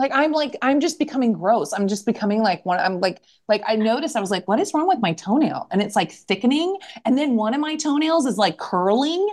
Like 0.00 0.12
I'm 0.14 0.32
like 0.32 0.56
I'm 0.62 0.80
just 0.80 0.98
becoming 0.98 1.32
gross. 1.34 1.72
I'm 1.72 1.86
just 1.86 2.06
becoming 2.06 2.42
like 2.42 2.64
one. 2.66 2.80
I'm 2.80 3.00
like 3.00 3.22
like 3.48 3.62
I 3.66 3.76
noticed. 3.76 4.16
I 4.16 4.20
was 4.20 4.30
like, 4.30 4.48
what 4.48 4.58
is 4.58 4.72
wrong 4.74 4.88
with 4.88 4.98
my 5.00 5.12
toenail? 5.12 5.68
And 5.70 5.82
it's 5.82 5.94
like 5.94 6.10
thickening. 6.10 6.76
And 7.04 7.18
then 7.18 7.36
one 7.36 7.54
of 7.54 7.60
my 7.60 7.76
toenails 7.76 8.26
is 8.26 8.38
like 8.38 8.58
curling. 8.58 9.28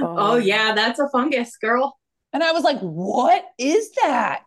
oh 0.00 0.36
yeah, 0.36 0.74
that's 0.74 0.98
a 0.98 1.08
fungus, 1.10 1.56
girl. 1.58 1.98
And 2.32 2.42
I 2.42 2.52
was 2.52 2.64
like, 2.64 2.78
what 2.80 3.44
is 3.58 3.90
that? 4.02 4.46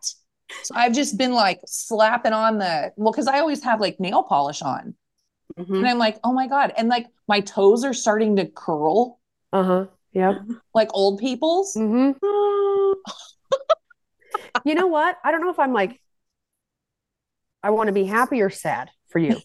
So 0.64 0.74
I've 0.74 0.92
just 0.94 1.18
been 1.18 1.32
like 1.32 1.60
slapping 1.66 2.32
on 2.32 2.58
the 2.58 2.92
well, 2.96 3.12
because 3.12 3.28
I 3.28 3.38
always 3.40 3.62
have 3.64 3.80
like 3.80 4.00
nail 4.00 4.22
polish 4.22 4.62
on. 4.62 4.94
Mhm. 5.58 5.78
And 5.78 5.86
I'm 5.88 5.98
like, 5.98 6.18
oh 6.24 6.32
my 6.32 6.46
God. 6.48 6.72
And 6.76 6.88
like 6.88 7.06
my 7.28 7.40
toes 7.40 7.84
are 7.84 7.94
starting 7.94 8.36
to 8.36 8.46
curl 8.46 9.20
Uh 9.52 9.62
huh. 9.62 9.86
Yep. 10.12 10.36
like 10.74 10.90
old 10.94 11.20
people's. 11.20 11.74
hmm 11.74 12.12
You 14.64 14.74
know 14.74 14.86
what? 14.86 15.16
I 15.24 15.30
don't 15.30 15.40
know 15.40 15.50
if 15.50 15.58
I'm 15.58 15.72
like, 15.72 16.00
I 17.62 17.70
want 17.70 17.88
to 17.88 17.92
be 17.92 18.04
happy 18.04 18.42
or 18.42 18.50
sad 18.50 18.90
for 19.08 19.18
you. 19.18 19.36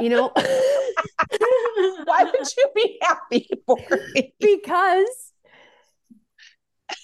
You 0.00 0.08
know, 0.08 0.32
Why 2.04 2.24
would 2.24 2.46
you 2.56 2.70
be 2.74 2.98
happy 3.02 3.48
for 3.66 3.78
me? 4.14 4.34
because 4.40 5.06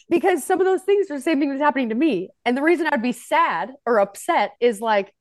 because 0.08 0.44
some 0.44 0.60
of 0.60 0.66
those 0.66 0.82
things 0.82 1.10
are 1.10 1.16
the 1.16 1.22
same 1.22 1.40
thing 1.40 1.50
that's 1.50 1.62
happening 1.62 1.90
to 1.90 1.94
me. 1.94 2.30
And 2.44 2.56
the 2.56 2.62
reason 2.62 2.88
I'd 2.90 3.02
be 3.02 3.12
sad 3.12 3.70
or 3.86 4.00
upset 4.00 4.52
is 4.60 4.80
like 4.80 5.14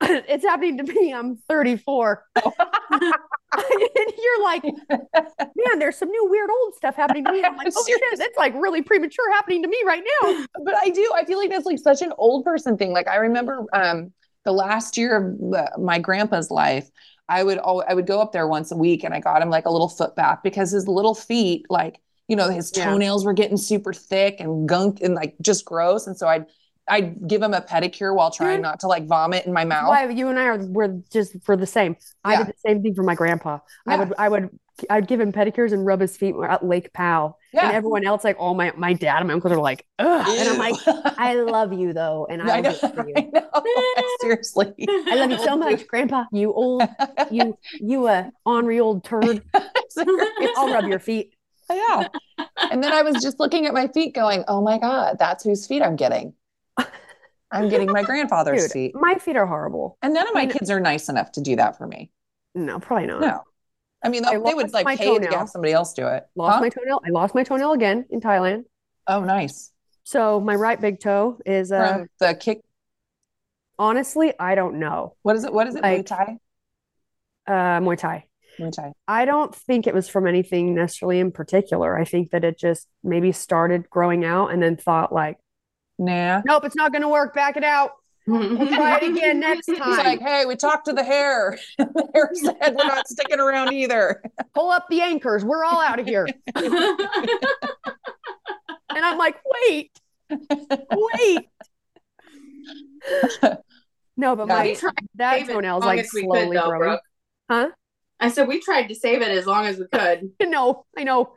it's 0.02 0.44
happening 0.44 0.78
to 0.78 0.84
me. 0.84 1.12
I'm 1.12 1.36
34. 1.48 2.24
and 3.56 4.12
you're 4.22 4.42
like, 4.44 4.62
man, 4.64 5.78
there's 5.78 5.96
some 5.96 6.08
new 6.10 6.26
weird 6.30 6.50
old 6.50 6.74
stuff 6.74 6.96
happening 6.96 7.24
to 7.24 7.32
me. 7.32 7.42
I'm 7.42 7.56
like, 7.58 7.72
oh 7.76 7.84
shit, 7.86 8.18
that's 8.18 8.36
like 8.36 8.54
really 8.54 8.82
premature 8.82 9.30
happening 9.32 9.62
to 9.62 9.68
me 9.68 9.78
right 9.86 10.02
now. 10.22 10.46
but 10.64 10.74
I 10.76 10.90
do. 10.90 11.12
I 11.14 11.24
feel 11.24 11.38
like 11.38 11.50
that's 11.50 11.66
like 11.66 11.78
such 11.78 12.02
an 12.02 12.12
old 12.18 12.44
person 12.44 12.76
thing. 12.76 12.92
Like 12.92 13.08
I 13.08 13.16
remember 13.16 13.64
um 13.72 14.12
the 14.44 14.52
last 14.52 14.96
year 14.96 15.16
of 15.16 15.38
the, 15.38 15.70
my 15.78 15.98
grandpa's 15.98 16.50
life, 16.50 16.88
I 17.28 17.42
would 17.42 17.58
al- 17.58 17.84
I 17.88 17.94
would 17.94 18.06
go 18.06 18.20
up 18.20 18.32
there 18.32 18.46
once 18.48 18.72
a 18.72 18.76
week 18.76 19.04
and 19.04 19.12
I 19.12 19.20
got 19.20 19.42
him 19.42 19.50
like 19.50 19.66
a 19.66 19.70
little 19.70 19.88
foot 19.88 20.16
bath 20.16 20.38
because 20.42 20.70
his 20.70 20.88
little 20.88 21.14
feet, 21.14 21.66
like, 21.68 22.00
you 22.28 22.36
know, 22.36 22.48
his 22.48 22.72
Yeah. 22.74 22.84
toenails 22.84 23.24
were 23.24 23.32
getting 23.34 23.56
super 23.56 23.92
thick 23.92 24.36
and 24.40 24.68
gunk 24.68 25.00
and 25.02 25.14
like 25.14 25.34
just 25.42 25.64
gross. 25.64 26.06
And 26.06 26.16
so 26.16 26.26
I'd 26.26 26.46
I'd 26.90 27.26
give 27.28 27.40
him 27.40 27.54
a 27.54 27.60
pedicure 27.60 28.14
while 28.14 28.30
trying 28.30 28.56
mm-hmm. 28.56 28.62
not 28.62 28.80
to 28.80 28.88
like 28.88 29.06
vomit 29.06 29.46
in 29.46 29.52
my 29.52 29.64
mouth. 29.64 29.88
why 29.88 30.08
you 30.08 30.28
and 30.28 30.38
I 30.38 30.44
are 30.44 30.58
we're 30.58 31.00
just 31.12 31.36
for 31.44 31.56
the 31.56 31.66
same. 31.66 31.96
I 32.24 32.32
Yeah. 32.32 32.38
did 32.38 32.46
the 32.48 32.58
same 32.66 32.82
thing 32.82 32.94
for 32.94 33.02
my 33.02 33.14
grandpa. 33.14 33.58
I 33.86 33.96
would 33.96 34.12
I 34.18 34.28
would 34.28 34.50
I'd 34.88 35.06
give 35.06 35.20
him 35.20 35.32
pedicures 35.32 35.72
and 35.72 35.84
rub 35.84 36.00
his 36.00 36.16
feet 36.16 36.34
at 36.48 36.64
Lake 36.64 36.92
Powell. 36.92 37.38
Yeah. 37.52 37.66
And 37.66 37.76
everyone 37.76 38.06
else, 38.06 38.24
like 38.24 38.36
all 38.38 38.54
my 38.54 38.72
my 38.76 38.92
dad 38.92 39.18
and 39.18 39.28
my 39.28 39.34
uncles 39.34 39.52
are 39.52 39.60
like, 39.60 39.86
Ugh. 39.98 40.26
and 40.28 40.48
I'm 40.48 40.58
like, 40.58 40.76
I 41.18 41.34
love 41.34 41.72
you 41.72 41.92
though, 41.92 42.26
and 42.30 42.42
I, 42.50 42.58
I 42.58 42.60
know. 42.60 42.76
I 42.82 43.30
know. 43.32 43.64
Seriously. 44.20 44.72
I 44.78 45.14
love 45.16 45.30
you 45.30 45.38
so 45.38 45.56
much, 45.56 45.86
Grandpa. 45.86 46.24
You 46.32 46.52
old, 46.52 46.82
you 47.30 47.58
you 47.80 48.08
a 48.08 48.30
ornery 48.44 48.80
old 48.80 49.04
turd. 49.04 49.42
I'll 50.56 50.72
rub 50.72 50.86
your 50.86 51.00
feet. 51.00 51.34
yeah. 51.70 52.08
And 52.70 52.82
then 52.82 52.92
I 52.92 53.02
was 53.02 53.22
just 53.22 53.38
looking 53.40 53.66
at 53.66 53.74
my 53.74 53.88
feet 53.88 54.14
going, 54.14 54.44
oh 54.48 54.60
my 54.60 54.78
God, 54.78 55.16
that's 55.18 55.44
whose 55.44 55.66
feet 55.66 55.82
I'm 55.82 55.96
getting. 55.96 56.34
I'm 57.52 57.68
getting 57.68 57.90
my 57.90 58.02
grandfather's 58.04 58.62
Dude, 58.64 58.72
feet. 58.72 58.94
my 58.94 59.14
feet 59.16 59.36
are 59.36 59.46
horrible. 59.46 59.98
And 60.02 60.14
none 60.14 60.28
of 60.28 60.34
my 60.34 60.46
kids 60.46 60.70
are 60.70 60.78
nice 60.80 61.08
enough 61.08 61.32
to 61.32 61.40
do 61.40 61.56
that 61.56 61.76
for 61.78 61.86
me. 61.86 62.10
No, 62.54 62.78
probably 62.78 63.06
not. 63.08 63.20
No. 63.20 63.40
I 64.04 64.08
mean, 64.08 64.24
I 64.24 64.38
they, 64.38 64.54
would 64.54 64.72
like 64.72 64.86
pay 64.86 64.96
to 64.96 65.04
toenail. 65.20 65.38
have 65.38 65.48
somebody 65.48 65.72
else 65.72 65.92
do 65.92 66.06
it. 66.06 66.24
Lost 66.36 66.54
Huh? 66.54 66.60
my 66.60 66.68
toenail. 66.68 67.00
I 67.04 67.10
lost 67.10 67.34
my 67.34 67.42
toenail 67.42 67.72
again 67.72 68.06
in 68.08 68.20
Thailand. 68.20 68.64
Oh, 69.06 69.24
nice. 69.24 69.72
So 70.04 70.40
my 70.40 70.54
right 70.54 70.80
big 70.80 71.00
toe 71.00 71.38
is 71.44 71.70
uh 71.72 71.98
From 71.98 72.06
the 72.20 72.34
kick. 72.34 72.60
honestly, 73.78 74.32
I 74.38 74.54
don't 74.54 74.78
know. 74.78 75.16
What 75.22 75.36
is 75.36 75.44
it? 75.44 75.52
What 75.52 75.66
is 75.66 75.74
it? 75.74 75.82
Muay 75.82 76.06
Thai? 76.06 76.38
Uh 77.46 77.80
Muay 77.80 77.98
Thai. 77.98 78.24
Muay 78.58 78.72
Thai. 78.72 78.92
I 79.06 79.24
don't 79.24 79.54
think 79.54 79.86
it 79.86 79.94
was 79.94 80.08
from 80.08 80.26
anything 80.26 80.74
necessarily 80.74 81.18
in 81.20 81.32
particular. 81.32 81.98
I 81.98 82.04
think 82.04 82.30
that 82.30 82.44
it 82.44 82.58
just 82.58 82.88
maybe 83.02 83.32
started 83.32 83.88
growing 83.90 84.24
out 84.24 84.48
and 84.48 84.62
then 84.62 84.76
thought 84.76 85.12
like, 85.12 85.36
Nah. 86.00 86.40
nope, 86.46 86.64
it's 86.64 86.74
not 86.74 86.92
going 86.92 87.02
to 87.02 87.08
work. 87.08 87.34
Back 87.34 87.56
it 87.58 87.62
out. 87.64 87.92
We'll 88.26 88.56
try 88.68 88.98
it 88.98 89.10
again 89.12 89.38
next 89.38 89.66
time. 89.66 89.76
He's 89.76 89.84
time. 89.96 90.04
like, 90.06 90.20
hey, 90.20 90.46
we 90.46 90.56
talked 90.56 90.86
to 90.86 90.92
the 90.94 91.04
hair. 91.04 91.58
the 91.78 92.08
hair 92.14 92.30
said 92.32 92.74
we're 92.74 92.86
not 92.86 93.06
sticking 93.06 93.38
around 93.38 93.72
either. 93.72 94.22
Pull 94.54 94.70
up 94.70 94.86
the 94.88 95.02
anchors. 95.02 95.44
We're 95.44 95.64
all 95.64 95.80
out 95.80 96.00
of 96.00 96.06
here. 96.06 96.26
And 98.92 99.04
I'm 99.04 99.18
like, 99.18 99.36
wait, 99.68 99.92
wait. 100.28 101.48
No, 104.16 104.34
but 104.36 104.48
Yeah. 104.48 104.54
my 104.54 104.62
We 104.64 104.74
tried 104.74 104.92
that 105.14 105.38
save 105.38 105.48
it 105.50 105.52
toenail's 105.52 105.84
like 105.84 106.06
we 106.12 106.22
slowly 106.22 106.48
could, 106.48 106.56
though, 106.56 106.66
growing. 106.68 106.78
Brooke. 106.80 107.00
Huh? 107.48 107.68
I 108.18 108.28
said 108.30 108.48
we 108.48 108.60
tried 108.60 108.88
to 108.88 108.94
save 108.96 109.22
it 109.22 109.28
as 109.28 109.46
long 109.46 109.66
as 109.66 109.78
we 109.78 109.86
could. 109.92 110.32
No, 110.42 110.84
I 110.98 111.04
know. 111.04 111.34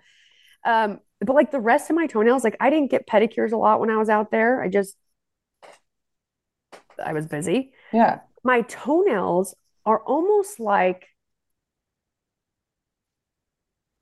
Um, 0.66 0.99
but 1.26 1.36
like 1.36 1.51
the 1.51 1.59
rest 1.59 1.89
of 1.89 1.95
my 1.95 2.07
toenails, 2.07 2.43
like 2.43 2.57
I 2.59 2.69
didn't 2.69 2.91
get 2.91 3.07
pedicures 3.07 3.51
a 3.51 3.57
lot 3.57 3.80
when 3.80 3.89
I 3.89 3.97
was 3.97 4.09
out 4.09 4.32
there. 4.32 4.61
I 4.61 4.69
just 4.69 4.95
I 7.03 7.13
was 7.13 7.28
busy. 7.28 7.71
Yeah. 7.91 8.21
My 8.43 8.61
toenails 8.61 9.55
are 9.86 10.01
almost 10.03 10.59
like, 10.59 11.07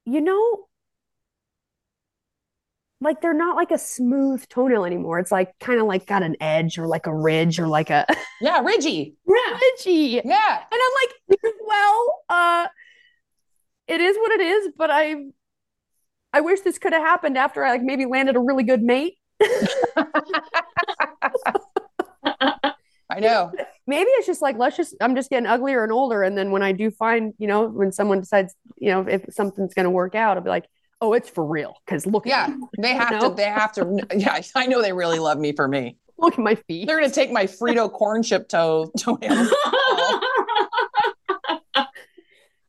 you 0.06 0.22
know, 0.22 0.68
like 3.00 3.20
they're 3.22 3.34
not 3.34 3.56
like 3.56 3.72
a 3.72 3.78
smooth 3.80 4.48
toenail 4.48 4.86
anymore. 4.86 5.18
It's 5.20 5.32
like 5.32 5.58
kind 5.60 5.80
of 5.80 5.88
like 5.88 6.06
got 6.06 6.22
an 6.22 6.36
edge 6.40 6.78
or 6.78 6.86
like 6.88 7.08
a 7.08 7.16
ridge 7.16 7.60
or 7.60 7.68
like 7.68 7.90
a 7.90 8.06
Yeah. 8.42 8.62
Ridgy. 8.62 9.16
Yeah. 9.28 9.58
ridgy. 9.60 10.20
And 10.20 10.32
I'm 10.72 10.92
like, 11.02 11.40
well, 11.68 12.20
uh, 12.30 12.68
it 13.88 14.02
is 14.02 14.16
what 14.18 14.32
it 14.32 14.42
is, 14.42 14.70
but 14.78 14.90
I 14.92 15.16
I 16.34 16.42
wish 16.42 16.62
this 16.62 16.78
could 16.78 16.94
have 16.94 17.02
happened 17.04 17.38
after 17.38 17.64
I 17.66 17.72
like 17.72 17.82
maybe 17.84 18.06
landed 18.06 18.36
a 18.36 18.40
really 18.40 18.64
good 18.64 18.82
mate 18.82 19.16
I 23.10 23.20
know. 23.20 23.52
Maybe 23.88 24.10
it's 24.12 24.28
just 24.28 24.42
like 24.42 24.58
let's 24.58 24.78
just 24.78 24.96
I'm 25.02 25.16
just 25.16 25.30
getting 25.30 25.48
uglier 25.48 25.84
and 25.84 25.92
older, 25.92 26.24
and 26.24 26.38
then 26.38 26.52
when 26.52 26.64
I 26.64 26.72
do 26.72 26.92
find, 26.92 27.34
you 27.40 27.48
know, 27.48 27.68
when 27.68 27.92
someone 27.92 28.20
decides, 28.22 28.56
you 28.78 28.90
know, 28.92 29.02
if 29.02 29.26
something's 29.32 29.74
going 29.74 29.84
to 29.86 29.90
work 29.90 30.16
out, 30.16 30.38
I'll 30.38 30.44
be 30.44 30.50
like, 30.50 30.66
oh, 31.02 31.14
it's 31.14 31.30
for 31.30 31.46
real. 31.46 31.76
Because 31.86 32.06
look, 32.06 32.26
Yeah, 32.26 32.46
at 32.46 32.50
me. 32.58 32.68
they 32.80 32.94
have 32.94 33.12
know? 33.12 33.30
to. 33.30 33.36
They 33.36 33.44
have 33.46 33.74
to. 33.74 34.00
Yeah, 34.16 34.40
I 34.56 34.68
know 34.68 34.82
they 34.82 34.94
really 34.94 35.20
love 35.20 35.40
me 35.40 35.52
for 35.54 35.68
me. 35.68 35.98
look 36.18 36.34
at 36.34 36.40
my 36.40 36.56
feet. 36.56 36.88
They're 36.88 37.02
gonna 37.02 37.12
take 37.12 37.32
my 37.32 37.46
Frito 37.46 37.92
corn 37.92 38.24
chip 38.24 38.48
toe 38.48 38.90
toenails. 38.98 39.52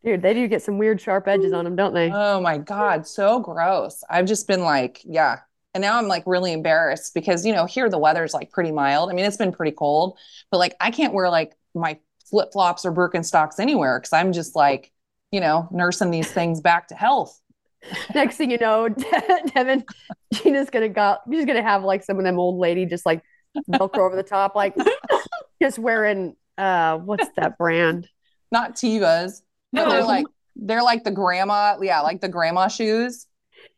Dude, 0.04 0.22
they 0.22 0.34
do 0.34 0.48
get 0.48 0.62
some 0.62 0.78
weird 0.78 1.00
sharp 1.00 1.28
edges 1.28 1.52
on 1.52 1.64
them, 1.64 1.76
don't 1.76 1.94
they? 1.94 2.10
Oh 2.12 2.40
my 2.40 2.58
God, 2.58 3.06
so 3.06 3.38
gross. 3.38 4.02
I've 4.10 4.26
just 4.26 4.48
been 4.48 4.62
like, 4.62 5.00
yeah. 5.04 5.40
And 5.74 5.82
now 5.82 5.96
I'm 5.96 6.08
like 6.08 6.24
really 6.26 6.52
embarrassed 6.52 7.14
because, 7.14 7.46
you 7.46 7.52
know, 7.52 7.66
here 7.66 7.88
the 7.88 7.98
weather's 7.98 8.34
like 8.34 8.50
pretty 8.50 8.72
mild. 8.72 9.10
I 9.10 9.14
mean, 9.14 9.24
it's 9.24 9.36
been 9.36 9.52
pretty 9.52 9.72
cold, 9.72 10.18
but 10.50 10.58
like 10.58 10.74
I 10.80 10.90
can't 10.90 11.14
wear 11.14 11.30
like 11.30 11.54
my 11.74 11.98
flip 12.28 12.52
flops 12.52 12.84
or 12.84 12.92
Birkenstocks 12.92 13.60
anywhere 13.60 14.00
because 14.00 14.12
I'm 14.12 14.32
just 14.32 14.56
like, 14.56 14.92
you 15.30 15.40
know, 15.40 15.68
nursing 15.70 16.10
these 16.10 16.30
things 16.30 16.60
back 16.60 16.88
to 16.88 16.94
health. 16.94 17.40
Next 18.14 18.36
thing 18.36 18.50
you 18.50 18.58
know, 18.58 18.88
Devon, 19.54 19.84
Jeanna's 20.32 20.70
gonna 20.70 20.88
go. 20.88 21.18
She's 21.30 21.46
gonna 21.46 21.62
have 21.62 21.84
like 21.84 22.02
some 22.02 22.18
of 22.18 22.24
them 22.24 22.38
old 22.38 22.58
lady 22.58 22.86
just 22.86 23.06
like 23.06 23.22
Velcro 23.70 23.98
over 24.06 24.16
the 24.16 24.22
top, 24.22 24.54
like 24.54 24.76
just 25.62 25.78
wearing 25.78 26.36
uh, 26.58 26.98
what's 26.98 27.28
that 27.36 27.58
brand? 27.58 28.08
Not 28.50 28.76
Tevas, 28.76 29.42
but 29.72 29.88
they're 29.88 30.04
like, 30.04 30.26
they're 30.56 30.82
like 30.82 31.04
the 31.04 31.10
grandma, 31.10 31.76
yeah, 31.80 32.00
like 32.00 32.20
the 32.20 32.28
grandma 32.28 32.68
shoes, 32.68 33.26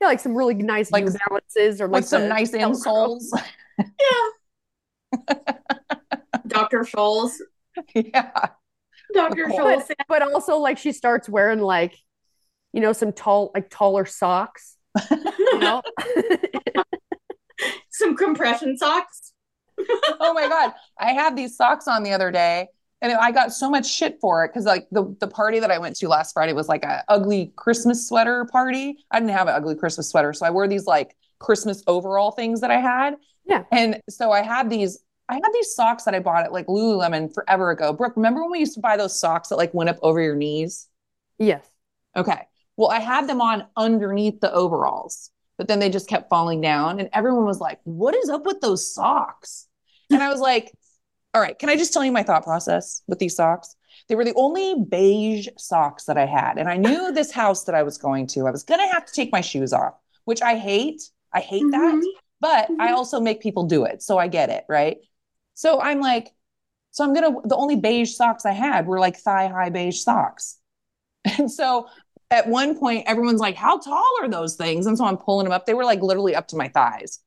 Yeah, 0.00 0.08
like 0.08 0.20
some 0.20 0.34
really 0.36 0.54
nice 0.54 0.90
Like- 0.90 1.04
New 1.04 1.12
Balances 1.28 1.80
or 1.80 1.88
like 1.88 2.04
some 2.04 2.28
nice 2.28 2.50
Velcro. 2.50 3.18
insoles. 3.20 3.24
Dr. 6.46 6.80
Scholl's. 6.80 7.42
yeah. 7.94 8.30
Dr. 9.14 9.46
Cool. 9.46 9.58
Scholl's. 9.58 9.90
But 10.08 10.22
also, 10.22 10.56
like 10.58 10.78
she 10.78 10.92
starts 10.92 11.28
wearing 11.28 11.60
like, 11.60 11.96
you 12.72 12.80
know, 12.80 12.92
some 12.92 13.12
tall, 13.12 13.50
like 13.54 13.70
taller 13.70 14.04
socks. 14.04 14.76
You 15.10 15.58
know, 15.58 15.82
Some 17.90 18.16
compression 18.16 18.76
socks. 18.76 19.32
oh 20.20 20.32
my 20.32 20.46
god 20.48 20.72
i 20.98 21.12
had 21.12 21.34
these 21.36 21.56
socks 21.56 21.88
on 21.88 22.04
the 22.04 22.12
other 22.12 22.30
day 22.30 22.68
and 23.02 23.12
i 23.12 23.30
got 23.30 23.52
so 23.52 23.68
much 23.70 23.86
shit 23.86 24.18
for 24.20 24.44
it 24.44 24.48
because 24.48 24.64
like 24.64 24.86
the, 24.90 25.14
the 25.20 25.26
party 25.28 25.58
that 25.60 25.70
i 25.70 25.78
went 25.78 25.96
to 25.96 26.08
last 26.08 26.32
friday 26.32 26.52
was 26.52 26.68
like 26.68 26.84
a 26.84 27.04
ugly 27.08 27.52
christmas 27.56 28.08
sweater 28.08 28.44
party 28.46 28.96
i 29.10 29.18
didn't 29.20 29.32
have 29.32 29.48
an 29.48 29.54
ugly 29.54 29.74
christmas 29.74 30.08
sweater 30.08 30.32
so 30.32 30.46
i 30.46 30.50
wore 30.50 30.68
these 30.68 30.86
like 30.86 31.16
christmas 31.38 31.82
overall 31.86 32.30
things 32.30 32.60
that 32.60 32.70
i 32.70 32.78
had 32.80 33.14
Yeah. 33.44 33.64
and 33.72 34.00
so 34.08 34.30
i 34.32 34.42
had 34.42 34.70
these 34.70 34.98
i 35.28 35.34
had 35.34 35.50
these 35.52 35.74
socks 35.74 36.04
that 36.04 36.14
i 36.14 36.20
bought 36.20 36.44
at 36.44 36.52
like 36.52 36.66
lululemon 36.66 37.32
forever 37.34 37.70
ago 37.70 37.92
brooke 37.92 38.16
remember 38.16 38.42
when 38.42 38.50
we 38.52 38.58
used 38.60 38.74
to 38.74 38.80
buy 38.80 38.96
those 38.96 39.18
socks 39.18 39.48
that 39.48 39.56
like 39.56 39.74
went 39.74 39.90
up 39.90 39.98
over 40.02 40.20
your 40.20 40.36
knees 40.36 40.88
yes. 41.38 41.68
Okay. 42.16 42.42
Well, 42.76 42.90
I 42.90 43.00
had 43.00 43.28
them 43.28 43.40
on 43.40 43.66
underneath 43.76 44.40
the 44.40 44.52
overalls, 44.52 45.30
but 45.58 45.66
then 45.66 45.80
they 45.80 45.90
just 45.90 46.08
kept 46.08 46.28
falling 46.30 46.60
down. 46.60 47.00
And 47.00 47.08
everyone 47.12 47.44
was 47.44 47.58
like, 47.60 47.80
What 47.82 48.14
is 48.14 48.28
up 48.28 48.46
with 48.46 48.60
those 48.60 48.94
socks? 48.94 49.66
And 50.10 50.22
I 50.22 50.28
was 50.30 50.38
like, 50.40 50.70
All 51.34 51.40
right, 51.40 51.58
can 51.58 51.68
I 51.68 51.76
just 51.76 51.92
tell 51.92 52.04
you 52.04 52.12
my 52.12 52.22
thought 52.22 52.44
process 52.44 53.02
with 53.08 53.18
these 53.18 53.34
socks? 53.36 53.74
They 54.08 54.14
were 54.14 54.24
the 54.24 54.34
only 54.36 54.76
beige 54.88 55.48
socks 55.56 56.04
that 56.04 56.16
I 56.16 56.26
had. 56.26 56.58
And 56.58 56.68
I 56.68 56.76
knew 56.76 57.12
this 57.12 57.32
house 57.32 57.64
that 57.64 57.74
I 57.74 57.82
was 57.82 57.98
going 57.98 58.26
to, 58.28 58.46
I 58.46 58.50
was 58.50 58.62
going 58.62 58.80
to 58.80 58.92
have 58.92 59.04
to 59.06 59.12
take 59.12 59.32
my 59.32 59.40
shoes 59.40 59.72
off, 59.72 59.94
which 60.24 60.42
I 60.42 60.56
hate. 60.56 61.02
I 61.32 61.40
hate 61.40 61.70
that. 61.72 61.94
Mhm. 61.96 62.02
But 62.40 62.70
I 62.78 62.88
Mhm. 62.88 62.96
also 62.96 63.20
make 63.20 63.40
people 63.40 63.64
do 63.64 63.84
it. 63.84 64.02
So 64.02 64.18
I 64.18 64.28
get 64.28 64.50
it. 64.50 64.64
Right. 64.68 64.98
So 65.54 65.80
I'm 65.80 66.00
like, 66.00 66.32
so 66.92 67.04
I'm 67.04 67.14
going 67.14 67.32
to, 67.42 67.48
the 67.48 67.56
only 67.56 67.76
beige 67.76 68.14
socks 68.14 68.46
I 68.46 68.52
had 68.52 68.86
were 68.86 69.00
like 69.00 69.16
thigh 69.16 69.48
high 69.48 69.70
beige 69.70 70.00
socks. 70.00 70.58
And 71.38 71.50
so 71.50 71.88
at 72.30 72.48
one 72.48 72.78
point, 72.78 73.04
everyone's 73.08 73.40
like, 73.40 73.56
How 73.56 73.78
tall 73.78 74.10
are 74.22 74.28
those 74.28 74.56
things? 74.56 74.86
And 74.86 74.98
so 74.98 75.04
I'm 75.06 75.16
pulling 75.18 75.44
them 75.44 75.52
up. 75.52 75.66
They 75.66 75.74
were 75.74 75.84
like 75.84 76.02
literally 76.02 76.34
up 76.36 76.48
to 76.48 76.56
my 76.56 76.68
thighs. 76.68 77.20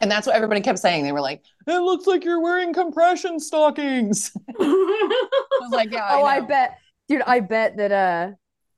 And 0.00 0.10
that's 0.10 0.26
what 0.26 0.36
everybody 0.36 0.60
kept 0.60 0.78
saying. 0.78 1.04
They 1.04 1.12
were 1.12 1.20
like, 1.20 1.42
It 1.66 1.78
looks 1.80 2.06
like 2.06 2.24
you're 2.24 2.40
wearing 2.42 2.72
compression 2.74 3.40
stockings. 3.40 4.30
I 4.60 5.58
was 5.60 5.70
like, 5.72 5.90
Yeah. 5.90 6.06
oh, 6.10 6.24
I, 6.24 6.40
know." 6.40 6.46
bet, 6.46 6.78
dude. 7.08 7.22
I 7.26 7.40
bet 7.40 7.76
that 7.78 7.92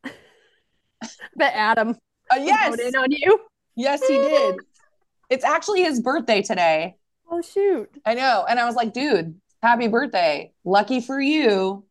uh, 0.06 0.10
bet 1.36 1.52
Adam 1.54 1.96
Uh, 2.32 2.36
yes. 2.40 2.70
rode 2.70 2.80
in 2.80 2.96
on 2.96 3.10
you. 3.10 3.40
Yes, 3.76 4.00
he 4.06 4.16
did. 4.16 4.56
It's 5.30 5.44
actually 5.44 5.82
his 5.82 6.00
birthday 6.00 6.42
today. 6.42 6.96
Oh 7.30 7.42
shoot. 7.42 7.88
I 8.06 8.14
know. 8.14 8.44
And 8.48 8.58
I 8.58 8.64
was 8.64 8.74
like, 8.76 8.92
Dude, 8.92 9.38
happy 9.62 9.88
birthday. 9.88 10.52
Lucky 10.64 11.00
for 11.00 11.20
you. 11.20 11.84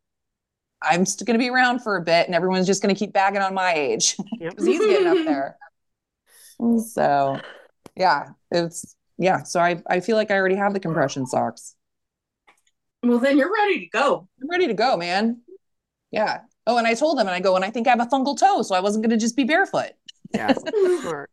I'm 0.82 1.05
still 1.05 1.25
going 1.25 1.39
to 1.39 1.43
be 1.43 1.49
around 1.49 1.80
for 1.82 1.95
a 1.97 2.01
bit 2.01 2.28
and 2.28 2.36
everyone's 2.36 2.67
just 2.67 2.82
going 2.84 2.93
to 2.93 2.97
keep 2.99 3.11
bagging 3.13 3.41
on 3.41 3.53
my 3.53 3.73
age. 3.73 4.15
Yep. 4.39 4.51
because 4.51 4.65
he's 4.65 4.80
getting 4.80 5.07
up 5.07 5.25
there. 5.25 5.57
So, 6.88 7.39
yeah, 7.95 8.30
it's 8.51 8.95
yeah. 9.18 9.43
So 9.43 9.59
I 9.59 9.82
I 9.88 9.99
feel 9.99 10.15
like 10.15 10.32
I 10.32 10.36
already 10.36 10.55
have 10.55 10.74
the 10.74 10.80
compression 10.80 11.26
socks. 11.26 11.76
well, 13.03 13.20
then 13.20 13.38
you're 13.38 13.53
ready 13.53 13.80
to 13.82 13.89
go. 13.89 14.28
I'm 14.41 14.49
ready 14.49 14.68
to 14.68 14.74
go, 14.74 14.97
man. 14.97 15.41
Yeah. 16.11 16.41
Oh, 16.65 16.78
and 16.78 16.86
I 16.86 16.93
told 16.95 17.18
them, 17.18 17.28
and 17.28 17.36
I 17.36 17.39
go, 17.39 17.55
and 17.55 17.63
I 17.63 17.70
think 17.70 17.88
I 17.88 17.91
have 17.91 18.01
a 18.01 18.05
fungal 18.05 18.38
toe, 18.38 18.61
so 18.61 18.76
I 18.76 18.82
wasn't 18.82 19.03
going 19.03 19.18
to 19.18 19.24
just 19.24 19.38
be 19.38 19.45
barefoot. 19.45 19.91
Yeah. 20.34 20.53
Smart. 21.01 21.30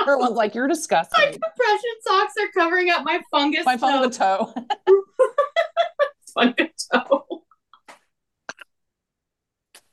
Everyone's 0.00 0.34
like, 0.36 0.54
"You're 0.54 0.66
disgusting. 0.66 1.20
My 1.20 1.30
compression 1.30 1.90
socks 2.00 2.34
are 2.40 2.48
covering 2.54 2.90
up 2.90 3.04
my 3.04 3.20
fungus. 3.30 3.64
My 3.64 3.76
fungal 3.76 4.14
toe. 4.16 4.52
fungus 6.34 6.88
toe. 6.92 7.42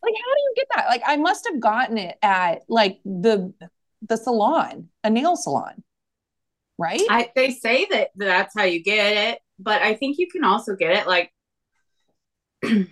like, 0.01 0.13
how 0.15 0.33
do 0.35 0.41
you 0.41 0.53
get 0.55 0.67
that? 0.75 0.87
Like, 0.87 1.03
I 1.05 1.17
must 1.17 1.47
have 1.51 1.59
gotten 1.59 1.97
it 1.99 2.17
at 2.23 2.61
like 2.67 2.99
the 3.05 3.53
the 4.07 4.17
salon, 4.17 4.89
a 5.03 5.09
nail 5.11 5.35
salon, 5.35 5.83
right? 6.79 7.01
I, 7.09 7.29
they 7.35 7.51
say 7.51 7.85
that 7.91 8.09
that's 8.15 8.55
how 8.57 8.63
you 8.63 8.81
get 8.81 9.33
it, 9.33 9.39
but 9.59 9.81
I 9.81 9.93
think 9.93 10.17
you 10.17 10.27
can 10.27 10.43
also 10.43 10.75
get 10.75 10.95
it 10.95 11.05
like 11.05 11.31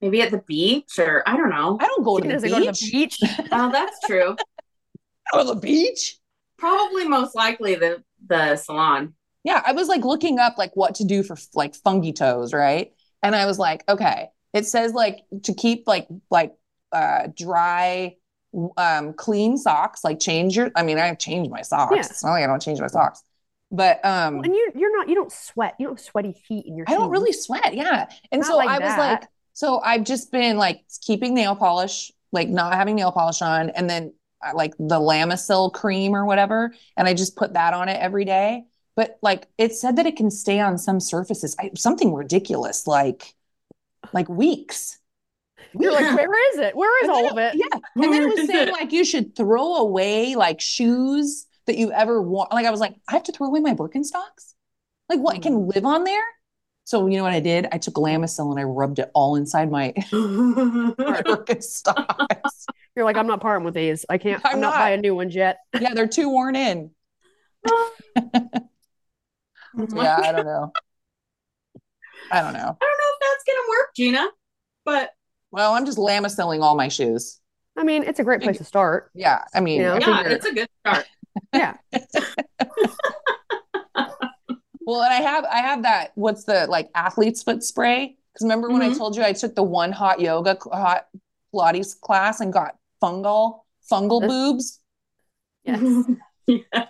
maybe 0.00 0.22
at 0.22 0.30
the 0.30 0.42
beach 0.46 0.98
or 0.98 1.22
I 1.26 1.36
don't 1.36 1.50
know. 1.50 1.76
I 1.80 1.86
don't 1.86 2.04
go 2.04 2.18
to 2.18 2.28
the 2.28 2.40
beach. 2.40 2.50
go 2.50 2.60
to 2.60 2.66
the 2.66 2.90
beach. 2.90 3.18
Oh, 3.52 3.70
that's 3.70 3.98
true. 4.06 4.36
Go 5.32 5.38
to 5.40 5.54
the 5.54 5.60
beach. 5.60 6.18
Probably 6.56 7.06
most 7.08 7.34
likely 7.34 7.74
the 7.74 8.02
the 8.26 8.56
salon. 8.56 9.14
Yeah, 9.42 9.62
I 9.66 9.72
was 9.72 9.88
like 9.88 10.04
looking 10.04 10.38
up 10.38 10.56
like 10.56 10.74
what 10.74 10.94
to 10.96 11.04
do 11.04 11.22
for 11.22 11.36
like 11.54 11.74
fungi 11.74 12.12
toes, 12.12 12.54
right? 12.54 12.92
And 13.22 13.34
I 13.34 13.46
was 13.46 13.58
like, 13.58 13.84
okay, 13.88 14.28
it 14.54 14.66
says 14.66 14.92
like 14.92 15.18
to 15.42 15.52
keep 15.52 15.86
like 15.86 16.06
like 16.30 16.54
uh 16.92 17.28
dry 17.36 18.16
um 18.76 19.12
clean 19.14 19.56
socks, 19.56 20.04
like 20.04 20.20
change 20.20 20.56
your 20.56 20.70
I 20.74 20.82
mean, 20.82 20.98
I've 20.98 21.18
changed 21.18 21.50
my 21.50 21.62
socks. 21.62 21.94
Yeah. 21.94 22.00
It's 22.00 22.24
not 22.24 22.32
like 22.32 22.44
I 22.44 22.46
don't 22.46 22.62
change 22.62 22.80
my 22.80 22.86
socks. 22.86 23.22
But 23.70 24.04
um 24.04 24.44
and 24.44 24.54
you 24.54 24.72
you're 24.74 24.96
not 24.96 25.08
you 25.08 25.14
don't 25.14 25.32
sweat. 25.32 25.74
You 25.78 25.86
don't 25.86 25.98
have 25.98 26.04
sweaty 26.04 26.32
feet 26.32 26.66
in 26.66 26.76
your 26.76 26.86
I 26.88 26.92
don't 26.92 27.10
really 27.10 27.32
sweat, 27.32 27.74
yeah. 27.74 28.08
And 28.30 28.40
Not 28.40 28.48
so 28.48 28.56
like 28.56 28.68
I 28.68 28.78
was 28.78 28.96
like, 28.96 29.28
so 29.52 29.80
I've 29.80 30.04
just 30.04 30.30
been 30.30 30.56
like 30.56 30.84
keeping 31.00 31.34
nail 31.34 31.56
polish, 31.56 32.12
like 32.32 32.48
not 32.48 32.74
having 32.74 32.96
nail 32.96 33.12
polish 33.12 33.42
on, 33.42 33.70
and 33.70 33.88
then 33.88 34.12
uh, 34.44 34.52
like 34.54 34.76
the 34.78 35.00
Lamisil 35.00 35.72
cream 35.72 36.14
or 36.14 36.24
whatever, 36.24 36.74
and 36.96 37.08
I 37.08 37.14
just 37.14 37.36
put 37.36 37.54
that 37.54 37.74
on 37.74 37.88
it 37.88 38.00
every 38.00 38.24
day. 38.24 38.64
But 38.96 39.18
like 39.22 39.48
it 39.58 39.74
said 39.74 39.96
that 39.96 40.06
it 40.06 40.16
can 40.16 40.30
stay 40.30 40.60
on 40.60 40.78
some 40.78 41.00
surfaces, 41.00 41.56
I, 41.58 41.70
something 41.74 42.14
ridiculous, 42.14 42.86
like 42.86 43.34
like 44.12 44.28
weeks. 44.28 44.98
You're 45.78 45.92
like, 45.92 46.16
where 46.16 46.52
is 46.52 46.58
it? 46.58 46.76
Where 46.76 47.04
is 47.04 47.08
all 47.08 47.22
then 47.22 47.32
of 47.32 47.38
it? 47.38 47.54
Yeah, 47.56 47.80
and 48.02 48.12
then 48.12 48.22
it 48.22 48.26
was 48.26 48.46
saying 48.46 48.68
it? 48.68 48.72
like 48.72 48.92
you 48.92 49.04
should 49.04 49.36
throw 49.36 49.76
away 49.76 50.34
like 50.34 50.60
shoes 50.60 51.46
that 51.66 51.76
you 51.76 51.92
ever 51.92 52.20
want. 52.20 52.52
Like 52.52 52.66
I 52.66 52.70
was 52.70 52.80
like, 52.80 52.94
I 53.08 53.12
have 53.12 53.24
to 53.24 53.32
throw 53.32 53.46
away 53.46 53.60
my 53.60 53.74
Birkenstocks. 53.74 54.54
Like 55.08 55.20
what? 55.20 55.36
It 55.36 55.42
can 55.42 55.54
mm. 55.54 55.74
live 55.74 55.84
on 55.84 56.04
there. 56.04 56.24
So 56.84 57.06
you 57.06 57.16
know 57.16 57.22
what 57.22 57.32
I 57.32 57.40
did? 57.40 57.66
I 57.72 57.78
took 57.78 57.94
Lamisil 57.94 58.50
and 58.50 58.60
I 58.60 58.64
rubbed 58.64 58.98
it 58.98 59.10
all 59.14 59.36
inside 59.36 59.70
my, 59.70 59.92
my 60.12 61.22
Birkenstocks. 61.22 62.66
You're 62.94 63.06
like, 63.06 63.16
I'm 63.16 63.26
not 63.26 63.40
parting 63.40 63.64
with 63.64 63.74
these. 63.74 64.04
I 64.08 64.18
can't. 64.18 64.44
I'm, 64.44 64.56
I'm 64.56 64.60
not, 64.60 64.74
not. 64.74 64.78
buying 64.78 65.00
new 65.00 65.14
ones 65.14 65.34
yet. 65.34 65.58
yeah, 65.80 65.94
they're 65.94 66.06
too 66.06 66.28
worn 66.28 66.56
in. 66.56 66.90
Yeah, 69.76 70.18
I 70.22 70.32
don't 70.32 70.46
know. 70.46 70.72
I 72.30 72.40
don't 72.40 72.52
know. 72.52 72.58
I 72.58 72.62
don't 72.62 72.78
know 72.78 73.10
if 73.12 73.20
that's 73.20 73.44
gonna 73.46 73.68
work, 73.68 73.94
Jeanna, 73.96 74.28
but 74.84 75.10
Well, 75.54 75.74
I'm 75.74 75.86
just 75.86 75.98
Lamisilling 75.98 76.62
all 76.62 76.74
my 76.74 76.88
shoes. 76.88 77.38
I 77.76 77.84
mean, 77.84 78.02
it's 78.02 78.18
a 78.18 78.24
great 78.24 78.42
place 78.42 78.58
to 78.58 78.64
start. 78.64 79.12
Yeah, 79.14 79.44
I 79.54 79.60
mean, 79.60 79.82
Yeah. 79.82 79.92
I 79.94 79.98
yeah, 79.98 80.16
figure- 80.18 80.30
it's 80.36 80.46
a 80.46 80.52
good 80.52 80.68
start. 80.80 81.06
Yeah. 81.52 81.76
Well, 84.86 85.02
and 85.02 85.12
I 85.12 85.20
have 85.22 85.44
I 85.44 85.58
have 85.58 85.82
that 85.84 86.10
what's 86.16 86.42
the 86.44 86.66
like 86.68 86.90
athlete's 86.96 87.42
foot 87.44 87.62
spray? 87.62 88.16
Because 88.32 88.42
remember 88.44 88.68
when 88.68 88.82
I 88.82 88.88
Mhm. 88.90 88.98
told 88.98 89.16
you 89.16 89.22
I 89.22 89.32
took 89.32 89.54
the 89.54 89.62
one 89.62 89.92
hot 89.92 90.20
yoga 90.20 90.58
hot 90.72 91.06
Pilates 91.54 91.98
class 92.00 92.40
and 92.40 92.52
got 92.52 92.76
fungal 93.02 93.60
fungal 93.90 94.20
Yes. 94.22 94.28
boobs? 94.30 94.80
Yes. 95.64 96.04
Yes. 96.72 96.88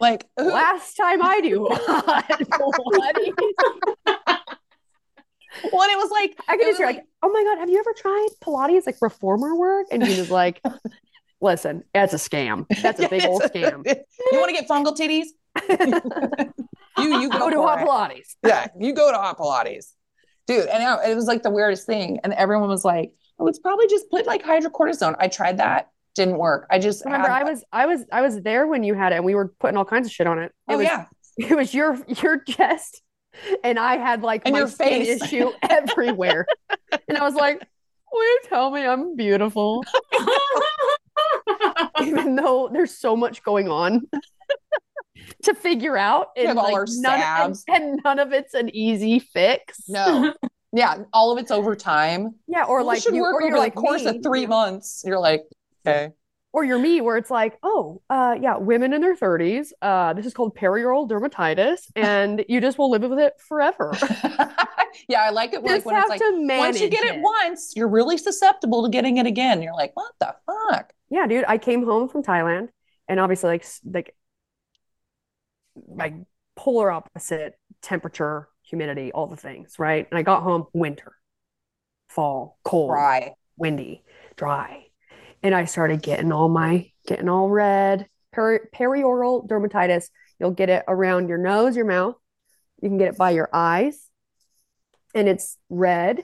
Like, 0.00 0.26
who- 0.36 0.52
Last 0.52 0.94
time 0.96 1.22
I 1.22 1.40
do 1.40 1.66
hot 1.70 2.26
When 5.62 5.90
it 5.90 5.96
was 5.98 6.10
like, 6.10 6.36
I 6.48 6.56
can 6.56 6.66
just 6.66 6.78
hear 6.78 6.86
like, 6.86 7.04
oh 7.22 7.30
my 7.30 7.42
god, 7.44 7.58
have 7.58 7.68
you 7.70 7.78
ever 7.78 7.92
tried 7.96 8.28
Pilates 8.42 8.86
like 8.86 8.96
reformer 9.00 9.54
work? 9.56 9.86
And 9.90 10.06
he 10.06 10.18
was 10.18 10.30
like, 10.30 10.60
listen, 11.40 11.84
that's 11.94 12.12
a 12.14 12.16
scam. 12.16 12.66
That's 12.82 13.00
a 13.00 13.08
big 13.08 13.24
old 13.24 13.42
scam. 13.54 13.84
you 13.86 14.38
want 14.40 14.54
to 14.54 14.60
get 14.60 14.68
fungal 14.68 14.96
titties? 14.96 15.26
you 16.98 17.20
you 17.20 17.28
go, 17.30 17.38
Go 17.38 17.50
to 17.50 17.62
hot. 17.62 17.78
Pilates. 17.80 18.36
Yeah, 18.44 18.66
you 18.78 18.92
go 18.92 19.10
to 19.12 19.18
hot 19.18 19.38
Pilates, 19.38 19.92
dude. 20.46 20.66
And 20.68 20.82
it 21.08 21.14
was 21.14 21.26
like 21.26 21.42
the 21.42 21.50
weirdest 21.50 21.86
thing, 21.86 22.20
and 22.24 22.32
everyone 22.32 22.68
was 22.68 22.84
like, 22.84 23.12
"Oh, 23.38 23.46
it's 23.46 23.58
probably 23.58 23.86
just 23.88 24.10
put 24.10 24.26
like 24.26 24.44
hydrocortisone." 24.44 25.16
I 25.18 25.28
tried 25.28 25.58
that, 25.58 25.90
didn't 26.14 26.38
work. 26.38 26.66
I 26.70 26.78
just 26.78 27.04
Remember, 27.04 27.28
had- 27.28 27.42
I 27.46 27.50
was 27.50 27.64
I 27.72 27.86
was 27.86 28.04
I 28.12 28.22
was 28.22 28.40
there 28.42 28.66
when 28.66 28.82
you 28.84 28.94
had 28.94 29.12
it, 29.12 29.16
and 29.16 29.24
we 29.24 29.34
were 29.34 29.48
putting 29.60 29.76
all 29.76 29.84
kinds 29.84 30.06
of 30.06 30.12
shit 30.12 30.26
on 30.26 30.38
it. 30.38 30.52
It 30.68 30.74
Oh 30.74 30.76
was 30.78 30.86
yeah, 30.86 31.06
it 31.38 31.56
was 31.56 31.72
your 31.74 31.98
your 32.22 32.38
chest, 32.40 33.02
and 33.64 33.78
I 33.78 33.96
had 33.96 34.22
like 34.22 34.42
And 34.44 34.52
my 34.54 34.64
skin 34.66 35.04
face. 35.04 35.22
issue 35.22 35.50
everywhere, 35.62 36.46
and 37.08 37.16
I 37.18 37.22
was 37.22 37.34
like, 37.34 37.62
"Will 38.12 38.22
you 38.24 38.40
tell 38.48 38.70
me 38.70 38.84
I'm 38.86 39.16
beautiful?" 39.16 39.84
Even 42.02 42.36
though 42.36 42.68
there's 42.72 42.96
so 42.96 43.16
much 43.16 43.42
going 43.42 43.68
on 43.68 44.08
to 45.42 45.54
figure 45.54 45.96
out, 45.96 46.28
and 46.36 46.48
have 46.48 46.58
all 46.58 46.74
our 46.74 46.86
none, 46.88 47.20
and, 47.20 47.56
and 47.68 48.00
none 48.04 48.18
of 48.18 48.32
it's 48.32 48.54
an 48.54 48.74
easy 48.74 49.18
fix. 49.18 49.88
no, 49.88 50.32
yeah, 50.72 51.02
all 51.12 51.32
of 51.32 51.38
it's 51.38 51.50
over 51.50 51.74
time. 51.74 52.34
Yeah, 52.46 52.64
or 52.64 52.78
Well, 52.78 52.86
like 52.86 53.02
should 53.02 53.14
you, 53.14 53.22
work 53.22 53.34
or 53.34 53.42
over 53.42 53.48
you're 53.48 53.56
the 53.56 53.60
like 53.62 53.74
course 53.74 54.04
me, 54.04 54.16
of 54.16 54.22
three 54.22 54.46
months. 54.46 55.02
You're 55.04 55.18
like, 55.18 55.42
okay, 55.86 56.12
or 56.52 56.64
you're 56.64 56.78
me, 56.78 57.00
where 57.00 57.16
it's 57.16 57.30
like, 57.30 57.58
oh, 57.62 58.00
uh, 58.08 58.34
yeah, 58.40 58.56
women 58.56 58.92
in 58.92 59.02
their 59.02 59.14
30s. 59.14 59.68
Uh, 59.82 60.14
this 60.14 60.24
is 60.24 60.32
called 60.32 60.56
perioral 60.56 61.08
dermatitis, 61.08 61.90
and 61.96 62.44
you 62.48 62.60
just 62.60 62.78
will 62.78 62.90
live 62.90 63.02
with 63.02 63.18
it 63.18 63.34
forever. 63.38 63.92
yeah, 65.08 65.22
I 65.22 65.30
like 65.30 65.52
it 65.52 65.62
like 65.62 65.84
when 65.84 65.96
it's 65.96 66.08
like 66.08 66.20
to 66.20 66.40
manage 66.40 66.60
once 66.60 66.80
you 66.80 66.88
get 66.88 67.04
it 67.04 67.20
once, 67.20 67.74
you're 67.76 67.88
really 67.88 68.16
susceptible 68.16 68.82
to 68.84 68.88
getting 68.88 69.18
it 69.18 69.26
again. 69.26 69.60
You're 69.60 69.74
like, 69.74 69.92
what 69.94 70.12
the 70.20 70.34
fuck? 70.46 70.92
Yeah, 71.10 71.26
dude, 71.26 71.44
I 71.46 71.58
came 71.58 71.84
home 71.84 72.08
from 72.08 72.22
Thailand, 72.22 72.68
and 73.08 73.20
obviously, 73.20 73.48
like, 73.48 73.66
like, 73.84 74.14
like 75.86 76.14
polar 76.56 76.90
opposite 76.90 77.58
temperature, 77.82 78.48
humidity, 78.62 79.12
all 79.12 79.26
the 79.26 79.36
things, 79.36 79.78
right? 79.78 80.06
And 80.10 80.18
I 80.18 80.22
got 80.22 80.42
home 80.42 80.66
winter, 80.72 81.12
fall, 82.08 82.58
cold, 82.64 82.90
Cry. 82.90 83.34
windy, 83.56 84.02
dry, 84.36 84.87
and 85.42 85.54
I 85.54 85.64
started 85.64 86.02
getting 86.02 86.32
all 86.32 86.48
my 86.48 86.90
getting 87.06 87.28
all 87.28 87.48
red. 87.48 88.06
Peri- 88.32 88.68
perioral 88.74 89.48
dermatitis. 89.48 90.08
You'll 90.38 90.52
get 90.52 90.68
it 90.68 90.84
around 90.86 91.28
your 91.28 91.38
nose, 91.38 91.76
your 91.76 91.86
mouth. 91.86 92.16
You 92.80 92.88
can 92.88 92.98
get 92.98 93.08
it 93.08 93.18
by 93.18 93.30
your 93.30 93.48
eyes, 93.52 94.08
and 95.14 95.28
it's 95.28 95.56
red 95.68 96.22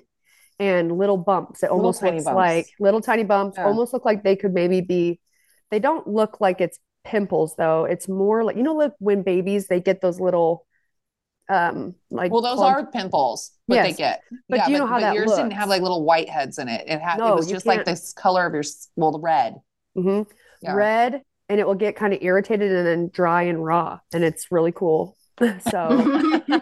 and 0.58 0.96
little 0.96 1.16
bumps. 1.16 1.62
It 1.62 1.70
almost 1.70 2.00
tiny 2.00 2.18
looks 2.18 2.24
bumps. 2.24 2.36
like 2.36 2.66
little 2.78 3.00
tiny 3.00 3.24
bumps. 3.24 3.58
Yeah. 3.58 3.66
Almost 3.66 3.92
look 3.92 4.04
like 4.04 4.22
they 4.22 4.36
could 4.36 4.54
maybe 4.54 4.80
be. 4.80 5.20
They 5.70 5.80
don't 5.80 6.06
look 6.06 6.40
like 6.40 6.60
it's 6.60 6.78
pimples 7.04 7.54
though. 7.56 7.84
It's 7.84 8.08
more 8.08 8.44
like 8.44 8.56
you 8.56 8.62
know, 8.62 8.74
like 8.74 8.92
when 8.98 9.22
babies 9.22 9.66
they 9.66 9.80
get 9.80 10.00
those 10.00 10.20
little, 10.20 10.66
um, 11.48 11.94
like 12.10 12.32
Well, 12.32 12.42
those 12.42 12.56
clump- 12.56 12.76
are 12.76 12.86
pimples, 12.90 13.52
what 13.66 13.82
they 13.82 13.92
get. 13.92 14.22
But 14.48 14.58
yeah, 14.58 14.66
do 14.66 14.72
you 14.72 14.78
know 14.78 14.84
but, 14.84 14.88
how 14.88 14.94
but 14.96 15.00
that 15.02 15.14
yours 15.14 15.30
didn't 15.32 15.52
have 15.52 15.68
like 15.68 15.82
little 15.82 16.04
white 16.04 16.28
heads 16.28 16.58
in 16.58 16.68
it. 16.68 16.84
It 16.86 17.00
had 17.00 17.18
No, 17.18 17.32
it 17.32 17.36
was 17.36 17.48
just 17.48 17.66
like 17.66 17.78
can't- 17.78 17.86
this 17.86 18.12
color 18.12 18.46
of 18.46 18.52
your 18.52 18.60
s- 18.60 18.88
well, 18.96 19.12
the 19.12 19.20
red. 19.20 19.56
Mhm. 19.96 20.26
Yeah. 20.62 20.74
red 20.74 21.22
and 21.50 21.60
it 21.60 21.66
will 21.66 21.74
get 21.74 21.94
kind 21.94 22.14
of 22.14 22.22
irritated 22.22 22.72
and 22.72 22.86
then 22.86 23.10
dry 23.12 23.42
and 23.42 23.62
raw 23.62 23.98
and 24.14 24.24
it's 24.24 24.50
really 24.50 24.72
cool 24.72 25.14
so 25.70 26.42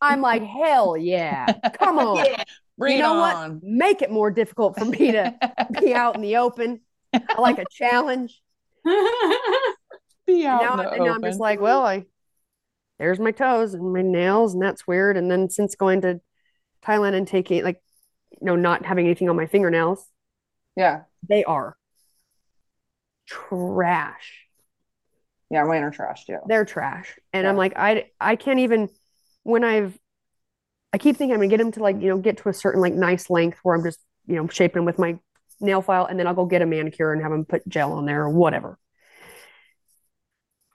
i'm 0.00 0.20
like 0.20 0.42
hell 0.42 0.96
yeah 0.96 1.46
come 1.74 1.98
on 1.98 2.24
Yeah. 2.24 2.42
Bring 2.78 2.96
you 2.96 3.02
know 3.02 3.16
it 3.16 3.20
what 3.20 3.34
on. 3.36 3.60
make 3.62 4.02
it 4.02 4.10
more 4.12 4.30
difficult 4.30 4.78
for 4.78 4.84
me 4.84 5.10
to 5.12 5.34
be 5.80 5.92
out 5.94 6.14
in 6.14 6.22
the 6.22 6.36
open 6.36 6.80
i 7.12 7.40
like 7.40 7.58
a 7.58 7.64
challenge 7.72 8.40
Be 10.26 10.46
out 10.46 10.62
now, 10.62 10.72
in 10.72 10.78
the 10.78 10.90
and 10.92 11.04
now 11.04 11.14
i'm 11.14 11.22
just 11.22 11.40
like 11.40 11.60
well 11.60 11.84
i 11.84 12.04
there's 13.00 13.18
my 13.18 13.32
toes 13.32 13.74
and 13.74 13.92
my 13.92 14.02
nails 14.02 14.54
and 14.54 14.62
that's 14.62 14.86
weird. 14.86 15.16
And 15.16 15.28
then 15.30 15.50
since 15.50 15.74
going 15.74 16.02
to 16.02 16.20
thailand 16.86 17.14
and 17.14 17.26
taking 17.26 17.64
like 17.64 17.82
you 18.30 18.46
know 18.46 18.56
not 18.56 18.86
having 18.86 19.04
anything 19.06 19.28
on 19.28 19.36
my 19.36 19.46
fingernails 19.46 20.06
yeah, 20.76 21.02
they 21.28 21.44
are 21.44 21.76
trash. 23.26 24.46
Yeah, 25.50 25.64
mine 25.64 25.82
are 25.82 25.90
trash 25.90 26.24
too. 26.26 26.38
they're 26.46 26.64
trash. 26.64 27.18
And 27.32 27.46
i'm 27.46 27.56
like 27.56 27.72
i 27.76 28.06
i 28.20 28.36
can't 28.36 28.60
even 28.60 28.88
when 29.42 29.64
i've 29.64 29.98
i 30.92 30.98
keep 30.98 31.16
thinking 31.16 31.34
i'm 31.34 31.40
gonna 31.40 31.48
get 31.48 31.58
them 31.58 31.72
to 31.72 31.82
like 31.82 32.00
you 32.00 32.08
know 32.08 32.18
get 32.18 32.38
to 32.38 32.48
a 32.48 32.54
certain 32.54 32.80
like 32.80 32.94
nice 32.94 33.28
length 33.28 33.58
where 33.62 33.76
i'm 33.76 33.84
just 33.84 33.98
you 34.26 34.36
know 34.36 34.46
shaping 34.48 34.80
them 34.80 34.84
with 34.86 34.98
my 34.98 35.18
nail 35.60 35.82
file 35.82 36.06
and 36.06 36.18
then 36.18 36.26
i'll 36.26 36.34
go 36.34 36.46
get 36.46 36.62
a 36.62 36.66
manicure 36.66 37.12
and 37.12 37.20
have 37.20 37.30
them 37.30 37.44
put 37.44 37.66
gel 37.68 37.92
on 37.92 38.06
there 38.06 38.22
or 38.22 38.30
whatever. 38.30 38.78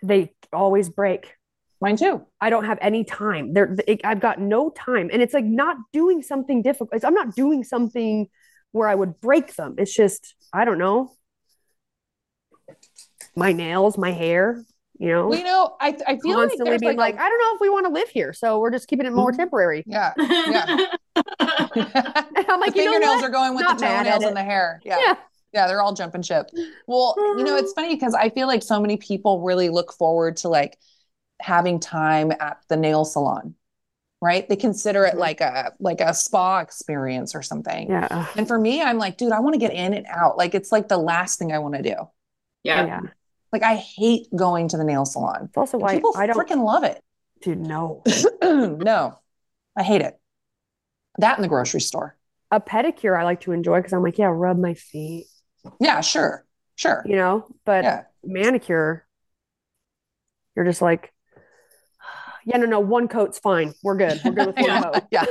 They 0.04 0.34
always 0.54 0.90
break 0.90 1.34
Mine 1.82 1.98
too. 1.98 2.26
i 2.42 2.50
don't 2.50 2.66
have 2.66 2.78
any 2.82 3.04
time 3.04 3.54
there 3.54 3.76
it, 3.88 4.02
i've 4.04 4.20
got 4.20 4.40
no 4.40 4.70
time 4.72 5.10
and 5.12 5.22
it's 5.22 5.34
like 5.34 5.46
not 5.46 5.78
doing 5.94 6.22
something 6.24 6.62
difficult 6.62 6.90
it's, 6.94 7.04
i'm 7.06 7.14
not 7.14 7.36
doing 7.36 7.64
something 7.64 8.28
where 8.72 8.88
i 8.88 8.96
would 8.96 9.20
break 9.22 9.56
them 9.56 9.76
it's 9.78 9.94
just 9.94 10.36
i 10.54 10.66
don't 10.66 10.78
know 10.78 11.12
my 13.36 13.52
nails 13.52 13.98
my 13.98 14.12
hair 14.12 14.64
you 14.98 15.10
know 15.10 15.28
Well, 15.28 15.38
you 15.38 15.44
know, 15.44 15.76
I 15.82 15.90
I 16.08 16.18
feel 16.18 16.38
like 16.38 16.48
constantly 16.48 16.70
there's 16.70 16.80
being 16.80 16.96
like, 16.98 17.16
like, 17.16 17.22
I 17.24 17.28
don't 17.30 17.40
know 17.40 17.56
if 17.56 17.62
we 17.62 17.70
want 17.70 17.86
to 17.86 17.92
live 17.92 18.08
here, 18.10 18.32
so 18.32 18.60
we're 18.60 18.72
just 18.72 18.88
keeping 18.88 19.06
it 19.06 19.12
more 19.12 19.34
Mhm. 19.34 19.38
temporary. 19.38 19.84
yeah, 19.86 20.14
yeah. 20.18 20.86
And 21.76 22.46
I'm 22.50 22.60
like, 22.62 22.74
the 22.74 22.80
you 22.80 22.86
know 22.86 22.92
fingernails 22.94 23.24
are 23.24 23.30
going 23.30 23.56
with 23.56 23.64
Not 23.66 23.78
the 23.78 23.86
toenails 23.86 24.24
and 24.24 24.36
the 24.38 24.44
hair. 24.44 24.82
Yeah. 24.86 25.00
Yeah. 25.00 25.16
Yeah, 25.54 25.68
they're 25.68 25.82
all 25.82 25.94
jumping 25.94 26.22
ship. 26.22 26.50
Well, 26.88 27.16
you 27.18 27.44
know, 27.44 27.56
it's 27.56 27.72
funny 27.74 27.94
because 27.96 28.14
I 28.14 28.30
feel 28.30 28.48
like 28.48 28.62
so 28.64 28.80
many 28.82 28.98
people 28.98 29.42
really 29.42 29.70
look 29.70 29.94
forward 29.94 30.38
to 30.38 30.50
like 30.50 30.78
having 31.42 31.80
time 31.80 32.32
at 32.32 32.60
the 32.70 32.78
nail 32.78 33.06
salon, 33.06 33.56
right? 34.22 34.48
They 34.48 34.56
consider 34.56 35.06
it 35.06 35.16
Mhm. 35.16 35.20
like 35.20 35.42
a 35.42 35.74
like 35.80 36.02
a 36.02 36.14
spa 36.14 36.60
experience 36.60 37.36
or 37.36 37.42
something. 37.42 37.90
Yeah. 37.90 38.28
And 38.36 38.48
for 38.48 38.58
me, 38.60 38.82
I'm 38.82 38.98
like, 38.98 39.18
dude, 39.18 39.32
I 39.34 39.40
want 39.42 39.54
to 39.54 39.60
get 39.60 39.74
in 39.74 39.94
and 39.94 40.06
out. 40.08 40.38
Like 40.38 40.56
it's 40.56 40.72
like 40.72 40.88
the 40.88 40.98
last 40.98 41.40
thing 41.40 41.52
I 41.52 41.60
want 41.60 41.76
to 41.76 41.82
do. 41.84 41.96
yeah. 42.64 42.86
yeah. 42.86 43.02
Like 43.54 43.64
I 43.64 43.76
hate 43.76 44.28
going 44.36 44.68
to 44.70 44.78
the 44.78 44.84
nail 44.84 45.06
salon. 45.06 45.46
It's 45.46 45.58
also 45.58 45.78
And 45.78 45.84
why 45.84 45.96
people 45.96 46.14
I 46.16 46.28
don't 46.28 46.38
freaking 46.38 46.64
love 46.66 46.84
it. 46.84 47.02
dude 47.42 47.60
no. 47.60 48.04
no, 48.42 49.20
I 49.78 49.84
hate 49.84 50.02
it. 50.02 50.20
That 51.20 51.38
in 51.38 51.42
the 51.42 51.48
grocery 51.48 51.80
store. 51.82 52.18
A 52.52 52.60
pedicure 52.60 53.18
I 53.18 53.24
like 53.24 53.42
to 53.42 53.54
enjoy 53.54 53.78
because 53.80 53.94
I'm 53.94 54.04
like, 54.04 54.18
yeah, 54.18 54.28
rub 54.28 54.58
my 54.58 54.74
feet, 54.74 55.28
Yeah, 55.80 56.02
sure, 56.02 56.46
sure. 56.76 57.04
you 57.06 57.16
know. 57.16 57.48
But 57.66 57.84
Yeah, 57.84 58.04
manicure, 58.24 59.06
you're 60.56 60.66
just 60.66 60.82
like, 60.82 61.14
yeah, 62.46 62.58
no, 62.58 62.66
no, 62.66 62.80
one 62.80 63.08
coat's 63.08 63.40
fine. 63.40 63.74
We're 63.84 63.98
good. 63.98 64.22
We're 64.24 64.32
good 64.32 64.48
with 64.48 64.56
one 64.58 64.66
yeah, 64.66 64.82
coat. 64.82 65.04
yeah, 65.12 65.26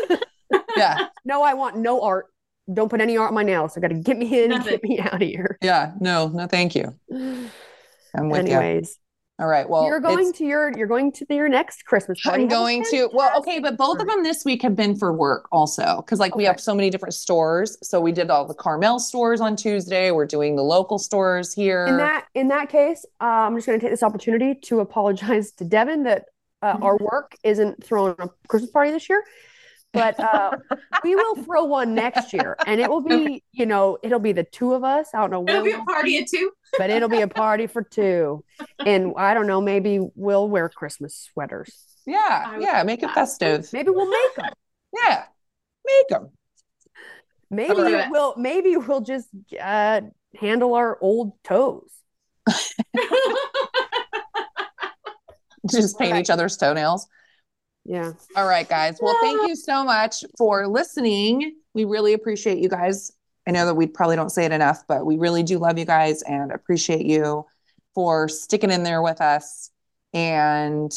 yeah, 0.77 1.07
No, 1.25 1.43
I 1.43 1.55
want 1.55 1.77
no 1.77 2.03
art. 2.03 2.27
Don't 2.73 2.89
put 2.89 3.01
any 3.01 3.17
art 3.17 3.29
on 3.29 3.35
my 3.35 3.43
nails. 3.43 3.77
I 3.77 3.81
got 3.81 3.89
to 3.89 3.95
get 3.95 4.17
me 4.17 4.43
in 4.43 4.53
and 4.53 4.65
get 4.65 4.83
me 4.83 4.99
out 4.99 5.15
of 5.15 5.21
here. 5.21 5.59
yeah. 5.63 5.93
No, 6.01 6.29
no, 6.29 6.47
thank 6.47 6.75
you. 6.75 6.95
I'm 7.13 8.31
with 8.31 8.47
you. 8.49 8.55
Anyways, 8.55 8.97
All 9.41 9.49
right. 9.49 9.69
Well, 9.69 9.85
you're 9.87 10.01
going 10.01 10.33
to 10.35 10.45
your 10.45 10.73
you're 10.79 10.87
going 10.87 11.11
to 11.13 11.27
your 11.29 11.49
next 11.49 11.85
Christmas 11.85 12.21
party. 12.23 12.45
I'm 12.45 12.49
going 12.49 12.85
to. 12.91 13.11
Well, 13.13 13.37
okay, 13.41 13.59
but 13.59 13.77
both 13.77 14.01
of 14.01 14.07
them 14.07 14.23
this 14.23 14.45
week 14.45 14.63
have 14.63 14.77
been 14.77 14.97
for 14.97 15.13
work 15.13 15.49
also, 15.53 15.97
because 15.97 16.21
like 16.21 16.37
we 16.37 16.45
have 16.45 16.61
so 16.61 16.75
many 16.75 16.91
different 16.91 17.15
stores. 17.15 17.77
So 17.83 18.01
we 18.01 18.13
did 18.13 18.31
all 18.31 18.47
the 18.47 18.55
Carmel 18.55 18.99
stores 19.01 19.41
on 19.41 19.57
Tuesday. 19.57 20.11
We're 20.13 20.27
doing 20.27 20.55
the 20.57 20.63
local 20.63 20.99
stores 20.99 21.53
here. 21.53 21.85
In 21.87 21.97
that 21.97 22.27
in 22.35 22.49
that 22.49 22.69
case, 22.69 23.05
uh, 23.21 23.25
I'm 23.25 23.57
just 23.57 23.67
going 23.67 23.79
to 23.79 23.85
take 23.85 23.93
this 23.93 24.03
opportunity 24.05 24.55
to 24.67 24.81
apologize 24.81 25.51
to 25.53 25.65
Devon 25.65 26.05
that 26.05 26.27
uh, 26.65 26.79
our 26.81 26.97
work 26.97 27.37
isn't 27.43 27.85
throwing 27.85 28.17
a 28.19 28.29
Christmas 28.49 28.71
party 28.71 28.91
this 28.91 29.09
year, 29.09 29.23
but 29.93 30.19
uh, 30.19 30.53
we 31.05 31.15
will 31.15 31.37
throw 31.45 31.65
one 31.65 31.95
next 31.95 32.33
year, 32.33 32.57
and 32.67 32.81
it 32.81 32.89
will 32.91 33.03
be 33.03 33.43
you 33.53 33.67
know 33.67 33.99
it'll 34.03 34.19
be 34.19 34.33
the 34.33 34.45
two 34.45 34.73
of 34.75 34.83
us. 34.85 35.09
I 35.15 35.19
don't 35.21 35.31
know 35.31 35.41
where, 35.41 35.57
It'll 35.57 35.65
be 35.65 35.73
a 35.73 35.77
we'll 35.77 35.87
party 35.87 36.09
be, 36.17 36.23
of 36.25 36.31
two. 36.31 36.51
but 36.79 36.91
it'll 36.91 37.09
be 37.09 37.21
a 37.21 37.29
party 37.29 37.67
for 37.67 37.83
two, 37.83 38.43
and 38.85 39.13
I 39.17 39.35
don't 39.35 39.47
know 39.47 39.61
maybe 39.61 40.01
we'll 40.15 40.49
wear 40.49 40.69
Christmas 40.69 41.15
sweaters. 41.33 41.71
yeah, 42.07 42.59
yeah, 42.59 42.83
make 42.83 43.03
it 43.03 43.11
festive. 43.13 43.69
Maybe 43.73 43.91
we'll 43.91 44.11
make 44.11 44.35
them. 44.37 44.53
Yeah, 44.93 45.25
make 45.87 46.09
them. 46.09 46.31
Maybe 47.51 47.93
it. 47.93 48.09
we'll 48.11 48.35
maybe 48.37 48.77
we'll 48.77 49.03
just 49.03 49.29
uh, 49.61 50.01
handle 50.41 50.75
our 50.75 50.99
old 51.01 51.33
toes. 51.45 51.91
Just 55.71 55.99
paint 55.99 56.13
Okay. 56.13 56.21
each 56.21 56.31
other's 56.31 56.57
toenails. 56.57 57.07
Yeah. 57.85 58.13
All 58.37 58.47
right, 58.47 58.69
guys. 58.69 58.99
Well, 59.01 59.17
thank 59.21 59.47
you 59.49 59.57
so 59.57 59.85
much 59.85 60.25
for 60.39 60.67
listening. 60.67 61.57
We 61.75 61.85
really 61.85 62.15
appreciate 62.15 62.59
you 62.59 62.69
guys 62.69 63.13
I 63.47 63.51
know 63.51 63.67
that 63.67 63.75
we 63.75 63.87
probably 63.87 64.17
don't 64.17 64.31
say 64.31 64.45
it 64.45 64.53
enough, 64.53 64.85
but 64.89 65.05
we 65.05 65.19
really 65.19 65.43
do 65.43 65.59
love 65.59 65.79
you 65.79 65.85
guys 65.85 66.23
and 66.23 66.51
appreciate 66.51 67.05
you 67.05 67.45
for 67.95 68.29
sticking 68.29 68.71
in 68.71 68.83
there 68.83 69.03
with 69.03 69.21
us. 69.21 69.71
And 70.13 70.93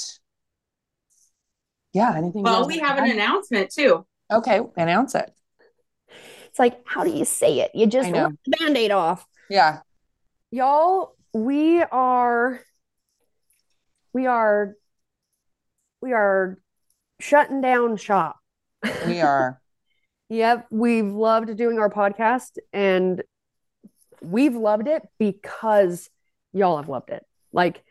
yeah, 1.93 2.15
anything 2.15 2.43
well, 2.43 2.57
else? 2.57 2.68
we 2.68 2.80
have 2.80 2.97
an 2.97 3.09
announcement 3.09 3.72
too. 3.72 4.05
Okay, 4.32 4.61
announce 4.78 5.15
it. 5.15 5.32
It's 6.45 6.59
like, 6.59 6.82
how 6.86 7.03
do 7.03 7.11
you 7.11 7.26
say 7.26 7.59
it? 7.59 7.72
You 7.74 7.86
just 7.86 8.09
I 8.09 8.24
rip 8.24 8.34
the 8.45 8.57
band-aid 8.57 8.91
off. 8.91 9.26
Yeah. 9.49 9.80
Y'all, 10.51 11.15
we 11.34 11.82
are 11.82 12.61
we 14.18 14.26
are 14.26 14.74
we 16.01 16.11
are 16.11 16.57
shutting 17.20 17.61
down 17.61 17.97
shop. 17.97 18.38
We 19.05 19.22
are. 19.22 19.61
Yep, 20.30 20.68
we've 20.72 21.05
loved 21.05 21.55
doing 21.55 21.80
our 21.80 21.89
podcast 21.89 22.57
and 22.74 23.24
we've 24.22 24.55
loved 24.55 24.89
it 24.89 25.01
because 25.18 26.09
y'all 26.51 26.76
have 26.76 26.89
loved 26.89 27.11
it. 27.11 27.24
Like 27.53 27.82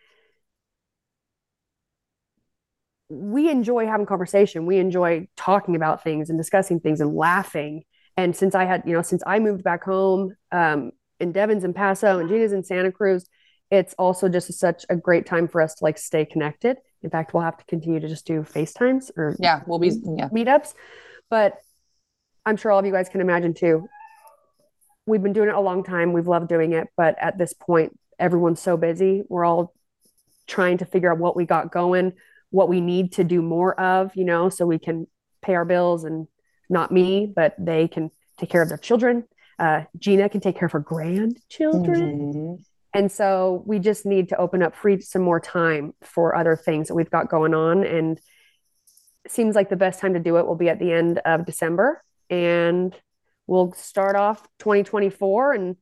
we 3.09 3.49
enjoy 3.49 3.87
having 3.87 4.05
conversation. 4.05 4.66
We 4.66 4.77
enjoy 4.77 5.29
talking 5.35 5.77
about 5.77 6.05
things 6.05 6.29
and 6.29 6.39
discussing 6.39 6.79
things 6.79 7.01
and 7.01 7.14
laughing. 7.14 7.85
And 8.18 8.37
since 8.37 8.55
I 8.55 8.66
had, 8.66 8.83
you 8.85 8.93
know, 8.93 9.01
since 9.01 9.22
I 9.27 9.39
moved 9.39 9.64
back 9.64 9.83
home, 9.83 10.37
um, 10.53 10.91
and 11.18 11.33
Devon's 11.33 11.64
in 11.64 11.72
Paso 11.72 12.18
and 12.18 12.29
Jeanna's 12.29 12.53
in 12.53 12.64
Santa 12.64 12.93
Cruz, 12.93 13.27
it's 13.71 13.95
also 13.99 14.29
just 14.29 14.53
such 14.55 14.85
a 14.89 14.97
great 14.97 15.27
time 15.27 15.49
for 15.49 15.61
us 15.61 15.75
to 15.77 15.85
like 15.85 15.99
stay 15.99 16.25
connected. 16.25 16.77
In 17.03 17.11
fact, 17.11 17.35
we'll 17.35 17.43
have 17.43 17.57
to 17.59 17.64
continue 17.67 18.01
to 18.01 18.09
just 18.09 18.27
do 18.27 18.43
FaceTimes 18.43 19.11
or 19.17 19.37
Yeah, 19.39 19.62
we'll 19.67 19.79
be 19.79 19.89
yeah. 19.89 20.29
meetups. 20.29 20.75
But 21.31 21.59
I'm 22.45 22.57
sure 22.57 22.71
all 22.71 22.79
of 22.79 22.87
you 22.87 22.93
guys 22.93 23.09
can 23.09 23.21
imagine 23.21 23.55
too. 23.55 23.89
We've 25.07 25.23
been 25.23 25.33
doing 25.33 25.49
it 25.49 25.55
a 25.55 25.61
long 25.61 25.85
time. 25.85 26.12
We've 26.12 26.27
loved 26.29 26.49
doing 26.49 26.73
it. 26.73 26.89
But 26.97 27.17
at 27.21 27.39
this 27.39 27.53
point, 27.53 27.99
everyone's 28.19 28.61
so 28.61 28.77
busy. 28.77 29.23
We're 29.29 29.45
all 29.45 29.73
trying 30.47 30.79
to 30.79 30.85
figure 30.85 31.11
out 31.12 31.19
what 31.19 31.37
we 31.37 31.45
got 31.45 31.73
going, 31.73 32.12
what 32.51 32.69
we 32.69 32.81
need 32.81 33.12
to 33.12 33.25
do 33.25 33.43
more 33.43 33.79
of, 33.81 34.14
you 34.14 34.25
know, 34.25 34.49
so 34.49 34.64
we 34.67 34.79
can 34.79 35.07
pay 35.43 35.55
our 35.55 35.64
bills 35.64 36.05
and 36.05 36.29
not 36.69 36.91
me, 36.93 37.33
but 37.35 37.55
they 37.59 37.89
can 37.89 38.11
take 38.39 38.51
care 38.51 38.62
of 38.62 38.69
their 38.69 38.79
children. 38.79 39.25
Uh, 39.59 39.83
Jeanna 39.99 40.29
can 40.29 40.41
take 40.41 40.57
care 40.57 40.67
of 40.67 40.73
her 40.73 40.81
grandchildren. 40.81 42.33
Mhm. 42.33 42.64
And 42.97 43.13
so 43.13 43.63
we 43.67 43.79
just 43.79 44.07
need 44.07 44.31
to 44.31 44.37
open 44.39 44.63
up 44.63 44.75
free 44.75 45.01
some 45.01 45.23
more 45.23 45.41
time 45.41 45.93
for 46.03 46.35
other 46.35 46.57
things 46.57 46.89
that 46.89 46.95
we've 46.95 47.11
got 47.11 47.29
going 47.29 47.55
on. 47.55 47.85
And 47.85 48.19
it 49.25 49.31
seems 49.31 49.55
like 49.55 49.69
the 49.69 49.77
best 49.77 50.01
time 50.01 50.15
to 50.15 50.21
do 50.21 50.37
it 50.39 50.47
will 50.47 50.57
be 50.57 50.69
at 50.69 50.79
the 50.79 50.93
end 50.93 51.19
of 51.25 51.45
December. 51.45 52.03
And 52.31 52.95
we'll 53.47 53.73
start 53.73 54.17
off 54.17 54.43
2024 54.61 55.53
and 55.53 55.77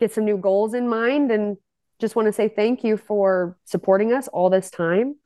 get 0.00 0.12
some 0.12 0.24
new 0.24 0.38
goals 0.38 0.74
in 0.74 0.88
mind. 0.88 1.30
And 1.30 1.56
just 2.00 2.16
want 2.16 2.26
to 2.26 2.32
say 2.32 2.48
thank 2.48 2.82
you 2.82 2.96
for 2.96 3.56
supporting 3.64 4.12
us 4.12 4.28
all 4.28 4.48
this 4.50 4.70
time. 4.70 5.16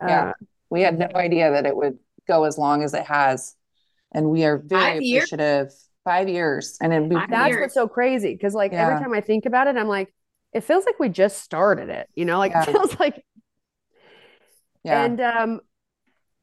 Yeah. 0.00 0.30
Uh, 0.30 0.32
We 0.70 0.82
had 0.82 0.98
no 0.98 1.08
idea 1.14 1.52
that 1.52 1.66
it 1.66 1.76
would 1.76 1.98
go 2.26 2.44
as 2.44 2.58
long 2.58 2.82
as 2.82 2.94
it 2.94 3.04
has. 3.04 3.54
And 4.12 4.30
we 4.30 4.44
are 4.44 4.58
very 4.58 4.80
Five 4.82 5.02
years? 5.02 5.24
appreciative. 5.32 5.72
Five 6.04 6.28
years. 6.28 6.78
And 6.80 6.90
then 6.90 7.08
we, 7.08 7.16
that's 7.16 7.48
years. 7.48 7.60
what's 7.60 7.74
so 7.74 7.86
crazy. 7.86 8.36
Cause 8.38 8.54
like 8.54 8.72
Yeah. 8.72 8.86
every 8.88 9.00
time 9.00 9.12
I 9.12 9.20
think 9.20 9.44
about 9.46 9.66
it, 9.66 9.76
I'm 9.76 9.88
like, 9.88 10.12
it 10.52 10.62
feels 10.62 10.86
like 10.86 10.98
we 10.98 11.08
just 11.08 11.42
started 11.42 11.88
it, 11.88 12.08
you 12.14 12.24
know, 12.24 12.38
like 12.38 12.52
Yeah. 12.52 12.62
it 12.62 12.72
feels 12.72 12.98
like 12.98 13.24
yeah. 14.84 15.04
And 15.04 15.20
um, 15.20 15.60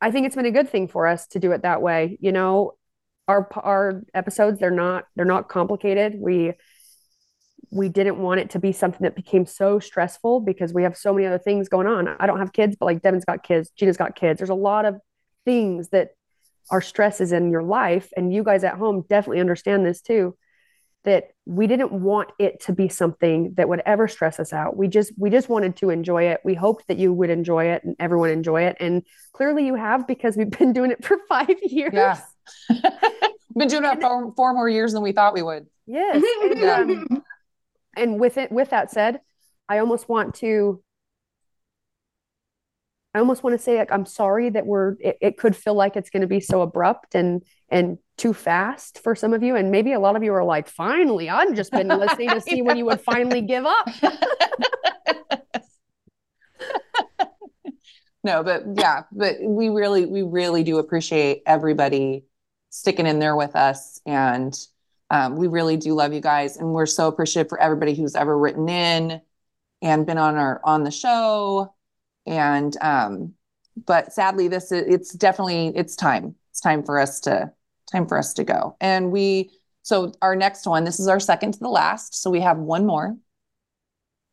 I 0.01 0.11
think 0.11 0.27
it's 0.27 0.35
been 0.35 0.45
a 0.45 0.51
good 0.51 0.69
thing 0.69 0.87
for 0.87 1.07
us 1.07 1.27
to 1.27 1.39
do 1.39 1.51
it 1.51 1.63
that 1.63 1.81
way. 1.81 2.17
You 2.21 2.31
know, 2.31 2.73
our 3.27 3.47
our 3.55 4.03
episodes 4.13 4.59
they're 4.59 4.71
not 4.71 5.05
they're 5.15 5.25
not 5.25 5.49
complicated. 5.49 6.15
We 6.19 6.53
we 7.71 7.89
didn't 7.89 8.19
want 8.19 8.39
it 8.39 8.51
to 8.51 8.59
be 8.59 8.71
something 8.71 9.01
that 9.01 9.15
became 9.15 9.45
so 9.45 9.79
stressful 9.79 10.41
because 10.41 10.73
we 10.73 10.83
have 10.83 10.95
so 10.95 11.13
many 11.13 11.25
other 11.25 11.39
things 11.39 11.67
going 11.67 11.87
on. 11.87 12.07
I 12.07 12.27
don't 12.27 12.39
have 12.39 12.53
kids, 12.53 12.75
but 12.79 12.85
like 12.85 13.01
Devon's 13.01 13.25
got 13.25 13.43
kids, 13.43 13.71
Jeanna's 13.71 13.97
got 13.97 14.15
kids. 14.15 14.37
There's 14.37 14.49
a 14.49 14.53
lot 14.55 14.85
of 14.85 14.95
things 15.45 15.89
that 15.89 16.09
are 16.71 16.81
stresses 16.81 17.31
in 17.31 17.51
your 17.51 17.63
life, 17.63 18.09
and 18.15 18.33
you 18.33 18.43
guys 18.43 18.63
at 18.63 18.75
home 18.75 19.03
definitely 19.09 19.39
understand 19.39 19.85
this 19.85 20.01
too. 20.01 20.35
That 21.05 21.29
we 21.45 21.67
didn't 21.67 21.91
want 21.91 22.31
it 22.39 22.59
to 22.61 22.73
be 22.73 22.89
something 22.89 23.53
that 23.57 23.69
would 23.69 23.81
ever 23.85 24.07
stress 24.07 24.39
us 24.39 24.51
out. 24.51 24.75
We 24.75 24.87
just 24.87 25.13
we 25.17 25.29
just 25.29 25.49
wanted 25.49 25.75
to 25.77 25.89
enjoy 25.91 26.23
it. 26.23 26.41
We 26.43 26.55
hoped 26.55 26.87
that 26.87 26.97
you 26.97 27.13
would 27.13 27.29
enjoy 27.29 27.65
it 27.65 27.83
and 27.83 27.95
everyone 27.99 28.31
enjoy 28.31 28.63
it, 28.63 28.77
and 28.79 29.03
clearly 29.33 29.65
you 29.65 29.75
have 29.75 30.07
because 30.07 30.35
we've 30.35 30.49
been 30.59 30.73
doing 30.73 30.91
it 30.91 31.05
for 31.05 31.17
five 31.29 31.55
years. 31.61 31.93
Yeah. 31.93 32.19
Been 33.57 33.69
doing 33.69 33.85
it 33.85 34.01
for 34.01 34.33
four 34.35 34.53
more 34.53 34.67
years 34.67 34.91
than 34.91 35.01
we 35.01 35.13
thought 35.13 35.33
we 35.33 35.41
would. 35.41 35.67
Yes. 35.87 36.21
And, 36.43 36.59
Yeah. 36.59 36.75
um, 36.79 37.23
and 37.95 38.19
with 38.19 38.37
it, 38.37 38.51
with 38.51 38.71
that 38.71 38.91
said, 38.91 39.21
I 39.69 39.77
almost 39.77 40.09
want 40.09 40.35
to. 40.35 40.83
I 43.13 43.19
almost 43.19 43.43
want 43.43 43.57
to 43.57 43.63
say 43.63 43.77
like 43.77 43.91
I'm 43.91 44.05
sorry 44.05 44.49
that 44.49 44.65
we're. 44.65 44.95
It, 44.99 45.17
it 45.21 45.37
could 45.37 45.55
feel 45.55 45.73
like 45.73 45.95
it's 45.95 46.09
going 46.09 46.21
to 46.21 46.27
be 46.27 46.41
so 46.41 46.61
abrupt 46.61 47.15
and 47.15 47.43
and 47.69 47.97
too 48.17 48.33
fast 48.33 48.99
for 48.99 49.15
some 49.15 49.33
of 49.33 49.43
you, 49.43 49.55
and 49.55 49.71
maybe 49.71 49.93
a 49.93 49.99
lot 49.99 50.15
of 50.15 50.23
you 50.23 50.33
are 50.33 50.43
like, 50.43 50.67
finally, 50.67 51.29
I've 51.29 51.55
just 51.55 51.71
been 51.71 51.87
listening 51.87 52.29
to 52.29 52.41
see 52.41 52.61
when 52.61 52.77
you 52.77 52.85
would 52.85 53.01
finally 53.01 53.41
give 53.41 53.65
up. 53.65 53.89
No, 58.25 58.41
but 58.41 58.63
yeah, 58.75 59.03
but 59.11 59.35
we 59.39 59.69
really, 59.69 60.07
we 60.07 60.23
really 60.23 60.63
do 60.63 60.79
appreciate 60.79 61.43
everybody 61.45 62.25
sticking 62.71 63.05
in 63.05 63.19
there 63.19 63.35
with 63.35 63.55
us. 63.55 64.01
And 64.03 64.51
um, 65.11 65.35
we 65.35 65.45
really 65.45 65.77
do 65.77 65.93
love 65.93 66.11
you 66.11 66.21
guys. 66.21 66.57
And 66.57 66.73
we're 66.73 66.87
so 66.87 67.07
appreciative 67.07 67.49
for 67.49 67.61
everybody 67.61 67.93
who's 67.93 68.15
ever 68.15 68.35
written 68.35 68.67
in 68.67 69.21
and 69.83 70.07
been 70.07 70.17
on 70.17 70.37
our, 70.37 70.59
on 70.63 70.83
the 70.83 70.89
show. 70.89 71.75
And, 72.25 72.75
um, 72.81 73.35
but 73.85 74.11
sadly, 74.11 74.47
this 74.47 74.71
is, 74.71 74.85
it's 74.87 75.13
definitely, 75.13 75.67
it's 75.75 75.95
time. 75.95 76.33
It's 76.49 76.61
time 76.61 76.81
for 76.81 76.99
us 76.99 77.19
to, 77.21 77.51
time 77.91 78.07
for 78.07 78.17
us 78.17 78.33
to 78.35 78.43
go. 78.43 78.75
And 78.81 79.11
we, 79.11 79.51
so 79.83 80.11
our 80.21 80.35
next 80.35 80.65
one, 80.67 80.83
this 80.83 80.99
is 80.99 81.07
our 81.07 81.19
second 81.19 81.53
to 81.53 81.59
the 81.59 81.69
last. 81.69 82.15
So 82.21 82.29
we 82.29 82.41
have 82.41 82.57
one 82.57 82.85
more. 82.85 83.15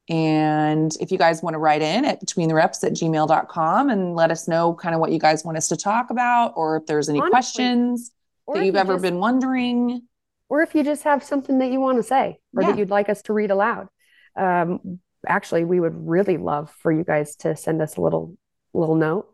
And 0.09 0.95
if 1.01 1.13
you 1.13 1.19
guys 1.19 1.43
want 1.43 1.55
to 1.55 1.59
write 1.59 1.81
in 1.83 2.05
at 2.05 2.21
between 2.21 2.49
the 2.49 2.55
reps 2.55 2.83
at 2.83 2.93
gmail.com 2.93 3.89
and 3.89 4.17
let 4.17 4.31
us 4.31 4.49
know 4.49 4.75
kind 4.75 4.95
of 4.95 5.01
what 5.01 5.13
you 5.13 5.19
guys 5.19 5.45
want 5.45 5.57
us 5.57 5.69
to 5.69 5.77
talk 5.77 6.11
about, 6.11 6.55
or 6.57 6.77
if 6.77 6.87
there's 6.87 7.09
any 7.09 7.21
Honestly, 7.21 7.31
questions 7.31 8.11
that 8.53 8.65
you've 8.65 8.75
you 8.75 8.81
ever 8.81 8.95
just- 8.95 9.03
been 9.03 9.19
wondering. 9.19 10.03
or 10.49 10.61
if 10.63 10.75
you 10.75 10.83
just 10.83 11.05
have 11.05 11.23
something 11.23 11.59
that 11.61 11.71
you 11.71 11.81
want 11.81 11.97
to 11.99 12.03
say 12.03 12.39
or 12.55 12.63
Yeah. 12.63 12.71
that 12.73 12.79
you'd 12.79 12.91
like 12.91 13.09
us 13.09 13.23
to 13.23 13.33
read 13.33 13.51
aloud. 13.51 13.89
Um, 14.37 14.99
actually, 15.27 15.65
we 15.65 15.79
would 15.81 15.95
really 16.09 16.37
love 16.37 16.71
for 16.81 16.91
you 16.93 17.05
guys 17.05 17.37
to 17.37 17.55
send 17.57 17.81
us 17.81 17.97
a 17.97 18.01
little 18.01 18.37
little 18.75 18.97
note. 18.97 19.29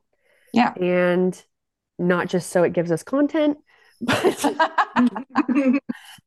Yeah. 0.52 0.74
And 0.74 1.40
not 1.98 2.26
just 2.28 2.50
so 2.50 2.62
it 2.64 2.72
gives 2.72 2.90
us 2.92 3.02
content, 3.04 3.58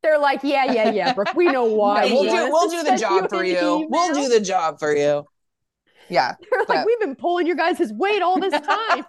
they're 0.02 0.18
like, 0.18 0.40
yeah, 0.42 0.64
yeah, 0.72 0.90
yeah, 0.90 1.14
Brooke, 1.14 1.34
we 1.34 1.46
know 1.48 1.64
why. 1.74 2.04
we'll 2.06 2.24
do, 2.24 2.48
we'll 2.50 2.68
do 2.70 2.82
the 2.82 2.96
job 2.96 3.28
for 3.30 3.44
you. 3.44 3.86
We'll 3.88 4.14
do 4.14 4.28
the 4.28 4.40
job 4.40 4.78
for 4.78 4.94
you. 4.94 5.24
Yeah, 6.08 6.34
They're 6.50 6.64
like, 6.68 6.86
we've 6.86 7.00
been 7.00 7.14
pulling 7.16 7.46
your 7.46 7.56
guys' 7.56 7.92
weight 7.92 8.20
all 8.22 8.38
this 8.38 8.52
time. 8.60 9.04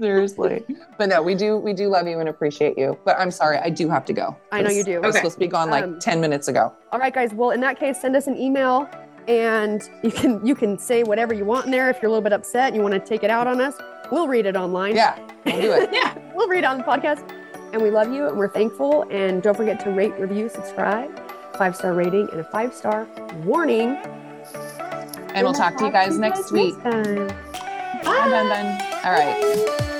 seriously. 0.00 0.64
But 0.96 1.08
no, 1.08 1.20
we 1.22 1.34
do, 1.34 1.56
we 1.58 1.72
do 1.74 1.88
love 1.88 2.06
you 2.06 2.18
and 2.20 2.28
appreciate 2.28 2.78
you. 2.78 2.96
But 3.04 3.18
I'm 3.18 3.30
sorry, 3.30 3.58
I 3.58 3.68
do 3.68 3.88
have 3.90 4.04
to 4.06 4.12
go. 4.12 4.36
I 4.52 4.62
know 4.62 4.70
you 4.70 4.84
do. 4.84 4.96
I 4.96 4.98
was 5.00 5.08
Okay. 5.16 5.18
supposed 5.18 5.34
to 5.34 5.40
be 5.40 5.48
gone 5.48 5.68
like 5.70 5.84
Um, 5.84 5.98
10 5.98 6.20
minutes 6.20 6.48
ago. 6.48 6.72
All 6.92 6.98
right, 6.98 7.12
guys. 7.12 7.34
Well, 7.34 7.50
in 7.50 7.60
that 7.60 7.78
case, 7.78 8.00
send 8.00 8.16
us 8.16 8.26
an 8.26 8.36
email 8.38 8.88
and 9.28 9.82
you 10.02 10.10
can 10.10 10.44
you 10.44 10.54
can 10.54 10.76
say 10.78 11.04
whatever 11.04 11.32
you 11.34 11.44
want 11.44 11.66
in 11.66 11.70
there. 11.72 11.88
If 11.90 12.00
you're 12.02 12.08
a 12.08 12.12
little 12.12 12.22
bit 12.22 12.32
upset 12.32 12.68
and 12.68 12.76
you 12.76 12.82
want 12.82 12.94
to 12.94 13.00
take 13.00 13.22
it 13.22 13.30
out 13.30 13.46
on 13.46 13.60
us, 13.60 13.74
we'll 14.12 14.28
read 14.28 14.46
it 14.46 14.56
online. 14.56 14.94
Yeah, 14.94 15.18
we'll 15.44 15.60
do 15.60 15.72
it. 15.72 15.90
yeah. 15.92 16.16
we'll 16.34 16.48
read 16.48 16.58
it 16.58 16.64
on 16.64 16.78
the 16.78 16.84
podcast. 16.84 17.28
And 17.72 17.82
we 17.82 17.90
love 17.90 18.12
you 18.12 18.28
and 18.28 18.36
we're 18.36 18.50
thankful. 18.50 19.06
And 19.10 19.42
don't 19.42 19.56
forget 19.56 19.80
to 19.80 19.90
rate, 19.90 20.12
review, 20.18 20.50
subscribe, 20.50 21.10
five 21.56 21.74
star 21.74 21.94
rating, 21.94 22.28
and 22.30 22.40
a 22.40 22.44
five 22.44 22.74
star 22.74 23.08
warning. 23.44 23.96
And 25.34 25.44
we'll 25.44 25.54
talk 25.54 25.78
to 25.78 25.86
you 25.86 25.90
guys 25.92 26.18
next 26.18 26.52
week. 26.52 26.74
time. 26.82 27.28
Bye, 28.04 28.28
Bun. 28.28 28.82
All 29.04 29.12
right. 29.12 29.98